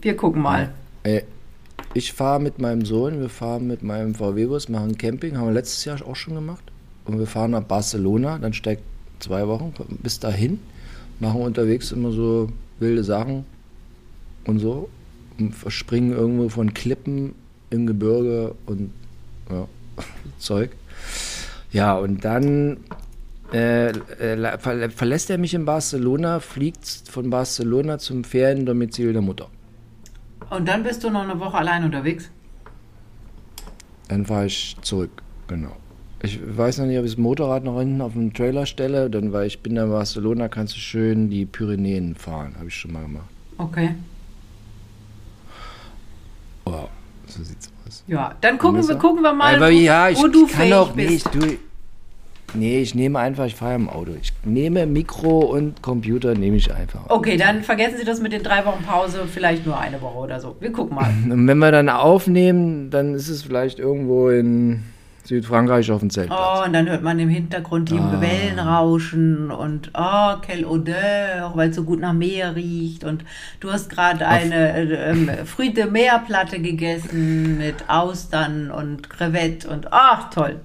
Wir 0.00 0.16
gucken 0.16 0.42
mal. 0.42 0.74
Ey, 1.04 1.24
ich 1.94 2.12
fahre 2.12 2.40
mit 2.40 2.58
meinem 2.58 2.84
Sohn, 2.84 3.20
wir 3.20 3.28
fahren 3.28 3.66
mit 3.68 3.82
meinem 3.82 4.14
VW-Bus, 4.14 4.68
machen 4.68 4.98
Camping, 4.98 5.38
haben 5.38 5.46
wir 5.46 5.54
letztes 5.54 5.84
Jahr 5.84 6.04
auch 6.06 6.16
schon 6.16 6.34
gemacht. 6.34 6.64
Und 7.04 7.18
wir 7.18 7.26
fahren 7.26 7.52
nach 7.52 7.62
Barcelona, 7.62 8.38
dann 8.38 8.52
steckt 8.52 8.82
zwei 9.20 9.46
Wochen 9.46 9.72
bis 10.02 10.18
dahin, 10.18 10.58
machen 11.20 11.42
unterwegs 11.42 11.92
immer 11.92 12.10
so 12.10 12.48
wilde 12.80 13.04
Sachen 13.04 13.44
und 14.46 14.58
so. 14.58 14.88
Und 15.38 15.54
springen 15.68 16.12
irgendwo 16.12 16.48
von 16.48 16.74
Klippen 16.74 17.34
im 17.70 17.86
Gebirge 17.86 18.54
und 18.66 18.90
ja, 19.50 19.68
Zeug. 20.38 20.70
Ja, 21.72 21.96
und 21.96 22.24
dann 22.24 22.78
äh, 23.52 23.90
äh, 23.90 24.90
verlässt 24.90 25.30
er 25.30 25.38
mich 25.38 25.54
in 25.54 25.64
Barcelona, 25.64 26.40
fliegt 26.40 27.04
von 27.08 27.30
Barcelona 27.30 27.98
zum 27.98 28.24
Feriendomizil 28.24 29.12
der 29.12 29.22
Mutter. 29.22 29.48
Und 30.54 30.68
dann 30.68 30.84
bist 30.84 31.02
du 31.02 31.10
noch 31.10 31.22
eine 31.22 31.40
Woche 31.40 31.56
allein 31.58 31.84
unterwegs? 31.84 32.30
Dann 34.08 34.24
fahre 34.24 34.46
ich 34.46 34.76
zurück, 34.82 35.10
genau. 35.48 35.74
Ich 36.22 36.38
weiß 36.56 36.78
noch 36.78 36.86
nicht, 36.86 36.98
ob 36.98 37.04
ich 37.04 37.12
das 37.12 37.18
Motorrad 37.18 37.64
noch 37.64 37.78
hinten 37.78 38.00
auf 38.00 38.12
dem 38.12 38.32
Trailer 38.32 38.64
stelle, 38.64 39.10
dann 39.10 39.32
weil 39.32 39.46
ich 39.46 39.60
bin 39.60 39.76
in 39.76 39.90
Barcelona, 39.90 40.48
kannst 40.48 40.76
du 40.76 40.78
schön 40.78 41.28
die 41.28 41.44
Pyrenäen 41.44 42.14
fahren, 42.14 42.54
habe 42.56 42.68
ich 42.68 42.76
schon 42.76 42.92
mal 42.92 43.02
gemacht. 43.02 43.26
Okay. 43.58 43.94
Wow, 46.64 46.88
so 47.26 47.42
sieht's 47.42 47.70
aus. 47.86 48.04
Ja, 48.06 48.34
dann 48.40 48.56
gucken 48.56 48.86
wir, 48.86 48.96
gucken 48.96 49.22
wir 49.22 49.32
mal, 49.32 49.56
Aber 49.56 49.66
wo, 49.66 49.70
ja, 49.72 50.08
ich 50.08 50.18
wo 50.18 50.28
du 50.28 50.46
kann 50.46 50.56
fähig 50.56 50.70
doch 50.70 50.92
bist. 50.92 51.10
nicht. 51.10 51.34
Du, 51.34 51.58
nee, 52.54 52.80
ich 52.80 52.94
nehme 52.94 53.18
einfach, 53.18 53.46
ich 53.46 53.54
fahre 53.54 53.74
im 53.74 53.88
Auto. 53.88 54.12
Ich 54.20 54.32
nehme 54.44 54.86
Mikro 54.86 55.40
und 55.40 55.82
Computer, 55.82 56.34
nehme 56.34 56.56
ich 56.56 56.72
einfach. 56.72 57.00
Okay, 57.08 57.36
dann 57.36 57.62
vergessen 57.62 57.98
Sie 57.98 58.04
das 58.04 58.20
mit 58.20 58.32
den 58.32 58.42
drei 58.42 58.64
Wochen 58.64 58.82
Pause, 58.84 59.22
vielleicht 59.32 59.66
nur 59.66 59.78
eine 59.78 60.00
Woche 60.00 60.18
oder 60.18 60.40
so. 60.40 60.56
Wir 60.60 60.72
gucken 60.72 60.96
mal. 60.96 61.10
Und 61.30 61.46
wenn 61.46 61.58
wir 61.58 61.72
dann 61.72 61.88
aufnehmen, 61.88 62.90
dann 62.90 63.14
ist 63.14 63.28
es 63.28 63.42
vielleicht 63.42 63.78
irgendwo 63.78 64.28
in 64.30 64.82
Südfrankreich 65.24 65.90
auf 65.90 66.00
dem 66.00 66.10
Zeltplatz. 66.10 66.60
Oh, 66.60 66.66
und 66.66 66.74
dann 66.74 66.86
hört 66.86 67.02
man 67.02 67.18
im 67.18 67.30
Hintergrund 67.30 67.90
die 67.90 67.98
Ah. 67.98 68.20
Wellen 68.20 68.58
rauschen 68.58 69.50
und 69.50 69.90
oh, 69.94 70.34
quelle 70.42 70.68
odeur, 70.68 71.52
weil 71.54 71.70
es 71.70 71.76
so 71.76 71.84
gut 71.84 72.00
nach 72.00 72.12
Meer 72.12 72.54
riecht. 72.54 73.04
Und 73.04 73.24
du 73.60 73.72
hast 73.72 73.88
gerade 73.88 74.26
eine 74.28 74.72
äh, 74.76 75.10
ähm, 75.10 75.30
Früchte 75.46 75.86
Meerplatte 75.86 76.60
gegessen 76.60 77.56
mit 77.56 77.88
Austern 77.88 78.70
und 78.70 79.08
Crevette 79.08 79.66
und 79.68 79.92
ach, 79.92 80.28
toll. 80.28 80.60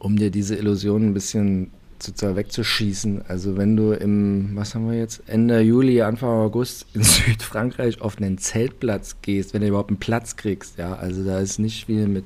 Um 0.00 0.16
dir 0.16 0.30
diese 0.30 0.56
Illusion 0.56 1.06
ein 1.06 1.14
bisschen 1.14 1.70
sozusagen 2.02 2.36
wegzuschießen. 2.36 3.26
Also 3.28 3.56
wenn 3.56 3.76
du 3.76 3.92
im, 3.92 4.56
was 4.56 4.74
haben 4.74 4.90
wir 4.90 4.98
jetzt, 4.98 5.22
Ende 5.26 5.60
Juli, 5.60 6.02
Anfang 6.02 6.30
August 6.30 6.86
in 6.94 7.04
Südfrankreich 7.04 8.00
auf 8.00 8.16
einen 8.16 8.38
Zeltplatz 8.38 9.16
gehst, 9.22 9.54
wenn 9.54 9.60
du 9.60 9.68
überhaupt 9.68 9.90
einen 9.90 10.00
Platz 10.00 10.36
kriegst, 10.36 10.78
ja, 10.78 10.94
also 10.94 11.24
da 11.24 11.38
ist 11.38 11.58
nicht 11.58 11.86
viel 11.86 12.08
mit, 12.08 12.24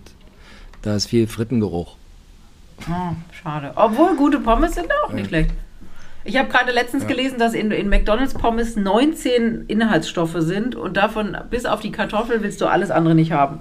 da 0.83 0.97
ist 0.97 1.07
viel 1.07 1.27
Frittengeruch. 1.27 1.97
Oh, 2.89 3.14
schade. 3.33 3.72
Obwohl 3.77 4.16
gute 4.16 4.41
Pommes 4.41 4.75
sind 4.75 4.89
auch 5.05 5.12
nicht 5.12 5.29
schlecht. 5.29 5.51
Ich 6.25 6.39
habe 6.39 6.49
gerade 6.49 6.72
letztens 6.72 7.07
gelesen, 7.07 7.39
dass 7.39 7.53
in, 7.53 7.70
in 7.70 7.89
McDonalds 7.91 8.33
Pommes 8.33 8.77
19 8.77 9.66
Inhaltsstoffe 9.66 10.37
sind 10.39 10.75
und 10.75 10.97
davon 10.97 11.37
bis 11.51 11.66
auf 11.66 11.81
die 11.81 11.93
Kartoffel 11.93 12.43
willst 12.43 12.62
du 12.62 12.66
alles 12.66 12.91
andere 12.91 13.14
nicht 13.14 13.33
haben. 13.33 13.61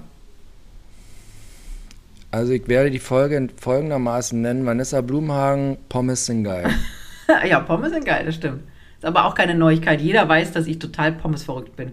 Also 2.34 2.52
ich 2.52 2.66
werde 2.66 2.90
die 2.90 2.98
Folge 2.98 3.46
folgendermaßen 3.60 4.40
nennen, 4.42 4.66
Vanessa 4.66 5.00
Blumhagen, 5.02 5.76
Pommes 5.88 6.26
sind 6.26 6.42
geil. 6.42 6.66
ja, 7.48 7.60
Pommes 7.60 7.92
sind 7.92 8.04
geil, 8.04 8.24
das 8.26 8.34
stimmt. 8.34 8.64
Ist 8.98 9.04
aber 9.04 9.26
auch 9.26 9.36
keine 9.36 9.54
Neuigkeit. 9.54 10.00
Jeder 10.00 10.28
weiß, 10.28 10.50
dass 10.50 10.66
ich 10.66 10.80
total 10.80 11.12
Pommes 11.12 11.44
verrückt 11.44 11.76
bin. 11.76 11.92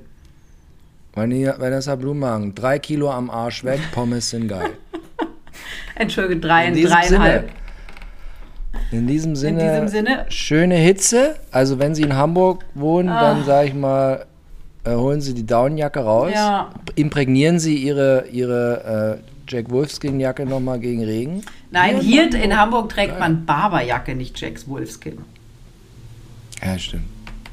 Vanessa 1.14 1.96
Blumhagen, 1.96 2.56
drei 2.56 2.80
Kilo 2.80 3.12
am 3.12 3.30
Arsch 3.30 3.64
weg, 3.64 3.82
Pommes 3.92 4.32
sind 4.32 4.48
geil. 4.48 4.72
Entschuldige, 5.96 6.40
drei, 6.40 6.70
In 6.70 6.74
diesem 6.74 6.90
dreieinhalb. 6.90 7.50
Sinne, 8.90 8.92
in 9.02 9.08
diesem 9.08 9.36
Sinne, 9.36 9.60
diesem 9.70 9.88
Sinne. 9.90 10.26
schöne 10.30 10.76
Hitze. 10.76 11.36
Also 11.52 11.78
wenn 11.78 11.94
Sie 11.94 12.02
in 12.02 12.16
Hamburg 12.16 12.66
wohnen, 12.74 13.10
Ah. 13.10 13.22
dann 13.22 13.44
sage 13.46 13.68
ich 13.68 13.74
mal, 13.76 14.26
äh, 14.86 14.96
holen 14.96 15.22
Sie 15.22 15.36
die 15.36 15.46
Daunenjacke 15.46 16.00
raus, 16.00 16.32
Ja. 16.34 16.72
imprägnieren 16.96 17.60
Sie 17.60 17.76
Ihre, 17.76 18.26
Ihre 18.32 19.20
äh, 19.22 19.31
Jack 19.52 19.70
Wolfskin 19.70 20.20
Jacke 20.20 20.46
nochmal 20.46 20.80
gegen 20.80 21.04
Regen. 21.04 21.44
Nein, 21.72 22.00
Hier 22.00 22.24
in 22.24 22.34
in 22.34 22.58
Hamburg 22.58 22.88
trägt 22.88 23.20
man 23.20 23.46
Barberjacke, 23.46 24.16
nicht 24.16 24.40
Jacks 24.40 24.66
Wolfskin. 24.68 25.18
Ja, 26.64 26.80
stimmt. 26.80 27.04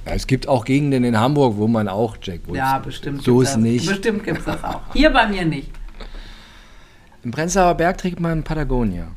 Ja, 0.07 0.13
es 0.13 0.29
gibt 0.29 0.47
auch 0.47 0.65
Gegenden 0.65 1.03
in 1.03 1.19
Hamburg, 1.19 1.57
wo 1.57 1.67
man 1.67 1.89
auch 1.89 2.17
Jack 2.23 2.47
Wolfskin. 2.47 2.55
Ja, 2.55 2.79
bestimmt. 2.79 3.23
So 3.23 3.43
ist 3.43 3.55
das. 3.55 3.57
nicht. 3.59 3.89
Bestimmt 3.89 4.23
gibt 4.23 4.39
es 4.39 4.45
das 4.45 4.63
auch. 4.63 4.81
Hier 4.93 5.11
bei 5.11 5.27
mir 5.27 5.45
nicht. 5.45 5.71
Im 7.25 7.33
Prenzlauer 7.33 7.75
Berg 7.75 7.99
trägt 7.99 8.21
man 8.21 8.45
Patagonia. 8.45 9.09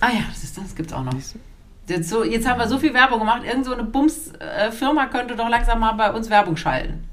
Ah 0.00 0.08
ja, 0.08 0.22
das 0.30 0.42
ist 0.42 0.56
das, 0.56 0.74
gibt's 0.74 0.94
auch 0.94 1.04
noch. 1.04 1.12
Jetzt, 1.88 2.08
so, 2.08 2.24
jetzt 2.24 2.48
haben 2.48 2.58
wir 2.58 2.68
so 2.68 2.78
viel 2.78 2.94
Werbung 2.94 3.18
gemacht. 3.18 3.42
Irgend 3.44 3.66
so 3.66 3.74
eine 3.74 3.84
Bums-Firma 3.84 5.06
könnte 5.06 5.36
doch 5.36 5.48
langsam 5.48 5.80
mal 5.80 5.92
bei 5.92 6.10
uns 6.10 6.30
Werbung 6.30 6.56
schalten. 6.56 7.04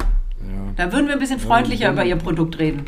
Ja. 0.00 0.72
Da 0.76 0.92
würden 0.92 1.06
wir 1.08 1.12
ein 1.12 1.18
bisschen 1.18 1.40
freundlicher 1.40 1.86
Ja, 1.86 1.92
über 1.92 2.04
ihr 2.04 2.16
Produkt 2.16 2.58
reden. 2.58 2.86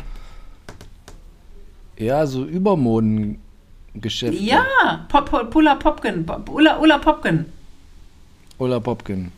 Ja, 1.97 2.25
so 2.25 2.43
Übermodengeschäfte. 2.45 4.37
Ja, 4.41 5.05
Pop, 5.09 5.29
Pop, 5.29 5.49
Pulla 5.51 5.75
Popken. 5.75 6.25
Pop- 6.25 6.49
Ulla, 6.49 6.79
Ulla 6.79 6.97
Popken. 6.97 7.45
Ulla 8.57 8.79
Popkin. 8.79 9.31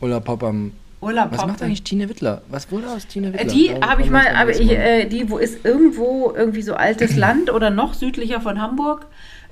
Ulla 0.00 0.20
Popam. 0.20 0.72
Ulla 1.00 1.28
Was 1.30 1.46
macht 1.46 1.62
eigentlich 1.62 1.84
Tine 1.84 2.08
Wittler? 2.08 2.42
Was 2.48 2.70
wurde 2.72 2.88
aus 2.90 3.06
Tine 3.06 3.28
Äh, 3.28 3.32
Wittler? 3.34 3.52
Die 3.52 3.68
Darum 3.68 3.82
habe 3.84 4.02
ich 4.02 4.08
kommen 4.10 4.22
mal, 4.24 4.34
aber 4.34 4.50
ich, 4.50 4.70
äh, 4.70 5.06
die, 5.06 5.30
wo 5.30 5.38
ist 5.38 5.64
irgendwo 5.64 6.32
irgendwie 6.36 6.62
so 6.62 6.74
altes 6.74 7.16
Land 7.16 7.50
oder 7.52 7.70
noch 7.70 7.94
südlicher 7.94 8.40
von 8.40 8.60
Hamburg 8.60 9.06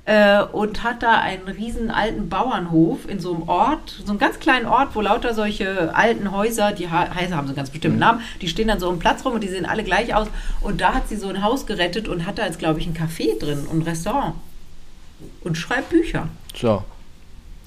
äh, 0.07 0.41
und 0.41 0.83
hat 0.83 1.03
da 1.03 1.19
einen 1.19 1.49
riesen 1.49 1.91
alten 1.91 2.29
Bauernhof 2.29 3.09
in 3.09 3.19
so 3.19 3.33
einem 3.33 3.49
Ort, 3.49 3.89
so 4.05 4.09
einem 4.09 4.19
ganz 4.19 4.39
kleinen 4.39 4.65
Ort, 4.65 4.95
wo 4.95 5.01
lauter 5.01 5.33
solche 5.33 5.93
alten 5.93 6.31
Häuser, 6.31 6.71
die 6.71 6.89
heißen, 6.89 7.35
haben 7.35 7.45
so 7.45 7.51
einen 7.51 7.57
ganz 7.57 7.71
bestimmten 7.71 7.99
Namen, 7.99 8.21
die 8.41 8.47
stehen 8.47 8.69
dann 8.69 8.79
so 8.79 8.89
im 8.89 8.99
Platz 8.99 9.25
rum 9.25 9.33
und 9.33 9.43
die 9.43 9.49
sehen 9.49 9.65
alle 9.65 9.83
gleich 9.83 10.15
aus. 10.15 10.29
Und 10.61 10.79
da 10.79 10.93
hat 10.93 11.09
sie 11.09 11.17
so 11.17 11.27
ein 11.27 11.43
Haus 11.43 11.65
gerettet 11.65 12.07
und 12.07 12.25
hat 12.25 12.37
da 12.37 12.45
jetzt, 12.45 12.57
glaube 12.57 12.79
ich, 12.79 12.87
ein 12.87 12.95
Café 12.95 13.37
drin 13.37 13.67
und 13.69 13.79
ein 13.79 13.81
Restaurant. 13.81 14.35
Und 15.41 15.57
schreibt 15.57 15.89
Bücher. 15.89 16.29
So. 16.55 16.85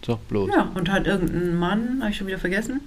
Sag 0.07 0.27
bloß. 0.29 0.49
Ja, 0.49 0.71
und 0.75 0.91
hat 0.91 1.07
irgendein 1.07 1.57
Mann, 1.57 1.99
habe 2.01 2.11
ich 2.11 2.17
schon 2.17 2.27
wieder 2.27 2.39
vergessen. 2.39 2.81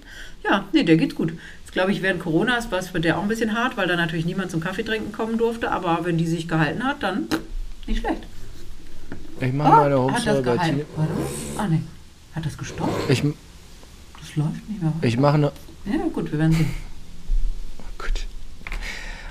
Ja, 0.43 0.65
nee, 0.73 0.81
der 0.81 0.97
geht's 0.97 1.13
gut. 1.13 1.31
Jetzt 1.61 1.73
glaube 1.73 1.91
ich, 1.91 2.01
während 2.01 2.21
Corona 2.21 2.57
ist 2.57 2.71
was 2.71 2.89
für 2.89 2.99
der 2.99 3.19
auch 3.19 3.21
ein 3.21 3.27
bisschen 3.27 3.55
hart, 3.55 3.77
weil 3.77 3.87
da 3.87 3.95
natürlich 3.95 4.25
niemand 4.25 4.49
zum 4.49 4.61
Kaffee 4.61 4.81
trinken 4.81 5.11
kommen 5.11 5.37
durfte. 5.37 5.69
Aber 5.69 5.99
wenn 6.05 6.17
die 6.17 6.25
sich 6.25 6.47
gehalten 6.47 6.83
hat, 6.83 7.03
dann 7.03 7.27
nicht 7.85 7.99
schlecht. 7.99 8.23
Ich 9.39 9.53
mache 9.53 9.69
meine 9.81 9.99
Oh, 9.99 10.07
bei 10.07 10.19
gehalten? 10.41 10.63
Tine. 10.63 10.85
Warte 10.95 11.13
mal. 11.13 11.21
Ah, 11.57 11.67
nee. 11.69 11.81
Hat 12.35 12.45
das 12.45 12.57
gestoppt? 12.57 13.09
Ich, 13.09 13.21
Das 13.21 14.35
läuft 14.35 14.69
nicht 14.69 14.81
mehr. 14.81 14.93
ich 15.01 15.17
mache 15.17 15.35
eine. 15.35 15.51
Ja, 15.85 15.97
gut, 16.13 16.31
wir 16.31 16.39
werden 16.39 16.51
sehen. 16.53 16.69
Gut. 17.97 18.25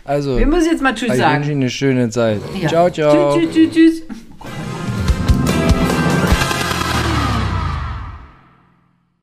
Also, 0.04 0.38
Wir 0.38 0.46
müssen 0.46 0.70
jetzt 0.70 0.82
mal 0.82 0.94
Tschüss 0.94 1.10
ich 1.12 1.16
sagen. 1.18 1.36
wünsche 1.38 1.52
Ihnen 1.52 1.60
eine 1.62 1.70
schöne 1.70 2.10
Zeit. 2.10 2.40
Ja. 2.60 2.68
Ciao, 2.68 2.90
ciao. 2.90 3.38
Tschüss, 3.38 3.52
tschüss, 3.54 3.72
tschüss, 3.72 4.02
tschüss. 4.08 4.71